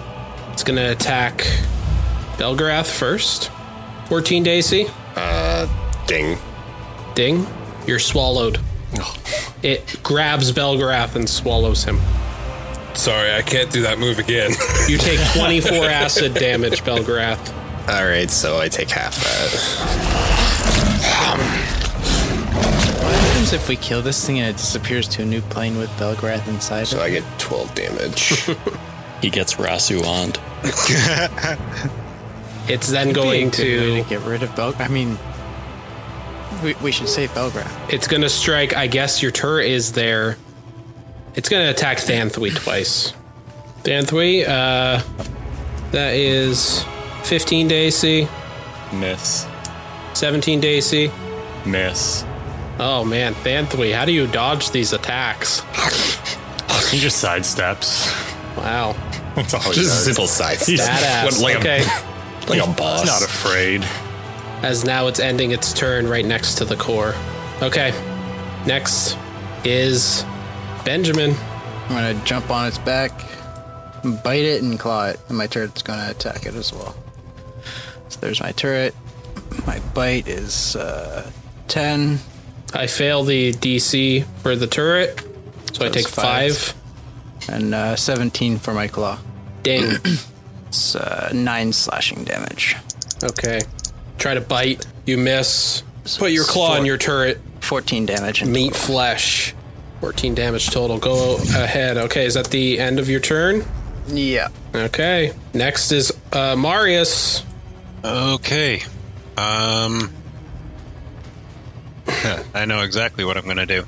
It's 0.53 0.63
going 0.63 0.77
to 0.77 0.93
attack 0.93 1.39
Belgarath 2.37 2.87
first. 2.87 3.51
14 4.09 4.45
to 4.45 4.51
AC. 4.51 4.87
Uh, 5.17 5.67
ding. 6.07 6.39
Ding. 7.17 7.49
You're 7.85 7.99
swallowed. 7.99 8.61
It 9.65 10.01
grabs 10.05 10.53
Belgarath 10.53 11.17
and 11.17 11.29
swallows 11.29 11.83
him. 11.83 11.99
Sorry, 12.95 13.33
I 13.35 13.43
can't 13.43 13.71
do 13.71 13.83
that 13.83 13.99
move 13.99 14.19
again. 14.19 14.51
You 14.89 14.99
take 14.99 15.21
24 15.37 15.85
acid 15.85 16.35
damage, 16.35 16.83
Belgarath. 16.83 17.39
All 17.89 18.05
right, 18.05 18.29
so 18.31 18.59
I 18.59 18.69
take 18.69 18.91
half 18.91 19.15
that. 19.23 20.61
What 23.03 23.15
happens 23.15 23.53
if 23.53 23.69
we 23.69 23.77
kill 23.77 24.03
this 24.03 24.25
thing 24.27 24.39
and 24.41 24.49
it 24.49 24.57
disappears 24.57 25.07
to 25.09 25.23
a 25.23 25.25
new 25.25 25.41
plane 25.43 25.79
with 25.79 25.91
Belgrath 25.91 26.47
inside? 26.49 26.89
So 26.89 27.01
I 27.01 27.11
get 27.11 27.25
12 27.39 27.75
damage. 27.75 28.47
He 29.21 29.29
gets 29.29 29.57
Rasu 29.57 30.03
on. 30.03 30.33
It's 32.71 32.89
then 32.91 33.09
Be 33.09 33.11
a 33.11 33.15
going 33.15 33.51
to. 33.51 34.03
to 34.03 34.09
get 34.09 34.23
rid 34.23 34.43
of 34.43 34.57
Bel. 34.57 34.75
I 34.79 34.89
mean, 34.89 35.19
we, 36.65 36.73
we 36.83 36.91
should 36.91 37.07
save 37.07 37.29
Belgrath. 37.33 37.71
It's 37.93 38.07
going 38.07 38.23
to 38.23 38.31
strike. 38.31 38.75
I 38.75 38.87
guess 38.87 39.21
your 39.23 39.31
turret 39.31 39.67
is 39.67 39.93
there. 39.93 40.39
It's 41.35 41.49
going 41.49 41.65
to 41.65 41.71
attack 41.71 41.99
Thanthui 41.99 42.55
twice. 42.57 43.13
Thanthui, 43.83 44.43
uh, 44.47 45.03
that 45.93 46.15
is 46.15 46.85
15 47.25 47.69
to 47.69 47.75
AC. 47.75 48.29
Miss. 48.93 49.47
17 50.15 50.61
to 50.61 50.67
AC. 50.67 51.11
Miss. 51.67 52.25
Oh 52.79 53.05
man, 53.05 53.35
Thanthui, 53.35 53.95
how 53.95 54.05
do 54.05 54.13
you 54.13 54.27
dodge 54.27 54.71
these 54.71 54.93
attacks? 54.93 55.61
He 56.91 56.99
just 56.99 57.23
sidesteps. 57.23 58.09
Wow. 58.57 58.97
That's 59.37 59.55
all 59.55 59.61
he 59.61 59.73
Just 59.75 59.89
does. 59.91 60.05
simple 60.05 60.27
size. 60.27 60.67
Badass. 60.67 61.25
What, 61.25 61.39
like 61.41 61.57
okay. 61.57 61.83
a 61.83 62.47
like 62.51 62.61
a 62.61 62.73
boss. 62.73 63.07
Not 63.07 63.23
afraid. 63.23 63.85
As 64.63 64.85
now 64.85 65.07
it's 65.07 65.21
ending 65.21 65.53
its 65.53 65.73
turn 65.73 66.09
right 66.09 66.25
next 66.25 66.57
to 66.57 66.65
the 66.65 66.77
core. 66.77 67.15
Okay. 67.63 67.93
Next 68.67 69.17
is 69.65 70.25
Benjamin. 70.85 71.35
I'm 71.85 71.89
gonna 71.89 72.25
jump 72.25 72.51
on 72.51 72.69
its 72.69 72.79
back, 72.79 73.11
bite 74.23 74.45
it, 74.45 74.63
and 74.63 74.79
claw 74.79 75.07
it, 75.09 75.21
and 75.29 75.37
my 75.37 75.47
turret's 75.47 75.83
gonna 75.83 76.11
attack 76.11 76.47
it 76.47 76.55
as 76.55 76.73
well. 76.73 76.95
So 78.09 78.21
there's 78.21 78.41
my 78.41 78.53
turret. 78.53 78.95
My 79.67 79.81
bite 79.95 80.29
is 80.29 80.77
uh, 80.77 81.31
10. 81.69 82.19
I 82.73 82.87
fail 82.87 83.25
the 83.25 83.53
DC 83.53 84.25
for 84.43 84.55
the 84.55 84.67
turret, 84.67 85.21
so 85.73 85.85
I 85.85 85.89
take 85.89 86.09
five. 86.09 86.57
five. 86.57 87.51
and 87.51 87.75
uh, 87.75 87.97
17 87.97 88.59
for 88.59 88.73
my 88.73 88.87
claw. 88.87 89.19
Ding. 89.63 89.93
It's 90.69 90.95
uh, 90.95 91.33
9 91.35 91.73
slashing 91.73 92.23
damage. 92.23 92.77
okay. 93.25 93.61
Try 94.19 94.35
to 94.35 94.41
bite. 94.41 94.87
You 95.05 95.19
miss. 95.19 95.83
Put 96.17 96.31
your 96.31 96.45
claw 96.45 96.77
in 96.77 96.85
your 96.87 96.97
turret. 96.97 97.41
14 97.61 98.07
damage. 98.07 98.45
Meat 98.45 98.73
total. 98.73 98.81
flesh. 98.87 99.53
14 100.01 100.35
damage 100.35 100.71
total. 100.71 100.99
Go 100.99 101.37
ahead. 101.37 101.97
Okay, 101.97 102.25
is 102.27 102.35
that 102.35 102.49
the 102.49 102.79
end 102.81 102.99
of 102.99 103.09
your 103.09 103.21
turn? 103.21 103.65
Yeah. 104.09 104.49
Okay. 104.75 105.33
Next 105.55 105.93
is 105.93 106.13
uh, 106.33 106.57
Marius. 106.57 107.45
Okay. 108.05 108.83
Um. 109.37 110.13
I 112.55 112.65
know 112.67 112.81
exactly 112.83 113.25
what 113.25 113.37
I'm 113.37 113.45
going 113.45 113.57
to 113.59 113.67
do. 113.67 113.85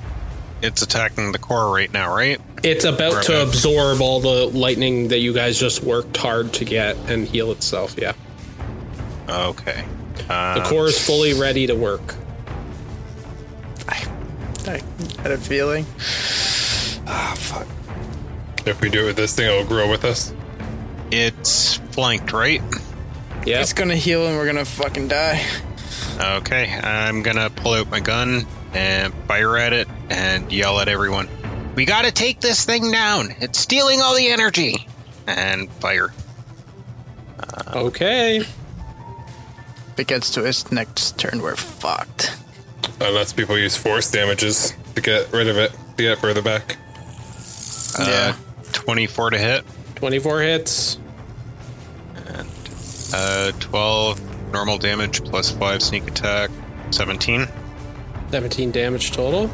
It's 0.61 0.81
attacking 0.81 1.33
the 1.33 1.39
core 1.39 1.73
right 1.73 1.91
now, 1.91 2.15
right? 2.15 2.39
It's 2.63 2.85
about 2.85 3.23
to 3.23 3.33
Right. 3.33 3.47
absorb 3.47 3.99
all 3.99 4.21
the 4.21 4.45
lightning 4.47 5.09
that 5.09 5.19
you 5.19 5.33
guys 5.33 5.59
just 5.59 5.83
worked 5.83 6.15
hard 6.15 6.53
to 6.53 6.63
get 6.65 6.95
and 7.09 7.27
heal 7.27 7.51
itself. 7.51 7.95
Yeah. 7.97 8.13
Okay. 9.27 9.83
The 10.27 10.33
Um, 10.33 10.63
core 10.63 10.87
is 10.87 10.97
fully 11.05 11.33
ready 11.33 11.67
to 11.67 11.75
work. 11.75 12.15
I 13.89 14.05
had 14.65 15.31
a 15.31 15.37
feeling. 15.37 15.85
Ah, 17.07 17.31
oh, 17.31 17.35
fuck. 17.35 17.67
If 18.65 18.81
we 18.81 18.89
do 18.89 19.03
it 19.03 19.05
with 19.07 19.15
this 19.15 19.35
thing, 19.35 19.47
it'll 19.47 19.65
grow 19.65 19.89
with 19.89 20.05
us. 20.05 20.33
It's 21.11 21.75
flanked, 21.91 22.33
right? 22.33 22.61
Yeah. 23.45 23.61
It's 23.61 23.73
gonna 23.73 23.95
heal 23.95 24.25
and 24.25 24.37
we're 24.37 24.45
gonna 24.45 24.65
fucking 24.65 25.09
die. 25.09 25.45
Okay. 26.19 26.71
I'm 26.71 27.23
going 27.23 27.37
to 27.37 27.49
pull 27.49 27.73
out 27.73 27.89
my 27.89 27.99
gun 27.99 28.45
and 28.73 29.13
fire 29.27 29.57
at 29.57 29.73
it 29.73 29.87
and 30.09 30.51
yell 30.51 30.79
at 30.79 30.87
everyone. 30.87 31.27
We 31.75 31.85
got 31.85 32.05
to 32.05 32.11
take 32.11 32.39
this 32.39 32.65
thing 32.65 32.91
down. 32.91 33.35
It's 33.39 33.59
stealing 33.59 34.01
all 34.01 34.15
the 34.15 34.29
energy. 34.29 34.87
And 35.25 35.71
fire. 35.71 36.13
Okay. 37.67 38.37
If 38.37 39.99
it 39.99 40.07
gets 40.07 40.31
to 40.31 40.45
its 40.45 40.71
next 40.71 41.17
turn, 41.17 41.41
we're 41.41 41.55
fucked. 41.55 42.35
Unless 43.01 43.33
people 43.33 43.57
use 43.57 43.75
force 43.75 44.09
damages 44.09 44.73
to 44.95 45.01
get 45.01 45.31
rid 45.33 45.47
of 45.47 45.57
it, 45.57 45.71
to 45.97 46.03
get 46.03 46.19
further 46.19 46.41
back. 46.41 46.77
yeah. 47.99 48.35
24 48.71 49.31
to 49.31 49.37
hit. 49.37 49.63
24 49.95 50.41
hits. 50.41 50.99
And 52.15 52.47
uh, 53.13 53.51
12 53.59 54.51
normal 54.51 54.77
damage 54.77 55.23
plus 55.23 55.51
5 55.51 55.81
sneak 55.81 56.07
attack. 56.07 56.49
17. 56.91 57.47
17 58.31 58.71
damage 58.71 59.11
total. 59.11 59.49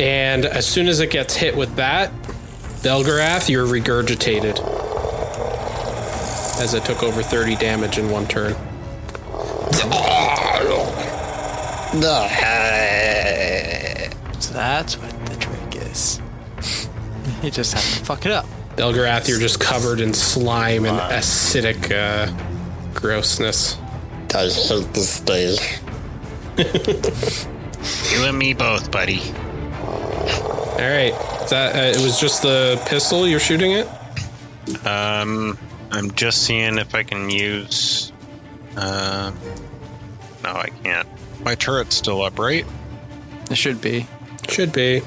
And 0.00 0.44
as 0.44 0.66
soon 0.66 0.88
as 0.88 1.00
it 1.00 1.10
gets 1.10 1.34
hit 1.34 1.56
with 1.56 1.76
that, 1.76 2.12
Belgarath, 2.82 3.48
you're 3.48 3.66
regurgitated. 3.66 4.58
As 6.60 6.74
it 6.74 6.84
took 6.84 7.02
over 7.02 7.22
30 7.22 7.56
damage 7.56 7.98
in 7.98 8.10
one 8.10 8.26
turn. 8.26 8.54
So 14.40 14.52
that's 14.54 14.98
what 14.98 15.26
the 15.26 15.36
trick 15.36 15.82
is. 15.90 16.20
you 17.42 17.50
just 17.50 17.74
have 17.74 17.82
to 17.82 18.04
fuck 18.04 18.26
it 18.26 18.32
up. 18.32 18.46
Elgarath, 18.76 19.28
you're 19.28 19.40
just 19.40 19.58
covered 19.58 20.00
in 20.00 20.14
slime 20.14 20.84
and 20.84 20.98
acidic 20.98 21.90
uh, 21.90 22.30
grossness. 22.94 23.76
I 24.34 24.48
hate 24.48 24.92
this 24.92 25.20
day. 25.20 25.56
You 28.12 28.24
and 28.24 28.38
me 28.38 28.52
both, 28.52 28.90
buddy. 28.90 29.20
All 29.20 30.76
right. 30.76 31.14
That 31.50 31.74
uh, 31.74 31.98
it 31.98 32.02
was 32.02 32.20
just 32.20 32.42
the 32.42 32.80
pistol 32.86 33.26
you're 33.26 33.40
shooting 33.40 33.72
it? 33.72 33.88
Um, 34.86 35.56
I'm 35.90 36.10
just 36.12 36.42
seeing 36.42 36.78
if 36.78 36.94
I 36.94 37.02
can 37.02 37.30
use. 37.30 38.12
Um, 38.76 39.38
no, 40.44 40.50
I 40.50 40.68
can't. 40.82 41.08
My 41.44 41.54
turret's 41.54 41.96
still 41.96 42.22
up, 42.22 42.38
right? 42.38 42.66
It 43.50 43.56
should 43.56 43.80
be. 43.80 44.06
Should 44.48 44.72
be. 44.72 45.02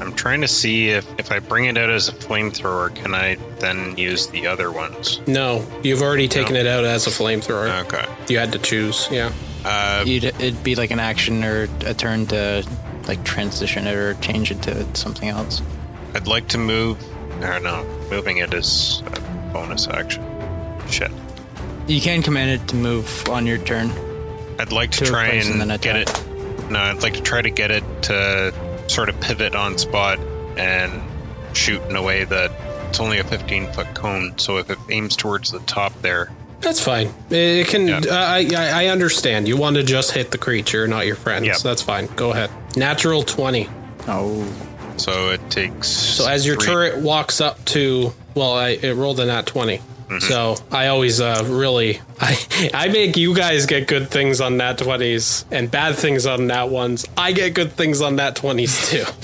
I'm 0.00 0.12
trying 0.14 0.42
to 0.42 0.48
see 0.48 0.90
if 0.90 1.06
if 1.18 1.32
I 1.32 1.38
bring 1.38 1.64
it 1.64 1.78
out 1.78 1.88
as 1.90 2.08
a 2.08 2.12
flamethrower, 2.12 2.94
can 2.94 3.14
I 3.14 3.36
then 3.60 3.96
use 3.96 4.26
the 4.28 4.46
other 4.46 4.70
ones? 4.70 5.20
No, 5.26 5.66
you've 5.82 6.02
already 6.02 6.28
taken 6.28 6.54
No. 6.54 6.60
it 6.60 6.66
out 6.66 6.84
as 6.84 7.06
a 7.06 7.10
flamethrower. 7.10 7.84
Okay. 7.86 8.04
You 8.28 8.38
had 8.38 8.52
to 8.52 8.58
choose. 8.58 9.08
Yeah. 9.10 9.32
Uh, 9.64 10.04
You'd, 10.06 10.24
it'd 10.24 10.62
be 10.62 10.74
like 10.74 10.90
an 10.90 11.00
action 11.00 11.42
or 11.42 11.68
a 11.86 11.94
turn 11.94 12.26
to 12.26 12.64
like 13.08 13.24
transition 13.24 13.86
it 13.86 13.94
or 13.94 14.14
change 14.14 14.50
it 14.50 14.62
to 14.62 14.86
something 14.94 15.28
else. 15.28 15.62
I'd 16.14 16.26
like 16.26 16.48
to 16.48 16.58
move. 16.58 17.02
Or 17.42 17.58
no, 17.60 17.84
moving 18.10 18.38
it 18.38 18.52
is 18.54 19.02
a 19.06 19.20
bonus 19.52 19.88
action. 19.88 20.24
Shit. 20.88 21.10
You 21.86 22.00
can 22.00 22.22
command 22.22 22.50
it 22.60 22.68
to 22.68 22.76
move 22.76 23.28
on 23.28 23.46
your 23.46 23.58
turn. 23.58 23.90
I'd 24.58 24.72
like 24.72 24.92
to 24.92 24.98
To 25.00 25.06
try 25.06 25.26
and 25.28 25.62
and 25.70 25.80
get 25.80 25.96
it. 25.96 26.24
No, 26.70 26.78
I'd 26.78 27.02
like 27.02 27.14
to 27.14 27.22
try 27.22 27.42
to 27.42 27.50
get 27.50 27.70
it 27.70 27.84
to 28.04 28.52
sort 28.88 29.08
of 29.08 29.20
pivot 29.20 29.54
on 29.54 29.78
spot 29.78 30.18
and 30.56 31.02
shoot 31.56 31.82
in 31.82 31.96
a 31.96 32.02
way 32.02 32.24
that 32.24 32.50
it's 32.88 33.00
only 33.00 33.18
a 33.18 33.24
15 33.24 33.72
foot 33.72 33.94
cone. 33.94 34.38
So 34.38 34.58
if 34.58 34.70
it 34.70 34.78
aims 34.90 35.16
towards 35.16 35.50
the 35.50 35.58
top 35.60 35.92
there, 36.02 36.30
That's 36.60 36.80
fine. 36.80 37.12
It 37.30 37.68
can. 37.68 37.86
Yeah. 37.86 37.98
Uh, 37.98 38.14
I 38.14 38.48
I 38.56 38.84
I 38.84 38.86
understand. 38.86 39.46
You 39.46 39.56
want 39.56 39.76
to 39.76 39.82
just 39.82 40.12
hit 40.12 40.30
the 40.30 40.38
creature, 40.38 40.88
not 40.88 41.06
your 41.06 41.16
friends. 41.16 41.46
Yeah. 41.46 41.56
That's 41.62 41.82
fine. 41.82 42.06
Go 42.16 42.30
ahead. 42.32 42.50
Natural 42.76 43.22
twenty. 43.22 43.68
Oh, 44.08 44.46
so 44.96 45.30
it 45.30 45.50
takes. 45.50 45.88
So 45.88 46.26
as 46.28 46.46
your 46.46 46.56
three- 46.56 46.66
turret 46.66 46.98
walks 46.98 47.40
up 47.40 47.62
to, 47.66 48.12
well, 48.34 48.54
I 48.54 48.70
it 48.70 48.94
rolled 48.94 49.20
a 49.20 49.26
nat 49.26 49.46
20 49.46 49.80
Mm-hmm. 50.08 50.18
So 50.20 50.54
I 50.70 50.86
always 50.88 51.20
uh, 51.20 51.44
really 51.46 52.00
I 52.20 52.70
I 52.74 52.88
make 52.88 53.16
you 53.16 53.34
guys 53.34 53.66
get 53.66 53.88
good 53.88 54.08
things 54.08 54.40
on 54.40 54.56
nat 54.56 54.78
twenties 54.78 55.44
and 55.50 55.70
bad 55.70 55.96
things 55.96 56.26
on 56.26 56.46
nat 56.46 56.66
ones. 56.66 57.06
I 57.16 57.32
get 57.32 57.54
good 57.54 57.72
things 57.72 58.00
on 58.00 58.16
nat 58.16 58.36
twenties 58.36 58.88
too. 58.90 59.04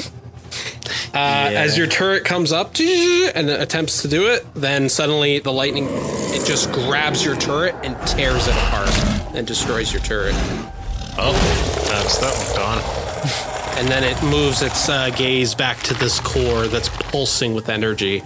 Uh, 1.14 1.50
As 1.54 1.76
your 1.76 1.86
turret 1.86 2.24
comes 2.24 2.52
up 2.52 2.74
and 2.80 3.50
attempts 3.50 4.00
to 4.02 4.08
do 4.08 4.28
it, 4.28 4.46
then 4.54 4.88
suddenly 4.88 5.38
the 5.40 5.52
lightning 5.52 5.86
it 5.90 6.46
just 6.46 6.72
grabs 6.72 7.22
your 7.22 7.36
turret 7.36 7.74
and 7.82 7.94
tears 8.06 8.48
it 8.48 8.54
apart 8.54 8.88
and 9.34 9.46
destroys 9.46 9.92
your 9.92 10.02
turret. 10.02 10.34
Oh, 11.18 11.32
that's 11.90 12.18
that 12.18 12.34
one 12.34 13.52
gone. 13.52 13.61
And 13.78 13.88
then 13.88 14.04
it 14.04 14.20
moves 14.22 14.62
its 14.62 14.88
uh, 14.88 15.10
gaze 15.10 15.54
back 15.54 15.78
to 15.82 15.94
this 15.94 16.20
core 16.20 16.66
that's 16.68 16.88
pulsing 17.10 17.54
with 17.54 17.68
energy 17.68 18.22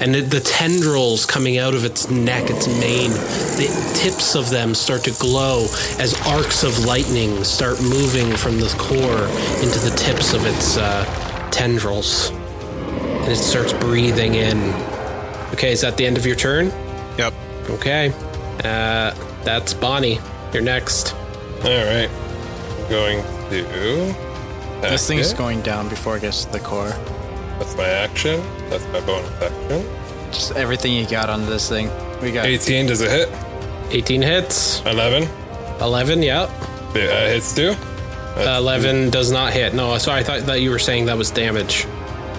and 0.00 0.14
the, 0.14 0.20
the 0.20 0.40
tendrils 0.40 1.24
coming 1.24 1.58
out 1.58 1.74
of 1.74 1.84
its 1.84 2.10
neck 2.10 2.50
its 2.50 2.66
mane 2.66 3.10
the 3.56 3.68
tips 3.94 4.34
of 4.34 4.50
them 4.50 4.74
start 4.74 5.02
to 5.04 5.10
glow 5.20 5.62
as 5.98 6.14
arcs 6.26 6.62
of 6.64 6.84
lightning 6.84 7.42
start 7.44 7.80
moving 7.82 8.30
from 8.36 8.58
the 8.58 8.68
core 8.78 9.26
into 9.62 9.78
the 9.80 9.92
tips 9.96 10.32
of 10.34 10.44
its 10.46 10.76
uh, 10.76 11.04
tendrils 11.50 12.30
and 12.30 13.28
it 13.32 13.36
starts 13.36 13.72
breathing 13.74 14.34
in 14.34 14.58
okay 15.52 15.72
is 15.72 15.80
that 15.80 15.96
the 15.96 16.06
end 16.06 16.16
of 16.18 16.26
your 16.26 16.36
turn 16.36 16.66
Yep. 17.18 17.32
okay 17.70 18.12
uh, 18.64 19.14
that's 19.44 19.72
bonnie 19.74 20.18
you're 20.52 20.62
next 20.62 21.14
All 21.64 21.84
right. 21.84 22.08
Going 22.88 23.22
to. 23.50 24.27
This 24.82 25.04
attack 25.04 25.16
thing's 25.16 25.32
it. 25.32 25.38
going 25.38 25.60
down 25.62 25.88
before 25.88 26.16
it 26.16 26.20
gets 26.20 26.44
to 26.44 26.52
the 26.52 26.60
core. 26.60 26.90
That's 27.58 27.76
my 27.76 27.88
action. 27.88 28.40
That's 28.70 28.84
my 28.86 29.00
bonus 29.00 29.30
action. 29.42 29.86
Just 30.32 30.52
everything 30.56 30.92
you 30.94 31.06
got 31.06 31.30
on 31.30 31.46
this 31.46 31.68
thing. 31.68 31.90
We 32.22 32.32
got 32.32 32.46
18, 32.46 32.86
does 32.86 33.00
it 33.00 33.10
hit? 33.10 33.28
18 33.90 34.20
hits 34.22 34.80
11? 34.84 35.28
11 35.80 36.22
yep 36.22 36.50
Yeah, 36.94 37.02
uh, 37.04 37.28
hits 37.28 37.54
too? 37.54 37.74
Uh, 38.36 38.56
11 38.58 39.10
does 39.10 39.32
not 39.32 39.52
hit. 39.52 39.74
No, 39.74 39.96
sorry, 39.98 40.20
I 40.20 40.22
thought 40.22 40.40
that 40.42 40.60
you 40.60 40.70
were 40.70 40.78
saying 40.78 41.06
that 41.06 41.16
was 41.16 41.30
damage. 41.30 41.86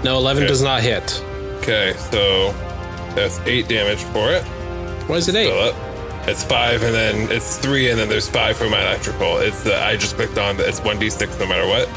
No, 0.03 0.17
11 0.17 0.43
Okay. 0.43 0.47
does 0.47 0.61
not 0.61 0.81
hit. 0.81 1.21
Okay, 1.57 1.93
so 2.11 2.51
that's 3.15 3.39
8 3.45 3.67
damage 3.67 3.99
for 4.13 4.31
it. 4.31 4.43
Why 5.07 5.15
is 5.17 5.27
it 5.27 5.35
8? 5.35 5.47
So 5.49 5.55
that, 5.71 6.29
It's 6.29 6.43
five, 6.43 6.83
and 6.83 6.93
then 6.93 7.31
it's 7.31 7.57
three, 7.57 7.89
and 7.89 7.99
then 7.99 8.07
there's 8.07 8.29
five 8.29 8.55
for 8.55 8.69
my 8.69 8.79
electrical. 8.81 9.37
It's 9.39 9.63
the 9.63 9.75
I 9.81 9.97
just 9.97 10.15
clicked 10.15 10.37
on 10.37 10.57
the, 10.57 10.67
it's 10.67 10.79
one 10.81 10.99
d 10.99 11.09
six 11.09 11.37
no 11.39 11.47
matter 11.47 11.65
what. 11.67 11.89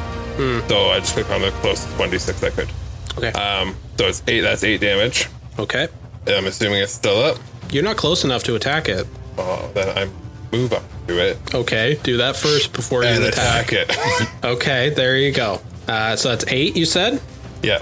So 0.69 0.91
I 0.91 1.01
just 1.01 1.13
clicked 1.15 1.31
on 1.31 1.41
the 1.43 1.51
closest 1.61 1.99
one 1.99 2.11
d 2.11 2.19
six 2.19 2.43
I 2.43 2.51
could. 2.51 2.71
Okay. 3.19 3.33
Um, 3.33 3.77
so 3.99 4.07
it's 4.07 4.23
eight. 4.27 4.41
That's 4.41 4.65
eight 4.65 4.81
damage. 4.81 5.29
okay. 5.59 5.89
And 6.27 6.37
I'm 6.37 6.47
assuming 6.47 6.83
it's 6.83 6.93
still 6.93 7.21
up. 7.23 7.37
You're 7.71 7.83
not 7.83 7.97
close 7.97 8.25
enough 8.25 8.43
to 8.45 8.55
attack 8.55 8.89
it. 8.89 9.07
Oh, 9.39 9.71
then 9.75 9.89
I 9.97 10.09
move 10.57 10.73
up 10.73 10.83
to 11.09 11.19
it 11.19 11.39
Okay, 11.55 11.99
do 12.03 12.19
that 12.19 12.37
first 12.37 12.73
before 12.75 13.03
and 13.03 13.23
you 13.23 13.29
attack. 13.29 13.73
attack 13.73 13.89
it. 14.21 14.29
Okay, 14.45 14.91
there 14.91 15.17
you 15.17 15.33
go. 15.33 15.61
Uh, 15.89 16.15
so 16.17 16.29
that's 16.29 16.45
eight, 16.49 16.77
you 16.77 16.85
said? 16.85 17.21
yeah, 17.63 17.81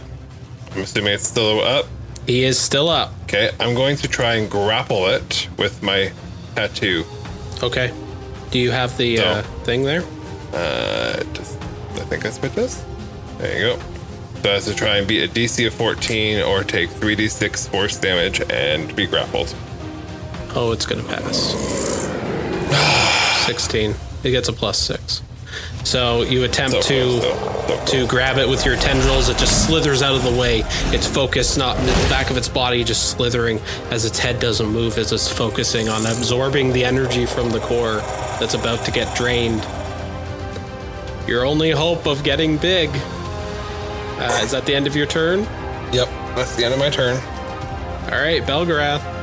I'm 0.72 0.82
assuming 0.82 1.12
it's 1.14 1.26
still 1.28 1.60
up. 1.60 1.86
He 2.26 2.44
is 2.44 2.58
still 2.58 2.88
up. 2.88 3.12
Okay, 3.24 3.50
I'm 3.60 3.74
going 3.74 3.96
to 3.96 4.08
try 4.08 4.34
and 4.36 4.48
grapple 4.50 5.06
it 5.08 5.48
with 5.58 5.82
my 5.82 6.12
tattoo. 6.54 7.04
Okay. 7.62 7.92
Do 8.52 8.58
you 8.58 8.70
have 8.70 8.96
the 8.96 9.16
No. 9.16 9.22
uh, 9.24 9.42
thing 9.64 9.82
there? 9.84 10.04
Uh, 10.54 11.22
just, 11.34 11.59
I 11.94 12.04
think 12.04 12.22
that's 12.22 12.38
what 12.40 12.52
it 12.52 12.56
does. 12.56 12.84
There 13.38 13.58
you 13.58 13.76
go. 13.76 13.82
So 14.60 14.72
to 14.72 14.74
try 14.76 14.96
and 14.96 15.06
beat 15.06 15.22
a 15.22 15.28
DC 15.32 15.66
of 15.66 15.74
14 15.74 16.40
or 16.42 16.64
take 16.64 16.88
3d6 16.90 17.68
force 17.68 17.98
damage 17.98 18.40
and 18.50 18.94
be 18.96 19.06
grappled. 19.06 19.54
Oh, 20.54 20.72
it's 20.72 20.86
going 20.86 21.02
to 21.02 21.08
pass. 21.08 21.36
16. 23.46 23.94
It 24.24 24.30
gets 24.30 24.48
a 24.48 24.52
plus 24.52 24.78
six. 24.78 25.22
So 25.84 26.22
you 26.22 26.44
attempt 26.44 26.72
So 26.72 26.80
to 26.82 27.20
close, 27.20 27.22
so- 27.22 27.66
so 27.66 27.84
to 27.86 28.06
grab 28.06 28.38
it 28.38 28.48
with 28.48 28.64
your 28.64 28.76
tendrils. 28.76 29.28
It 29.28 29.38
just 29.38 29.66
slithers 29.66 30.02
out 30.02 30.14
of 30.14 30.22
the 30.24 30.30
way. 30.30 30.62
Its 30.86 31.06
focus, 31.06 31.56
not 31.56 31.76
the 31.78 31.92
back 32.08 32.30
of 32.30 32.36
its 32.36 32.48
body, 32.48 32.84
just 32.84 33.10
slithering 33.10 33.60
as 33.90 34.04
its 34.04 34.18
head 34.18 34.38
doesn't 34.40 34.66
move 34.68 34.96
as 34.98 35.12
it's 35.12 35.28
focusing 35.30 35.88
on 35.88 36.06
absorbing 36.06 36.72
the 36.72 36.84
energy 36.84 37.26
from 37.26 37.50
the 37.50 37.60
core 37.60 37.96
that's 38.38 38.54
about 38.54 38.84
to 38.84 38.90
get 38.90 39.14
drained. 39.16 39.60
Your 41.26 41.44
only 41.44 41.70
hope 41.70 42.06
of 42.06 42.24
getting 42.24 42.56
big. 42.56 42.90
Uh, 42.92 44.40
is 44.42 44.50
that 44.50 44.66
the 44.66 44.74
end 44.74 44.86
of 44.86 44.96
your 44.96 45.06
turn? 45.06 45.40
Yep, 45.92 46.08
that's 46.36 46.56
the 46.56 46.64
end 46.64 46.74
of 46.74 46.80
my 46.80 46.90
turn. 46.90 47.16
All 48.12 48.20
right, 48.20 48.42
Belgarath. 48.42 49.20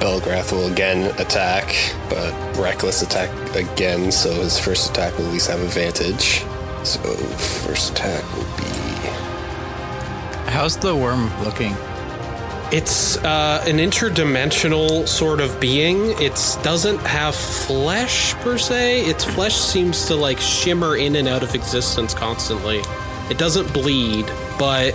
Belgrath 0.00 0.50
will 0.50 0.72
again 0.72 1.14
attack, 1.20 1.66
but 2.08 2.32
reckless 2.56 3.02
attack 3.02 3.30
again, 3.54 4.10
so 4.10 4.32
his 4.32 4.58
first 4.58 4.90
attack 4.90 5.16
will 5.18 5.26
at 5.26 5.32
least 5.34 5.50
have 5.50 5.60
advantage. 5.60 6.42
So 6.84 6.98
first 7.68 7.92
attack 7.92 8.24
will 8.34 8.44
be 8.56 8.64
How's 10.50 10.78
the 10.78 10.96
worm 10.96 11.30
looking? 11.44 11.76
It's 12.72 13.16
uh, 13.18 13.64
an 13.66 13.78
interdimensional 13.78 15.06
sort 15.08 15.40
of 15.40 15.58
being. 15.58 16.10
It 16.20 16.34
doesn't 16.62 16.98
have 17.00 17.34
flesh 17.34 18.34
per 18.34 18.58
se. 18.58 19.02
Its 19.06 19.24
flesh 19.24 19.56
seems 19.56 20.06
to 20.06 20.14
like 20.14 20.38
shimmer 20.38 20.96
in 20.96 21.16
and 21.16 21.26
out 21.26 21.42
of 21.42 21.54
existence 21.56 22.14
constantly. 22.14 22.80
It 23.28 23.38
doesn't 23.38 23.72
bleed, 23.72 24.26
but 24.58 24.94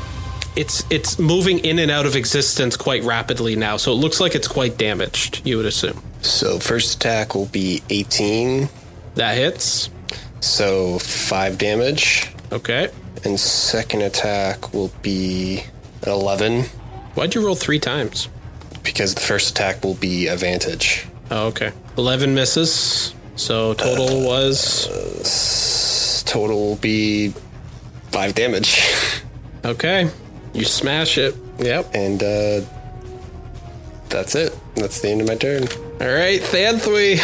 it's 0.56 0.86
it's 0.90 1.20
moving 1.20 1.60
in 1.60 1.80
and 1.80 1.92
out 1.92 2.06
of 2.06 2.16
existence 2.16 2.78
quite 2.78 3.04
rapidly 3.04 3.58
now. 3.58 3.76
So 3.76 3.92
it 3.92 3.96
looks 3.96 4.22
like 4.22 4.36
it's 4.36 4.48
quite 4.48 4.78
damaged. 4.78 5.42
You 5.46 5.58
would 5.58 5.66
assume 5.66 6.02
so 6.22 6.60
first 6.60 6.96
attack 6.96 7.36
will 7.36 7.46
be 7.48 7.84
18, 7.90 8.68
that 9.16 9.38
hits. 9.38 9.90
so 10.40 10.98
five 11.00 11.58
damage, 11.58 12.32
Okay. 12.52 12.90
and 13.24 13.40
second 13.40 14.02
attack 14.02 14.74
will 14.74 14.92
be 15.02 15.64
11 16.08 16.66
Why'd 17.16 17.36
you 17.36 17.46
roll 17.46 17.56
three 17.56 17.80
times? 17.80 18.30
because 18.84 19.16
the 19.16 19.22
first 19.22 19.50
attack 19.50 19.84
will 19.84 19.96
be 19.96 20.28
advantage. 20.28 21.08
Oh, 21.32 21.48
okay. 21.48 21.72
Eleven 21.98 22.36
misses. 22.36 23.16
So 23.36 23.74
total 23.74 24.24
was 24.24 24.88
Total 26.26 26.56
will 26.56 26.76
be 26.78 27.34
five 28.12 28.36
damage, 28.36 28.82
okay. 29.66 30.10
You 30.54 30.66
smash 30.66 31.18
it. 31.18 31.36
Yep. 31.60 31.92
and 31.94 32.22
uh, 32.22 32.62
that's 34.10 34.36
it. 34.36 34.58
That's 34.76 35.00
the 35.02 35.10
end 35.10 35.22
of 35.22 35.28
my 35.28 35.36
turn. 35.36 35.64
All 36.02 36.14
right, 36.14 36.42
Thanthui. 36.42 37.20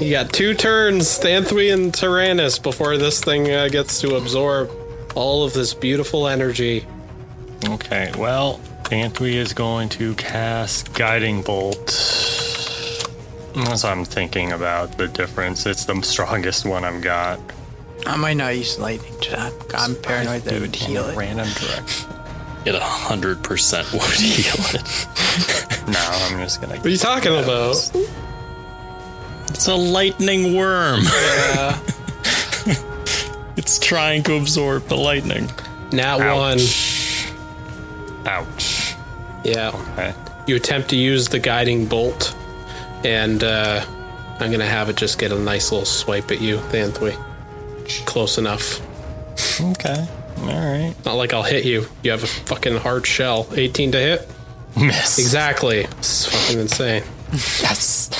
You 0.00 0.10
got 0.10 0.32
two 0.32 0.54
turns, 0.54 1.18
Thanthui 1.18 1.72
and 1.72 1.92
Tyrannus, 1.94 2.58
before 2.58 2.96
this 2.96 3.22
thing 3.22 3.50
uh, 3.50 3.68
gets 3.68 4.00
to 4.00 4.16
absorb 4.16 4.70
all 5.14 5.44
of 5.44 5.52
this 5.52 5.74
beautiful 5.74 6.26
energy. 6.26 6.86
Okay, 7.68 8.12
well, 8.18 8.60
Anthony 8.90 9.36
is 9.36 9.52
going 9.52 9.88
to 9.90 10.14
cast 10.16 10.92
Guiding 10.94 11.42
Bolt. 11.42 11.90
As 13.68 13.84
I'm 13.84 14.04
thinking 14.04 14.52
about 14.52 14.98
the 14.98 15.06
difference, 15.06 15.64
it's 15.64 15.84
the 15.84 16.00
strongest 16.02 16.64
one 16.66 16.84
I've 16.84 17.00
got. 17.00 17.38
I 18.06 18.16
might 18.16 18.34
not 18.36 18.56
use 18.56 18.78
lightning 18.78 19.18
to 19.20 19.30
that. 19.30 19.52
I'm 19.74 19.94
paranoid 19.94 20.42
that 20.42 20.54
it 20.54 20.60
would 20.60 20.74
heal 20.74 21.04
a 21.04 21.12
it. 21.12 21.16
Random 21.16 21.46
direction. 21.46 22.10
It 22.66 22.74
100% 22.74 23.92
would 23.92 24.02
heal 24.18 24.80
it. 24.80 25.06
No, 25.90 25.98
I'm 25.98 26.38
just 26.38 26.60
gonna. 26.60 26.76
What 26.76 26.86
are 26.86 26.90
you 26.90 26.96
talking 26.98 27.32
about? 27.32 27.90
It's 29.48 29.66
a 29.66 29.74
lightning 29.74 30.54
worm. 30.54 31.00
Yeah. 31.02 31.80
it's 33.56 33.78
trying 33.78 34.22
to 34.24 34.36
absorb 34.36 34.86
the 34.88 34.96
lightning. 34.96 35.50
Nat 35.90 36.18
one. 36.18 36.58
Ouch. 38.26 38.79
Yeah. 39.44 39.70
Okay. 39.92 40.14
You 40.46 40.56
attempt 40.56 40.90
to 40.90 40.96
use 40.96 41.28
the 41.28 41.38
guiding 41.38 41.86
bolt, 41.86 42.34
and 43.04 43.42
uh, 43.44 43.84
I'm 44.40 44.50
gonna 44.50 44.66
have 44.66 44.88
it 44.88 44.96
just 44.96 45.18
get 45.18 45.32
a 45.32 45.38
nice 45.38 45.70
little 45.70 45.86
swipe 45.86 46.30
at 46.30 46.40
you, 46.40 46.58
Thanthui. 46.58 47.16
Close 48.06 48.38
enough. 48.38 48.80
Okay. 49.60 50.06
All 50.38 50.46
right. 50.46 50.94
Not 51.04 51.14
like 51.14 51.32
I'll 51.32 51.42
hit 51.42 51.64
you. 51.64 51.86
You 52.02 52.12
have 52.12 52.22
a 52.22 52.26
fucking 52.26 52.76
hard 52.76 53.06
shell. 53.06 53.46
18 53.52 53.92
to 53.92 53.98
hit. 53.98 54.28
Miss. 54.76 55.18
Exactly. 55.18 55.80
It's 55.80 56.26
fucking 56.26 56.60
insane. 56.60 57.02
Yes. 57.32 58.10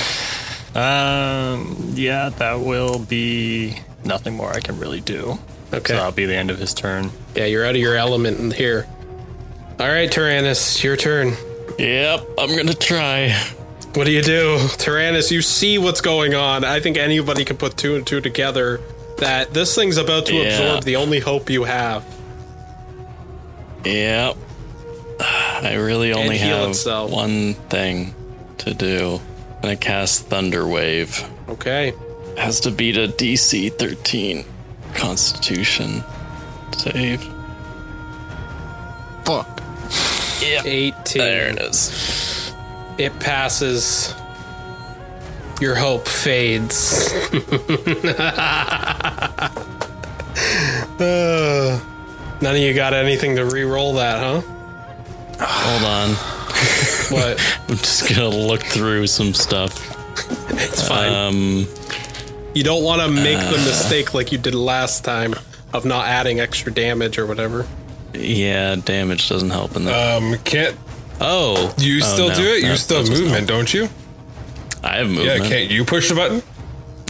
Um. 0.75 1.91
Yeah, 1.95 2.29
that 2.29 2.59
will 2.59 2.99
be 2.99 3.77
nothing 4.05 4.35
more 4.35 4.51
I 4.51 4.59
can 4.59 4.79
really 4.79 5.01
do. 5.01 5.37
Okay. 5.73 5.93
So 5.93 5.97
that'll 5.97 6.11
be 6.11 6.25
the 6.25 6.35
end 6.35 6.51
of 6.51 6.59
his 6.59 6.73
turn. 6.73 7.11
Yeah, 7.35 7.45
you're 7.45 7.65
out 7.65 7.75
of 7.75 7.81
your 7.81 7.95
element 7.95 8.39
in 8.39 8.51
here. 8.51 8.87
All 9.81 9.87
right, 9.89 10.11
Tyrannus, 10.11 10.83
your 10.83 10.95
turn. 10.95 11.33
Yep, 11.79 12.27
I'm 12.37 12.55
gonna 12.55 12.75
try. 12.75 13.29
What 13.95 14.05
do 14.05 14.11
you 14.11 14.21
do? 14.21 14.59
Tyrannus, 14.77 15.31
you 15.31 15.41
see 15.41 15.79
what's 15.79 16.01
going 16.01 16.35
on. 16.35 16.63
I 16.63 16.79
think 16.79 16.97
anybody 16.97 17.43
can 17.43 17.57
put 17.57 17.77
two 17.77 17.95
and 17.95 18.05
two 18.05 18.21
together 18.21 18.79
that 19.17 19.55
this 19.55 19.73
thing's 19.73 19.97
about 19.97 20.27
to 20.27 20.35
Yeah. 20.35 20.43
absorb 20.49 20.83
the 20.83 20.97
only 20.97 21.19
hope 21.19 21.49
you 21.49 21.63
have. 21.63 22.03
Yep. 23.83 24.37
I 25.19 25.73
really 25.73 26.13
only 26.13 26.37
have 26.37 26.69
itself. 26.69 27.09
one 27.09 27.55
thing 27.69 28.13
to 28.59 28.75
do. 28.75 29.19
I'm 29.55 29.61
gonna 29.63 29.75
cast 29.77 30.27
Thunder 30.27 30.67
Wave. 30.67 31.23
Okay. 31.49 31.93
Has 32.37 32.59
to 32.61 32.71
beat 32.71 32.97
a 32.97 33.07
DC 33.07 33.69
13 33.69 34.45
Constitution 34.93 36.03
save. 36.77 37.27
Fuck. 39.25 39.60
18. 40.43 40.93
There 41.21 41.49
it 41.49 41.61
is. 41.61 42.53
It 42.97 43.17
passes. 43.19 44.15
Your 45.59 45.75
hope 45.75 46.07
fades. 46.07 47.11
Uh, 50.99 51.79
none 52.41 52.55
of 52.55 52.61
you 52.61 52.73
got 52.73 52.93
anything 52.93 53.35
to 53.35 53.45
re-roll 53.45 53.93
that, 53.95 54.19
huh? 54.19 54.41
Hold 55.39 55.83
on. 55.83 56.09
What? 57.11 57.57
I'm 57.69 57.77
just 57.77 58.07
gonna 58.09 58.29
look 58.29 58.61
through 58.61 59.07
some 59.07 59.33
stuff. 59.33 59.89
It's 60.53 60.87
fine. 60.87 61.11
Um, 61.13 61.65
you 62.53 62.63
don't 62.63 62.83
want 62.83 63.01
to 63.01 63.07
make 63.07 63.39
the 63.39 63.57
mistake 63.65 64.13
like 64.13 64.31
you 64.31 64.37
did 64.37 64.53
last 64.53 65.03
time 65.03 65.33
of 65.73 65.85
not 65.85 66.05
adding 66.07 66.39
extra 66.39 66.71
damage 66.71 67.17
or 67.17 67.25
whatever. 67.25 67.65
Yeah, 68.13 68.75
damage 68.75 69.29
doesn't 69.29 69.49
help 69.49 69.75
in 69.75 69.85
that. 69.85 70.17
Um, 70.17 70.37
can't 70.43 70.75
oh, 71.19 71.73
you 71.77 71.99
oh, 72.03 72.05
still 72.05 72.29
no, 72.29 72.35
do 72.35 72.43
it? 72.43 72.63
You 72.63 72.69
that- 72.69 72.77
still 72.77 72.97
that 73.03 73.09
have 73.09 73.09
doesn't 73.09 73.25
movement, 73.25 73.47
don't 73.47 73.73
you? 73.73 73.89
I 74.83 74.97
have 74.97 75.07
movement. 75.07 75.27
Yeah, 75.27 75.33
movement. 75.33 75.51
can't 75.53 75.71
you 75.71 75.85
push 75.85 76.09
the 76.09 76.15
button? 76.15 76.41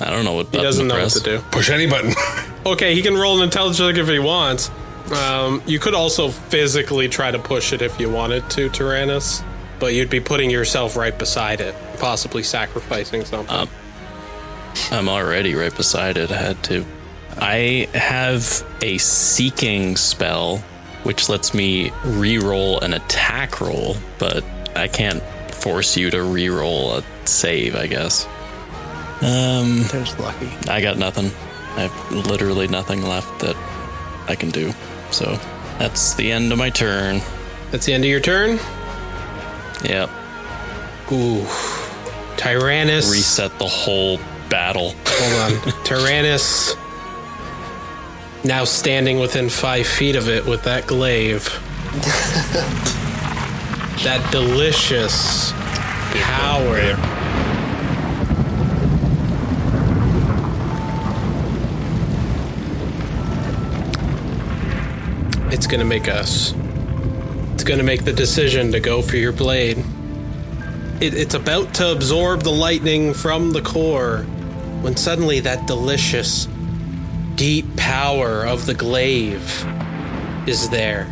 I 0.02 0.10
don't 0.10 0.26
know 0.26 0.34
what 0.34 0.48
He 0.48 0.58
doesn't 0.62 0.86
to 0.86 0.90
know 0.90 0.96
press. 0.96 1.16
what 1.16 1.24
to 1.24 1.38
do. 1.38 1.44
Push 1.52 1.70
any 1.70 1.88
button. 1.88 2.14
Okay, 2.64 2.94
he 2.94 3.02
can 3.02 3.16
roll 3.16 3.38
an 3.38 3.44
intelligence 3.44 3.98
if 3.98 4.08
he 4.08 4.20
wants. 4.20 4.70
Um, 5.12 5.64
you 5.66 5.80
could 5.80 5.96
also 5.96 6.30
physically 6.30 7.10
try 7.10 7.32
to 7.32 7.40
push 7.40 7.74
it 7.74 7.82
if 7.82 8.00
you 8.00 8.08
wanted 8.08 8.48
to, 8.52 8.70
Tyrannus, 8.70 9.42
but 9.80 9.96
you'd 9.96 10.12
be 10.12 10.20
putting 10.20 10.52
yourself 10.52 10.96
right 10.96 11.18
beside 11.18 11.60
it, 11.60 11.74
possibly 11.98 12.44
sacrificing 12.44 13.26
something. 13.26 13.56
Um, 13.56 13.70
I'm 14.92 15.10
already 15.10 15.56
right 15.56 15.76
beside 15.76 16.18
it. 16.18 16.32
I 16.32 16.38
had 16.38 16.64
to. 16.66 16.86
I 17.38 17.90
have 17.96 18.64
a 18.84 19.00
seeking 19.00 19.96
spell, 19.96 20.64
which 21.04 21.30
lets 21.30 21.54
me 21.54 21.92
re-roll 22.04 22.80
an 22.80 22.94
attack 22.94 23.62
roll, 23.62 23.96
but 24.20 24.44
I 24.76 24.88
can't 24.88 25.22
force 25.54 25.98
you 25.98 26.10
to 26.12 26.24
re-roll 26.24 26.98
a 26.98 27.04
save, 27.26 27.76
I 27.76 27.88
guess. 27.88 28.26
Um, 29.22 29.84
There's 29.92 30.18
lucky. 30.20 30.50
I 30.68 30.82
got 30.82 30.98
nothing. 30.98 31.32
I 31.76 31.82
have 31.82 32.12
literally 32.28 32.68
nothing 32.68 33.04
left 33.04 33.40
that 33.42 33.56
I 34.28 34.36
can 34.36 34.50
do. 34.50 34.74
So 35.12 35.40
that's 35.78 36.16
the 36.16 36.32
end 36.32 36.52
of 36.52 36.58
my 36.58 36.70
turn. 36.70 37.22
That's 37.72 37.86
the 37.86 37.94
end 37.94 38.04
of 38.04 38.10
your 38.10 38.20
turn. 38.20 38.60
Yep. 39.84 40.10
Ooh. 41.12 41.46
Tyrannus. 42.38 43.12
Reset 43.12 43.58
the 43.60 43.68
whole 43.68 44.20
battle. 44.50 44.96
Hold 45.06 45.54
on. 45.54 45.84
Tyrannus. 45.84 46.76
Now 48.44 48.64
standing 48.64 49.20
within 49.20 49.50
five 49.50 49.86
feet 49.86 50.16
of 50.16 50.28
it 50.28 50.46
with 50.46 50.64
that 50.64 50.88
glaive. 50.88 51.44
that 54.04 54.28
delicious 54.32 55.52
power. 55.52 56.98
It's 65.54 65.68
gonna 65.68 65.86
make 65.86 66.08
us. 66.08 66.56
It's 67.54 67.64
gonna 67.64 67.84
make 67.84 68.06
the 68.06 68.14
decision 68.14 68.72
to 68.72 68.80
go 68.80 69.04
for 69.04 69.18
your 69.18 69.34
blade. 69.34 69.78
It, 71.00 71.14
it's 71.14 71.36
about 71.36 71.76
to 71.76 71.92
absorb 71.92 72.42
the 72.42 72.52
lightning 72.52 73.14
from 73.14 73.52
the 73.52 73.62
core 73.62 74.24
when 74.82 74.98
suddenly 74.98 75.42
that 75.42 75.68
delicious, 75.68 76.48
deep 77.42 77.66
power 77.76 78.46
of 78.46 78.68
the 78.68 78.74
glaive 78.76 79.66
is 80.46 80.70
there. 80.70 81.12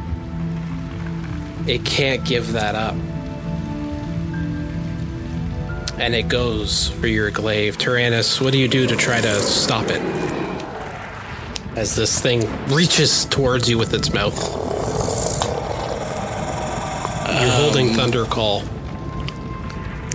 It 1.66 1.84
can't 1.84 2.24
give 2.24 2.52
that 2.52 2.76
up. 2.76 2.94
And 6.00 6.14
it 6.14 6.28
goes 6.28 6.90
for 6.90 7.08
your 7.08 7.32
glaive. 7.32 7.80
Tyrannus, 7.80 8.40
what 8.40 8.54
do 8.54 8.60
you 8.60 8.68
do 8.68 8.86
to 8.86 8.96
try 8.96 9.20
to 9.20 9.40
stop 9.40 9.88
it? 9.88 10.02
As 11.76 11.96
this 11.96 12.22
thing 12.22 12.48
reaches 12.68 13.26
towards 13.26 13.68
you 13.68 13.80
with 13.80 13.96
its 13.96 14.14
mouth. 14.14 14.38
You're 17.42 17.52
holding 17.54 17.90
um, 17.90 17.96
Thunder 17.96 18.26
Call. 18.26 18.62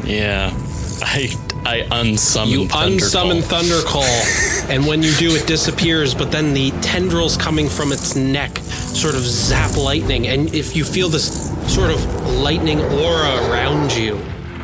Yeah. 0.05 0.53
I 1.03 1.44
I 1.67 1.83
unsummon 1.91 2.51
You 2.51 2.69
Thunder 2.69 3.05
unsummon 3.05 3.49
Call. 3.49 3.61
Thunder 3.61 3.83
Call, 3.87 4.71
and 4.71 4.87
when 4.87 5.03
you 5.03 5.13
do, 5.15 5.35
it 5.35 5.47
disappears. 5.47 6.15
But 6.15 6.31
then 6.31 6.55
the 6.55 6.71
tendrils 6.83 7.37
coming 7.37 7.69
from 7.69 7.93
its 7.93 8.15
neck 8.17 8.59
sort 8.59 9.15
of 9.15 9.23
zap 9.23 9.77
lightning, 9.77 10.27
and 10.27 10.55
if 10.55 10.77
you 10.77 10.85
feel 10.85 11.09
this 11.09 11.51
sort 11.73 11.91
of 11.91 12.05
lightning 12.41 12.81
aura 12.81 13.51
around 13.51 13.95
you, 13.97 14.17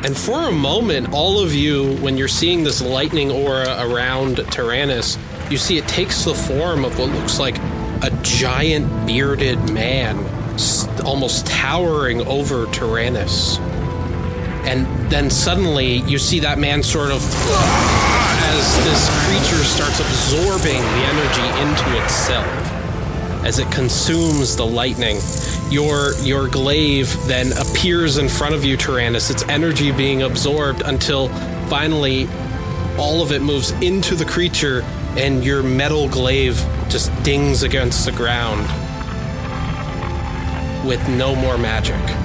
and 0.03 0.17
for 0.17 0.47
a 0.47 0.51
moment, 0.51 1.13
all 1.13 1.39
of 1.39 1.53
you, 1.53 1.95
when 1.97 2.17
you're 2.17 2.27
seeing 2.27 2.63
this 2.63 2.81
lightning 2.81 3.31
aura 3.31 3.87
around 3.87 4.37
Tyrannus, 4.49 5.17
you 5.49 5.57
see 5.57 5.77
it 5.77 5.87
takes 5.87 6.25
the 6.25 6.33
form 6.33 6.85
of 6.85 6.97
what 6.97 7.09
looks 7.09 7.39
like 7.39 7.57
a 8.03 8.09
giant 8.23 9.05
bearded 9.05 9.71
man, 9.71 10.17
almost 11.05 11.45
towering 11.45 12.25
over 12.25 12.65
Tyrannus. 12.67 13.59
And 14.63 14.85
then 15.09 15.29
suddenly 15.29 15.97
you 16.01 16.17
see 16.17 16.39
that 16.39 16.59
man 16.59 16.83
sort 16.83 17.11
of 17.11 17.21
as 18.51 18.83
this 18.83 19.09
creature 19.25 19.63
starts 19.63 19.99
absorbing 19.99 20.81
the 20.81 21.03
energy 21.09 21.47
into 21.61 22.03
itself 22.03 22.81
as 23.43 23.59
it 23.59 23.71
consumes 23.71 24.55
the 24.55 24.65
lightning. 24.65 25.19
Your 25.69 26.13
your 26.21 26.47
glaive 26.47 27.15
then 27.27 27.51
appears 27.53 28.17
in 28.17 28.29
front 28.29 28.53
of 28.53 28.63
you, 28.63 28.77
Tyrannus, 28.77 29.29
its 29.29 29.43
energy 29.43 29.91
being 29.91 30.21
absorbed 30.23 30.81
until 30.81 31.29
finally 31.67 32.27
all 32.97 33.21
of 33.21 33.31
it 33.31 33.41
moves 33.41 33.71
into 33.81 34.15
the 34.15 34.25
creature 34.25 34.83
and 35.17 35.43
your 35.43 35.63
metal 35.63 36.07
glaive 36.07 36.55
just 36.89 37.11
dings 37.23 37.63
against 37.63 38.05
the 38.05 38.11
ground 38.11 38.61
with 40.87 41.05
no 41.09 41.35
more 41.35 41.57
magic 41.57 42.20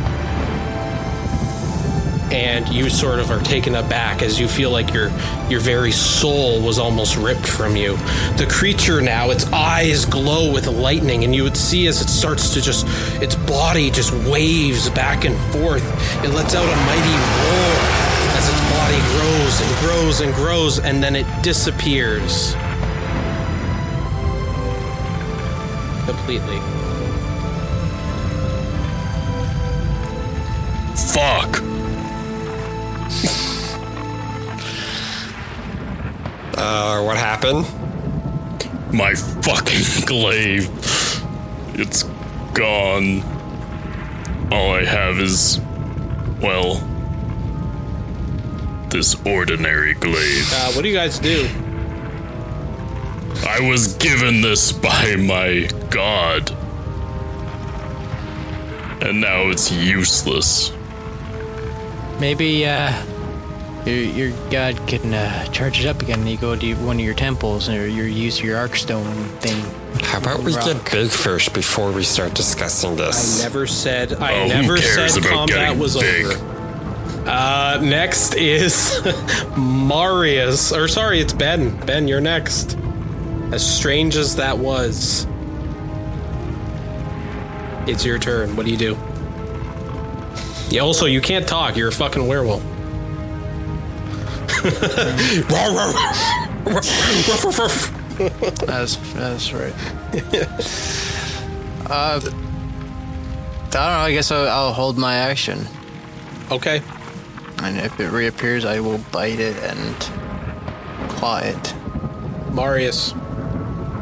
and 2.32 2.68
you 2.68 2.90
sort 2.90 3.18
of 3.20 3.30
are 3.30 3.40
taken 3.40 3.74
aback 3.76 4.22
as 4.22 4.38
you 4.38 4.48
feel 4.48 4.70
like 4.70 4.92
your 4.92 5.10
your 5.48 5.60
very 5.60 5.92
soul 5.92 6.60
was 6.60 6.78
almost 6.78 7.16
ripped 7.16 7.46
from 7.46 7.76
you. 7.76 7.96
The 8.36 8.46
creature 8.50 9.00
now, 9.00 9.30
its 9.30 9.46
eyes 9.52 10.04
glow 10.04 10.52
with 10.52 10.66
lightning, 10.66 11.24
and 11.24 11.34
you 11.34 11.44
would 11.44 11.56
see 11.56 11.86
as 11.86 12.00
it 12.00 12.08
starts 12.08 12.52
to 12.54 12.60
just 12.60 12.86
its 13.22 13.34
body 13.34 13.90
just 13.90 14.12
waves 14.28 14.90
back 14.90 15.24
and 15.24 15.36
forth. 15.52 15.84
It 16.24 16.30
lets 16.30 16.54
out 16.54 16.64
a 16.64 16.76
mighty 16.86 17.16
roar 17.40 18.06
as 18.36 18.48
its 18.48 18.62
body 18.72 19.00
grows 19.14 19.60
and 19.60 19.78
grows 19.80 20.20
and 20.20 20.34
grows, 20.34 20.78
and 20.78 21.02
then 21.02 21.16
it 21.16 21.26
disappears 21.42 22.54
completely. 26.06 26.60
Fuck. 30.96 31.65
Uh, 36.56 37.02
what 37.02 37.16
happened? 37.16 37.66
My 38.92 39.14
fucking 39.14 40.04
glaive. 40.06 40.70
It's 41.74 42.04
gone. 42.54 43.22
All 44.50 44.72
I 44.74 44.84
have 44.84 45.18
is, 45.18 45.60
well, 46.40 46.76
this 48.90 49.14
ordinary 49.26 49.94
glaive. 49.94 50.50
Uh, 50.52 50.72
what 50.72 50.82
do 50.82 50.88
you 50.88 50.94
guys 50.94 51.18
do? 51.18 51.48
I 53.46 53.60
was 53.60 53.94
given 53.96 54.40
this 54.40 54.72
by 54.72 55.16
my 55.16 55.68
god. 55.90 56.50
And 59.02 59.20
now 59.20 59.50
it's 59.50 59.70
useless. 59.70 60.72
Maybe 62.18 62.66
uh, 62.66 62.92
your, 63.86 63.96
your 64.28 64.50
god 64.50 64.76
can 64.86 65.14
uh, 65.14 65.44
charge 65.46 65.80
it 65.84 65.86
up 65.86 66.02
again. 66.02 66.20
And 66.20 66.28
you 66.28 66.36
go 66.36 66.54
to 66.56 66.74
one 66.76 66.96
of 66.96 67.04
your 67.04 67.14
temples, 67.14 67.68
or 67.68 67.86
you 67.88 68.02
use 68.04 68.40
your 68.42 68.56
arc 68.58 68.76
stone 68.76 69.14
thing. 69.40 69.56
How 70.02 70.18
about 70.18 70.40
we 70.40 70.54
Rock. 70.54 70.64
get 70.66 70.90
big 70.92 71.10
first 71.10 71.54
before 71.54 71.90
we 71.92 72.02
start 72.02 72.34
discussing 72.34 72.96
this? 72.96 73.06
I 73.16 73.20
this? 73.20 73.42
never 73.42 73.66
said 73.66 74.12
I 74.14 74.34
Oh, 74.34 74.42
who 74.42 74.48
never 74.48 74.76
cares 74.76 75.14
said 75.14 75.22
about 75.24 75.32
combat 75.34 75.56
getting 75.58 75.78
was 75.78 75.96
big? 75.96 76.26
over. 76.26 76.52
Uh, 77.28 77.80
next 77.82 78.34
is 78.34 79.00
Marius, 79.56 80.72
or 80.72 80.86
sorry, 80.86 81.20
it's 81.20 81.32
Ben. 81.32 81.74
Ben, 81.86 82.06
you're 82.06 82.20
next. 82.20 82.76
As 83.52 83.64
strange 83.66 84.16
as 84.16 84.36
that 84.36 84.58
was, 84.58 85.26
it's 87.88 88.04
your 88.04 88.18
turn. 88.18 88.54
What 88.56 88.66
do 88.66 88.72
you 88.72 88.78
do? 88.78 88.96
Yeah. 90.68 90.82
Also, 90.82 91.06
you 91.06 91.20
can't 91.20 91.46
talk. 91.48 91.76
You're 91.76 91.88
a 91.88 91.92
fucking 91.92 92.26
werewolf. 92.26 92.62
That's 98.66 98.96
that's 99.12 99.52
right. 99.52 99.74
uh, 101.90 101.90
I 101.90 102.18
don't 102.20 102.32
know. 103.72 103.78
I 103.78 104.12
guess 104.12 104.30
I'll, 104.30 104.48
I'll 104.48 104.72
hold 104.72 104.96
my 104.96 105.16
action, 105.16 105.66
Okay. 106.50 106.80
and 107.62 107.76
if 107.78 108.00
it 108.00 108.08
reappears, 108.10 108.64
I 108.64 108.80
will 108.80 108.98
bite 109.12 109.38
it 109.38 109.56
and 109.58 109.94
claw 111.10 111.38
it. 111.40 111.74
Marius. 112.52 113.12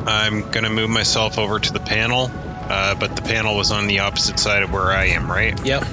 I'm 0.06 0.48
gonna 0.50 0.70
move 0.70 0.90
myself 0.90 1.38
over 1.38 1.58
to 1.58 1.72
the 1.72 1.80
panel, 1.80 2.30
uh, 2.32 2.94
but 2.94 3.16
the 3.16 3.22
panel 3.22 3.56
was 3.56 3.72
on 3.72 3.86
the 3.88 3.98
opposite 4.00 4.38
side 4.38 4.62
of 4.62 4.70
where 4.72 4.92
I 4.92 5.06
am, 5.06 5.28
right? 5.30 5.58
Yep. 5.66 5.84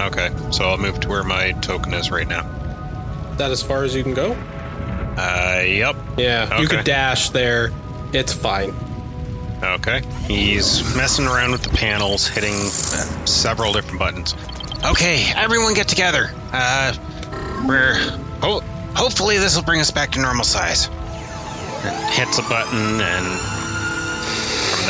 Okay, 0.00 0.30
so 0.50 0.64
I'll 0.66 0.76
move 0.78 1.00
to 1.00 1.08
where 1.08 1.24
my 1.24 1.52
token 1.52 1.94
is 1.94 2.10
right 2.10 2.28
now. 2.28 2.42
That 3.38 3.50
as 3.50 3.62
far 3.62 3.84
as 3.84 3.94
you 3.94 4.02
can 4.02 4.14
go. 4.14 4.32
Uh, 4.32 5.62
yep. 5.66 5.96
Yeah. 6.16 6.60
You 6.60 6.68
could 6.68 6.84
dash 6.84 7.30
there. 7.30 7.70
It's 8.12 8.32
fine. 8.32 8.74
Okay. 9.62 10.02
He's 10.26 10.96
messing 10.96 11.26
around 11.26 11.52
with 11.52 11.62
the 11.62 11.70
panels, 11.76 12.26
hitting 12.26 12.54
uh, 12.54 13.26
several 13.26 13.72
different 13.72 13.98
buttons. 13.98 14.34
Okay, 14.84 15.24
everyone 15.36 15.74
get 15.74 15.86
together. 15.86 16.30
Uh, 16.52 16.92
we're 17.68 17.94
ho- 18.40 18.60
hopefully 18.96 19.38
this 19.38 19.54
will 19.54 19.62
bring 19.62 19.80
us 19.80 19.92
back 19.92 20.10
to 20.12 20.20
normal 20.20 20.44
size. 20.44 20.88
It 21.84 22.10
hits 22.14 22.38
a 22.38 22.42
button, 22.42 23.00
and 23.00 23.26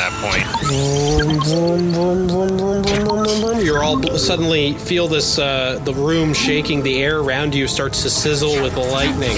that 0.03 0.13
point, 0.21 0.45
You're 3.65 3.83
all 3.85 4.03
suddenly 4.19 4.73
feel 4.75 5.07
this 5.07 5.39
uh, 5.39 5.79
the 5.85 5.95
room 5.95 6.35
shaking. 6.35 6.83
The 6.83 7.03
air 7.03 7.21
around 7.21 7.55
you 7.55 7.69
starts 7.69 8.03
to 8.03 8.11
sizzle 8.11 8.61
with 8.61 8.75
the 8.75 8.81
lightning. 8.81 9.37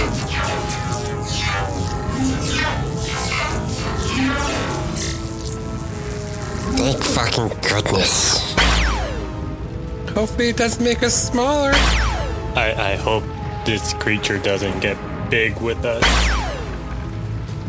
Thank 6.76 7.04
fucking 7.04 7.48
goodness. 7.60 8.54
Hopefully, 10.14 10.48
it 10.48 10.56
doesn't 10.56 10.82
make 10.82 11.02
us 11.02 11.14
smaller. 11.14 11.72
I, 12.56 12.74
I 12.76 12.96
hope 12.96 13.24
this 13.66 13.94
creature 13.94 14.38
doesn't 14.38 14.80
get 14.80 14.96
big 15.30 15.60
with 15.60 15.84
us. 15.84 16.02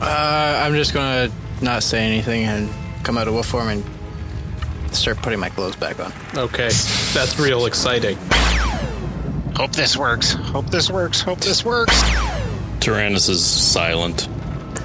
Uh, 0.02 0.62
I'm 0.64 0.74
just 0.74 0.94
gonna 0.94 1.32
not 1.62 1.84
say 1.84 2.06
anything 2.06 2.44
and 2.44 2.70
come 3.06 3.18
out 3.20 3.28
of 3.28 3.36
wolf 3.36 3.46
form 3.46 3.70
and 3.70 3.84
start 4.92 5.18
putting 5.18 5.40
my 5.40 5.50
clothes 5.50 5.76
back 5.76 6.00
on. 6.00 6.12
Okay, 6.36 6.70
that's 7.14 7.40
real 7.40 7.68
exciting. 7.68 8.18
Hope 9.56 9.72
this 9.72 9.96
works. 9.96 10.32
Hope 10.32 10.72
this 10.72 10.90
works. 10.90 11.22
Hope 11.22 11.40
this 11.40 11.64
works. 11.64 12.02
Tyrannus 12.80 13.30
is 13.30 13.46
silent 13.46 14.28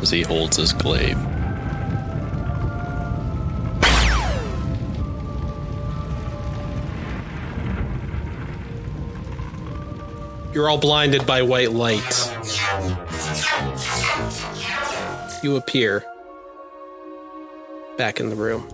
as 0.02 0.10
he 0.10 0.22
holds 0.22 0.58
his 0.58 0.74
glaive. 0.74 1.18
You're 10.52 10.68
all 10.68 10.78
blinded 10.78 11.26
by 11.26 11.42
white 11.42 11.72
light. 11.72 12.30
You 15.42 15.56
appear 15.56 16.04
back 18.00 18.18
in 18.18 18.30
the 18.30 18.34
room. 18.34 18.66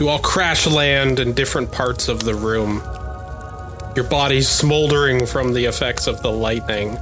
You 0.00 0.08
all 0.08 0.18
crash 0.18 0.66
land 0.66 1.20
in 1.20 1.32
different 1.32 1.70
parts 1.70 2.08
of 2.08 2.24
the 2.24 2.34
room. 2.34 2.82
Your 3.94 4.04
bodies 4.10 4.48
smoldering 4.48 5.26
from 5.26 5.52
the 5.52 5.66
effects 5.66 6.08
of 6.08 6.22
the 6.22 6.32
lightning. 6.32 6.98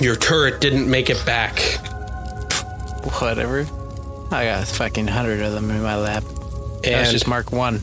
Your 0.00 0.16
turret 0.16 0.62
didn't 0.62 0.90
make 0.90 1.10
it 1.10 1.22
back. 1.26 1.60
Whatever. 3.20 3.66
I 4.30 4.46
got 4.46 4.62
a 4.62 4.66
fucking 4.66 5.08
hundred 5.08 5.42
of 5.42 5.52
them 5.52 5.70
in 5.70 5.82
my 5.82 5.96
lap. 5.96 6.24
That's 6.82 6.86
And 6.86 7.10
just 7.10 7.28
mark 7.28 7.52
one. 7.52 7.80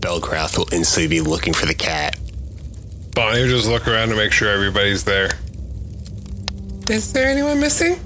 Belgrath 0.00 0.58
will 0.58 0.68
instantly 0.70 1.08
be 1.08 1.22
looking 1.22 1.54
for 1.54 1.64
the 1.64 1.74
cat. 1.74 2.18
Bonnie 3.14 3.40
will 3.40 3.48
just 3.48 3.68
look 3.68 3.88
around 3.88 4.10
to 4.10 4.16
make 4.16 4.32
sure 4.32 4.50
everybody's 4.50 5.02
there. 5.04 5.30
Is 6.90 7.10
there 7.14 7.26
anyone 7.26 7.58
missing? 7.58 7.98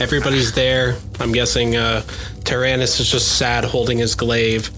Everybody's 0.00 0.52
there. 0.52 0.96
I'm 1.20 1.32
guessing 1.32 1.76
uh, 1.76 2.02
Tyrannus 2.44 2.98
is 3.00 3.10
just 3.10 3.38
sad 3.38 3.64
holding 3.64 3.98
his 3.98 4.14
glaive. 4.14 4.70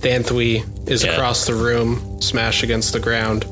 Thanthui 0.00 0.88
is 0.88 1.04
Yeah. 1.04 1.12
across 1.12 1.46
the 1.46 1.54
room, 1.54 2.20
smashed 2.22 2.62
against 2.62 2.92
the 2.92 3.00
ground. 3.00 3.44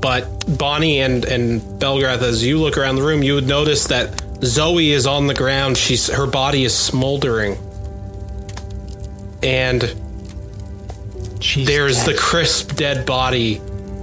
But 0.00 0.56
Bonnie 0.58 1.00
and, 1.00 1.24
and 1.24 1.60
Belgrath, 1.80 2.22
as 2.22 2.44
you 2.44 2.60
look 2.60 2.76
around 2.78 2.96
the 2.96 3.02
room, 3.02 3.22
you 3.22 3.34
would 3.34 3.48
notice 3.48 3.86
that 3.88 4.22
Zoe 4.44 4.90
is 4.92 5.06
on 5.06 5.26
the 5.26 5.34
ground. 5.34 5.76
She's 5.78 6.08
her 6.08 6.26
body 6.26 6.64
is 6.64 6.74
smoldering. 6.76 7.56
And 9.42 9.82
there's 11.56 12.04
the 12.04 12.14
crisp 12.18 12.76
dead 12.76 13.06
body 13.06 13.58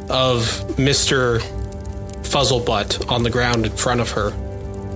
of 0.09 0.43
Mr. 0.77 1.39
Fuzzlebutt 2.23 3.09
on 3.11 3.23
the 3.23 3.29
ground 3.29 3.65
in 3.65 3.71
front 3.71 4.01
of 4.01 4.11
her. 4.11 4.31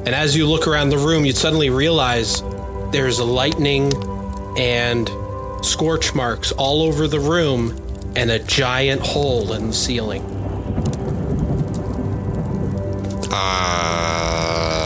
And 0.05 0.13
as 0.13 0.35
you 0.35 0.47
look 0.47 0.67
around 0.67 0.89
the 0.89 0.97
room, 0.97 1.25
you 1.25 1.31
suddenly 1.33 1.69
realize 1.69 2.41
there's 2.91 3.19
lightning 3.19 3.91
and 4.57 5.09
scorch 5.65 6.13
marks 6.13 6.51
all 6.53 6.83
over 6.83 7.07
the 7.07 7.19
room 7.19 7.75
and 8.15 8.29
a 8.31 8.39
giant 8.39 9.01
hole 9.01 9.53
in 9.53 9.67
the 9.67 9.73
ceiling. 9.73 10.21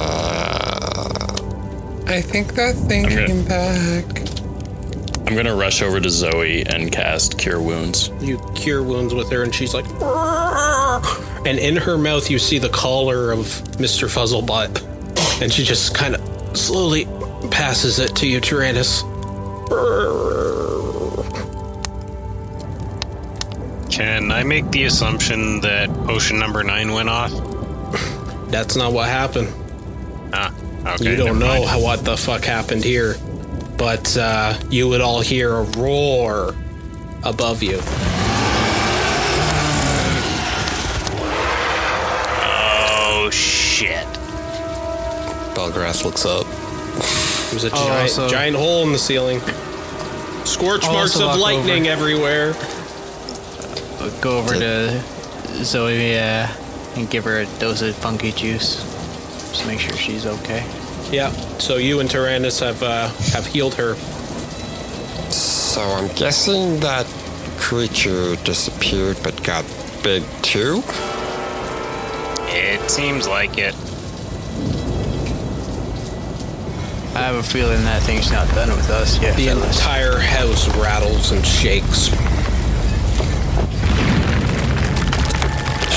Uh, 0.09 1.17
I 2.07 2.22
think 2.22 2.55
that 2.55 2.76
thing 2.76 3.05
I'm 3.05 3.13
gonna- 3.15 3.28
came 3.28 3.43
back. 3.43 4.05
I'm 5.28 5.36
gonna 5.36 5.53
rush 5.55 5.84
over 5.84 5.99
to 5.99 6.09
Zoe 6.09 6.65
and 6.65 6.91
cast 6.91 7.38
Cure 7.38 7.61
Wounds. 7.61 8.09
You 8.20 8.41
cure 8.55 8.82
wounds 8.82 9.13
with 9.13 9.30
her, 9.30 9.43
and 9.43 9.53
she's 9.53 9.76
like, 9.76 9.86
"Arr!" 10.01 11.01
and 11.45 11.59
in 11.59 11.76
her 11.76 11.97
mouth, 11.99 12.32
you 12.32 12.39
see 12.39 12.57
the 12.57 12.70
collar 12.70 13.32
of 13.32 13.45
Mr. 13.78 14.07
Fuzzlebutt. 14.09 14.82
And 15.41 15.51
she 15.51 15.63
just 15.63 15.95
kind 15.95 16.15
of 16.15 16.57
slowly 16.57 17.05
passes 17.49 17.99
it 17.99 18.15
to 18.17 18.27
you, 18.27 18.41
Tyrannus. 18.41 19.01
Can 23.89 24.31
I 24.31 24.43
make 24.43 24.69
the 24.71 24.83
assumption 24.85 25.61
that 25.61 25.89
potion 26.05 26.39
number 26.39 26.63
nine 26.63 26.91
went 26.91 27.09
off? 27.09 27.31
That's 28.49 28.75
not 28.75 28.93
what 28.93 29.07
happened. 29.09 29.53
Ah, 30.33 30.53
okay. 30.95 31.11
you 31.11 31.15
don't 31.15 31.39
know 31.39 31.65
how, 31.65 31.81
what 31.81 32.03
the 32.03 32.17
fuck 32.17 32.43
happened 32.43 32.83
here, 32.83 33.15
but 33.77 34.15
uh, 34.17 34.57
you 34.69 34.87
would 34.89 35.01
all 35.01 35.21
hear 35.21 35.55
a 35.55 35.63
roar 35.63 36.55
above 37.23 37.63
you. 37.63 37.79
Belgrath 45.89 46.03
looks 46.05 46.25
up. 46.25 46.45
There's 47.51 47.63
a 47.63 47.67
Oh, 47.73 47.87
giant, 47.87 48.01
also- 48.01 48.29
giant 48.29 48.55
hole 48.57 48.83
in 48.83 48.91
the 48.91 48.99
ceiling. 48.99 49.41
Scorch 50.45 50.83
I'll 50.85 50.93
marks 50.93 51.15
also 51.15 51.25
of 51.25 51.31
walk 51.31 51.39
lightning 51.39 51.83
over. 51.83 51.91
everywhere. 51.91 52.53
Go 54.21 54.39
over 54.39 54.53
to 54.55 55.01
Zoe 55.63 56.17
uh, 56.17 56.47
and 56.95 57.09
give 57.09 57.23
her 57.25 57.39
a 57.41 57.45
dose 57.59 57.81
of 57.81 57.95
funky 57.95 58.31
juice. 58.31 58.77
Just 59.51 59.65
make 59.67 59.79
sure 59.79 59.93
she's 59.95 60.25
okay. 60.25 60.65
Yeah. 61.11 61.31
So 61.59 61.77
you 61.77 61.99
and 61.99 62.09
Tyrannus 62.09 62.59
have 62.59 62.81
uh, 62.83 63.09
have 63.33 63.45
healed 63.45 63.75
her. 63.75 63.95
So 65.31 65.81
I'm 65.81 66.07
guessing 66.15 66.79
that 66.79 67.05
creature 67.57 68.35
disappeared 68.37 69.17
but 69.23 69.41
got 69.43 69.65
big 70.03 70.23
too? 70.41 70.81
It 72.51 72.89
seems 72.89 73.27
like 73.27 73.57
it. 73.57 73.75
I 77.20 77.24
have 77.24 77.36
a 77.36 77.43
feeling 77.43 77.84
that 77.84 78.01
thing's 78.03 78.32
not 78.32 78.47
done 78.55 78.70
with 78.70 78.89
us 78.89 79.22
yet. 79.22 79.36
The 79.36 79.47
fellas. 79.47 79.78
entire 79.78 80.17
house 80.17 80.70
rattles 80.78 81.34
and 81.34 81.45
shakes. 81.45 82.13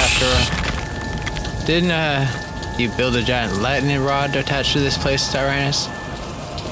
After 0.03 0.27
uh, 0.27 1.65
didn't 1.65 1.93
uh, 1.93 2.75
you 2.77 2.91
build 2.97 3.15
a 3.15 3.23
giant 3.23 3.63
lightning 3.63 4.03
rod 4.03 4.35
attached 4.35 4.73
to 4.73 4.81
this 4.81 4.99
place, 4.99 5.31
Tyrannus? 5.31 5.85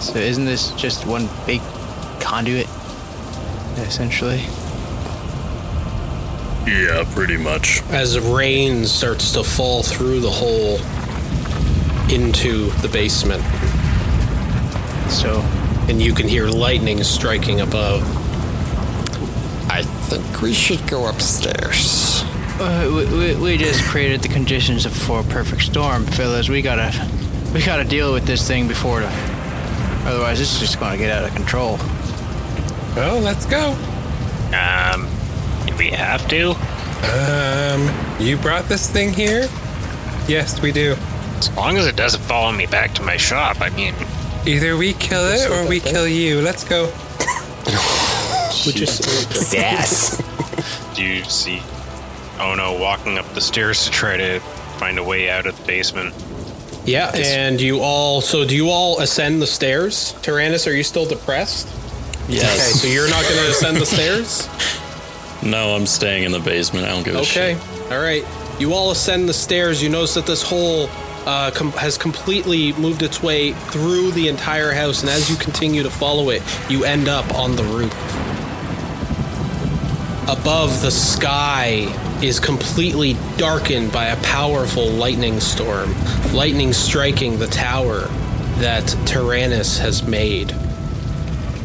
So 0.05 0.18
isn't 0.18 0.46
this 0.46 0.72
just 0.72 1.07
one 1.07 1.28
big 1.46 1.61
conduit, 2.18 2.66
essentially? 3.76 4.40
Yeah, 6.66 7.05
pretty 7.14 7.36
much. 7.36 7.82
As 7.90 8.18
rain 8.18 8.84
starts 8.84 9.30
to 9.34 9.44
fall 9.44 9.84
through 9.84 10.18
the 10.18 10.30
hole 10.30 10.78
into 12.12 12.70
the 12.80 12.88
basement, 12.88 13.44
So 15.11 15.40
and 15.88 16.00
you 16.00 16.14
can 16.14 16.28
hear 16.28 16.46
lightning 16.46 17.02
striking 17.02 17.61
above. 17.61 18.02
I 19.70 19.82
think 19.82 20.40
we 20.40 20.52
should 20.54 20.86
go 20.88 21.08
upstairs. 21.08 22.22
uh, 22.61 22.90
we, 22.94 23.18
we, 23.18 23.34
we 23.36 23.56
just 23.56 23.82
created 23.84 24.20
the 24.22 24.28
conditions 24.28 24.86
for 24.86 25.20
a 25.20 25.24
perfect 25.24 25.62
storm, 25.62 26.04
fellas. 26.04 26.48
We 26.48 26.62
gotta 26.62 26.92
we 27.52 27.62
gotta 27.64 27.84
deal 27.84 28.12
with 28.12 28.24
this 28.26 28.46
thing 28.46 28.68
before 28.68 29.00
the. 29.00 29.11
Otherwise, 30.06 30.40
it's 30.40 30.58
just 30.61 30.78
gonna 30.80 30.96
get 30.96 31.11
out 31.11 31.28
of 31.28 31.34
control. 31.34 31.76
Well, 32.96 33.20
let's 33.20 33.46
go. 33.46 33.72
Um, 34.52 35.08
do 35.66 35.76
we 35.76 35.90
have 35.90 36.26
to? 36.28 36.52
Um, 37.02 38.20
you 38.20 38.36
brought 38.36 38.64
this 38.68 38.88
thing 38.90 39.12
here? 39.12 39.48
Yes, 40.28 40.61
we 40.61 40.72
do. 40.72 40.96
As 41.38 41.50
long 41.56 41.76
as 41.78 41.86
it 41.86 41.96
doesn't 41.96 42.22
follow 42.22 42.52
me 42.52 42.66
back 42.66 42.94
to 42.94 43.02
my 43.02 43.16
shop. 43.16 43.61
I 43.61 43.70
mean, 43.70 43.94
Either 44.47 44.76
we 44.76 44.93
kill 44.95 45.24
it 45.26 45.51
or 45.51 45.68
we 45.68 45.80
kill 45.80 46.09
you. 46.09 46.41
Let's 46.41 46.64
go. 46.64 46.84
Would 48.66 48.78
you 48.78 48.86
say? 48.86 49.59
Yes. 49.59 50.20
do 50.95 51.03
you 51.05 51.24
see? 51.24 51.62
Oh 52.38 52.55
no, 52.57 52.72
walking 52.78 53.18
up 53.18 53.32
the 53.34 53.41
stairs 53.41 53.84
to 53.84 53.91
try 53.91 54.16
to 54.16 54.41
find 54.78 54.99
a 54.99 55.05
way 55.05 55.30
out 55.30 55.47
of 55.47 55.57
the 55.59 55.64
basement. 55.66 56.14
Yeah, 56.86 57.11
and 57.14 57.61
you 57.61 57.80
all. 57.80 58.20
So, 58.22 58.47
do 58.47 58.57
you 58.57 58.70
all 58.70 59.01
ascend 59.01 59.43
the 59.43 59.47
stairs? 59.47 60.14
Tyrannus, 60.22 60.66
are 60.66 60.74
you 60.74 60.82
still 60.82 61.05
depressed? 61.07 61.68
Yes. 62.28 62.70
Okay, 62.70 62.78
so 62.78 62.86
you're 62.88 63.09
not 63.11 63.22
going 63.24 63.36
to 63.36 63.51
ascend 63.51 63.76
the 63.76 63.86
stairs? 63.86 64.49
No, 65.43 65.74
I'm 65.74 65.86
staying 65.86 66.24
in 66.24 66.32
the 66.32 66.38
basement. 66.38 66.84
I 66.84 66.91
don't 66.91 67.03
give 67.03 67.14
a 67.14 67.20
Okay, 67.20 67.55
shit. 67.55 67.91
all 67.93 67.99
right. 67.99 68.22
You 68.59 68.74
all 68.74 68.91
ascend 68.91 69.26
the 69.26 69.32
stairs. 69.32 69.82
You 69.82 69.88
notice 69.88 70.12
that 70.12 70.26
this 70.26 70.43
hole 70.43 70.91
uh, 71.26 71.50
com- 71.52 71.72
has 71.72 71.98
completely 71.98 72.72
moved 72.74 73.02
its 73.02 73.22
way 73.22 73.52
through 73.52 74.10
the 74.12 74.28
entire 74.28 74.72
house, 74.72 75.02
and 75.02 75.10
as 75.10 75.28
you 75.30 75.36
continue 75.36 75.82
to 75.82 75.90
follow 75.90 76.30
it, 76.30 76.42
you 76.68 76.84
end 76.84 77.08
up 77.08 77.32
on 77.34 77.56
the 77.56 77.64
roof. 77.64 77.92
Above, 80.28 80.80
the 80.82 80.90
sky 80.90 81.86
is 82.22 82.38
completely 82.38 83.16
darkened 83.36 83.90
by 83.92 84.06
a 84.06 84.16
powerful 84.22 84.88
lightning 84.88 85.40
storm, 85.40 85.92
lightning 86.32 86.72
striking 86.72 87.38
the 87.38 87.48
tower 87.48 88.02
that 88.58 88.86
Tyrannus 89.06 89.78
has 89.78 90.02
made. 90.02 90.54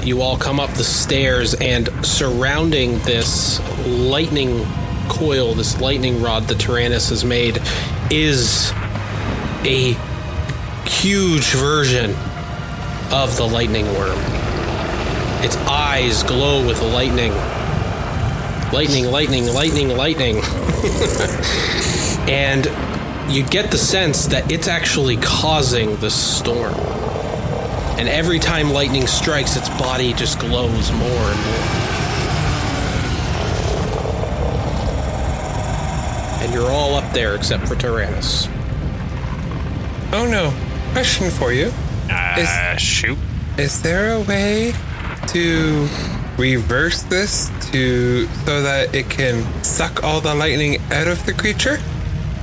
you 0.04 0.22
all 0.22 0.38
come 0.38 0.60
up 0.60 0.72
the 0.76 0.84
stairs, 0.84 1.54
and 1.56 1.90
surrounding 2.06 3.00
this 3.00 3.60
lightning 3.88 4.66
coil, 5.10 5.54
this 5.54 5.80
lightning 5.82 6.22
rod 6.22 6.44
that 6.44 6.60
Tyrannus 6.60 7.10
has 7.10 7.26
made, 7.26 7.60
is 8.12 8.72
a 9.66 9.94
huge 10.88 11.54
version 11.56 12.12
of 13.12 13.36
the 13.36 13.44
lightning 13.44 13.86
worm. 13.88 14.18
Its 15.44 15.58
eyes 15.58 16.22
glow 16.24 16.66
with 16.66 16.82
lightning. 16.82 17.32
Lightning, 18.72 19.06
lightning, 19.06 19.48
lightning, 19.48 19.90
lightning. 19.90 20.36
and 22.30 22.66
you 23.34 23.44
get 23.44 23.72
the 23.72 23.78
sense 23.78 24.28
that 24.28 24.52
it's 24.52 24.68
actually 24.68 25.18
causing 25.18 25.96
the 25.98 26.12
storm. 26.12 26.76
And 27.98 28.08
every 28.08 28.38
time 28.38 28.72
lightning 28.72 29.08
strikes, 29.08 29.56
its 29.56 29.70
body 29.70 30.14
just 30.14 30.38
glows 30.40 30.92
more 30.92 31.10
and 31.10 31.40
more. 31.42 31.66
And 36.44 36.54
you're 36.54 36.72
all 36.72 36.94
up 36.94 37.14
there 37.14 37.34
except 37.36 37.68
for 37.68 37.76
Tyrannus. 37.76 38.48
Oh 40.18 40.26
no. 40.26 40.54
Question 40.94 41.30
for 41.30 41.52
you. 41.52 41.74
Uh, 42.10 42.78
shoot. 42.78 43.18
Is 43.58 43.82
there 43.82 44.14
a 44.14 44.22
way 44.22 44.72
to 45.28 45.90
reverse 46.38 47.04
this 47.04 47.52
to 47.72 48.26
so 48.46 48.62
that 48.62 48.96
it 48.96 49.10
can 49.10 49.44
suck 49.62 50.06
all 50.06 50.22
the 50.22 50.34
lightning 50.34 50.78
out 50.90 51.10
of 51.10 51.26
the 51.26 51.34
creature? 51.34 51.80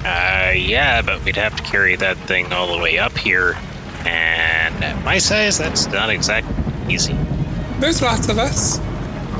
Uh, 0.04 0.52
yeah, 0.54 1.00
but 1.00 1.24
we'd 1.24 1.36
have 1.36 1.56
to 1.56 1.62
carry 1.62 1.96
that 1.96 2.18
thing 2.18 2.52
all 2.52 2.76
the 2.76 2.82
way 2.82 2.98
up 2.98 3.16
here. 3.16 3.54
And 4.04 4.84
at 4.84 5.02
my 5.02 5.16
size, 5.16 5.56
that's 5.56 5.86
not 5.86 6.10
exactly 6.10 6.54
easy. 6.92 7.16
There's 7.78 8.02
lots 8.02 8.28
of 8.28 8.38
us. 8.38 8.80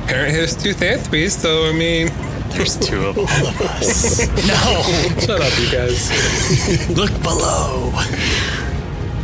Parent 0.07 0.33
has 0.35 0.57
two 0.57 0.73
Thanthuis, 0.73 1.33
so 1.33 1.67
I 1.69 1.73
mean, 1.75 2.09
There's 2.55 2.77
two 2.79 3.07
of 3.07 3.19
all 3.19 3.25
of 3.25 3.61
us. 3.63 4.27
No, 4.47 4.83
Shut 5.21 5.41
up, 5.41 5.53
you 5.59 5.71
guys. 5.71 6.11
look 6.91 7.13
below. 7.23 7.91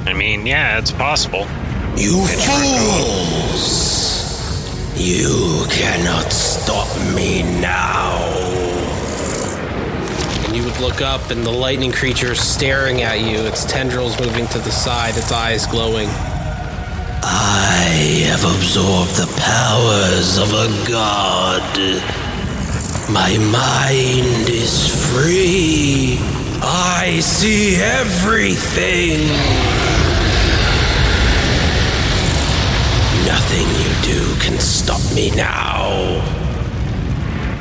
I 0.07 0.13
mean, 0.15 0.47
yeah, 0.47 0.79
it's 0.79 0.93
possible. 0.93 1.47
You 1.97 2.25
fools! 2.27 3.99
You 4.97 5.65
cannot 5.71 6.33
stop 6.33 6.89
me 7.15 7.43
now. 7.61 8.19
And 10.47 10.57
you 10.57 10.65
would 10.65 10.79
look 10.81 11.01
up, 11.03 11.31
and 11.31 11.45
the 11.45 11.51
lightning 11.53 11.93
creature 11.93 12.33
is 12.33 12.41
staring 12.41 13.03
at 13.03 13.21
you, 13.21 13.39
its 13.47 13.65
tendrils 13.65 14.19
moving 14.21 14.47
to 14.49 14.59
the 14.59 14.71
side, 14.73 15.17
its 15.17 15.31
eyes 15.33 15.67
glowing. 15.67 16.09
I 17.21 18.25
have 18.31 18.45
absorbed 18.45 19.17
the 19.17 19.27
powers 19.41 20.39
of 20.39 20.53
a 20.53 20.69
god. 20.91 21.63
My 23.11 23.39
mind 23.39 24.51
is 24.51 25.15
free. 25.15 26.19
I 26.61 27.21
see 27.23 27.77
everything. 27.77 29.21
Nothing 33.25 33.67
you 33.81 34.03
do 34.03 34.41
can 34.41 34.59
stop 34.61 35.01
me 35.15 35.31
now. 35.35 36.21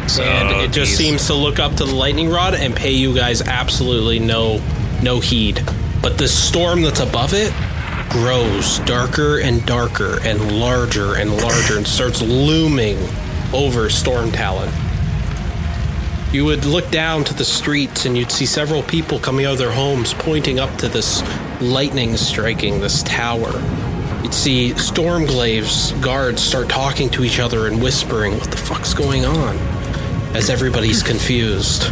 So 0.07 0.21
and 0.21 0.49
oh, 0.49 0.63
it 0.63 0.73
just 0.73 0.97
seems 0.97 1.27
to 1.27 1.33
look 1.33 1.59
up 1.59 1.75
to 1.75 1.85
the 1.85 1.95
lightning 1.95 2.29
rod 2.29 2.53
and 2.53 2.75
pay 2.75 2.91
you 2.91 3.15
guys 3.15 3.41
absolutely 3.41 4.19
no 4.19 4.61
no 5.01 5.21
heed. 5.21 5.63
But 6.01 6.17
the 6.17 6.27
storm 6.27 6.81
that's 6.81 6.99
above 6.99 7.33
it 7.33 7.53
grows 8.09 8.79
darker 8.79 9.39
and 9.39 9.65
darker 9.65 10.19
and 10.23 10.59
larger 10.59 11.15
and 11.15 11.37
larger 11.37 11.77
and 11.77 11.87
starts 11.87 12.21
looming 12.21 12.97
over 13.53 13.89
Storm 13.89 14.29
Talon. 14.31 14.69
You 16.31 16.43
would 16.45 16.65
look 16.65 16.89
down 16.91 17.23
to 17.25 17.33
the 17.33 17.45
streets 17.45 18.05
and 18.05 18.17
you'd 18.17 18.31
see 18.31 18.45
several 18.45 18.83
people 18.83 19.17
coming 19.19 19.45
out 19.45 19.53
of 19.53 19.57
their 19.59 19.71
homes 19.71 20.13
pointing 20.13 20.59
up 20.59 20.75
to 20.79 20.87
this 20.89 21.23
lightning 21.61 22.17
striking 22.17 22.81
this 22.81 23.01
tower. 23.03 23.51
You'd 24.23 24.33
see 24.33 24.71
Stormglave's 24.73 25.93
guards 26.03 26.41
start 26.41 26.67
talking 26.67 27.09
to 27.11 27.23
each 27.23 27.39
other 27.39 27.67
and 27.67 27.81
whispering, 27.81 28.33
What 28.33 28.51
the 28.51 28.57
fuck's 28.57 28.93
going 28.93 29.23
on? 29.25 29.55
As 30.35 30.49
everybody's 30.49 31.01
confused. 31.11 31.83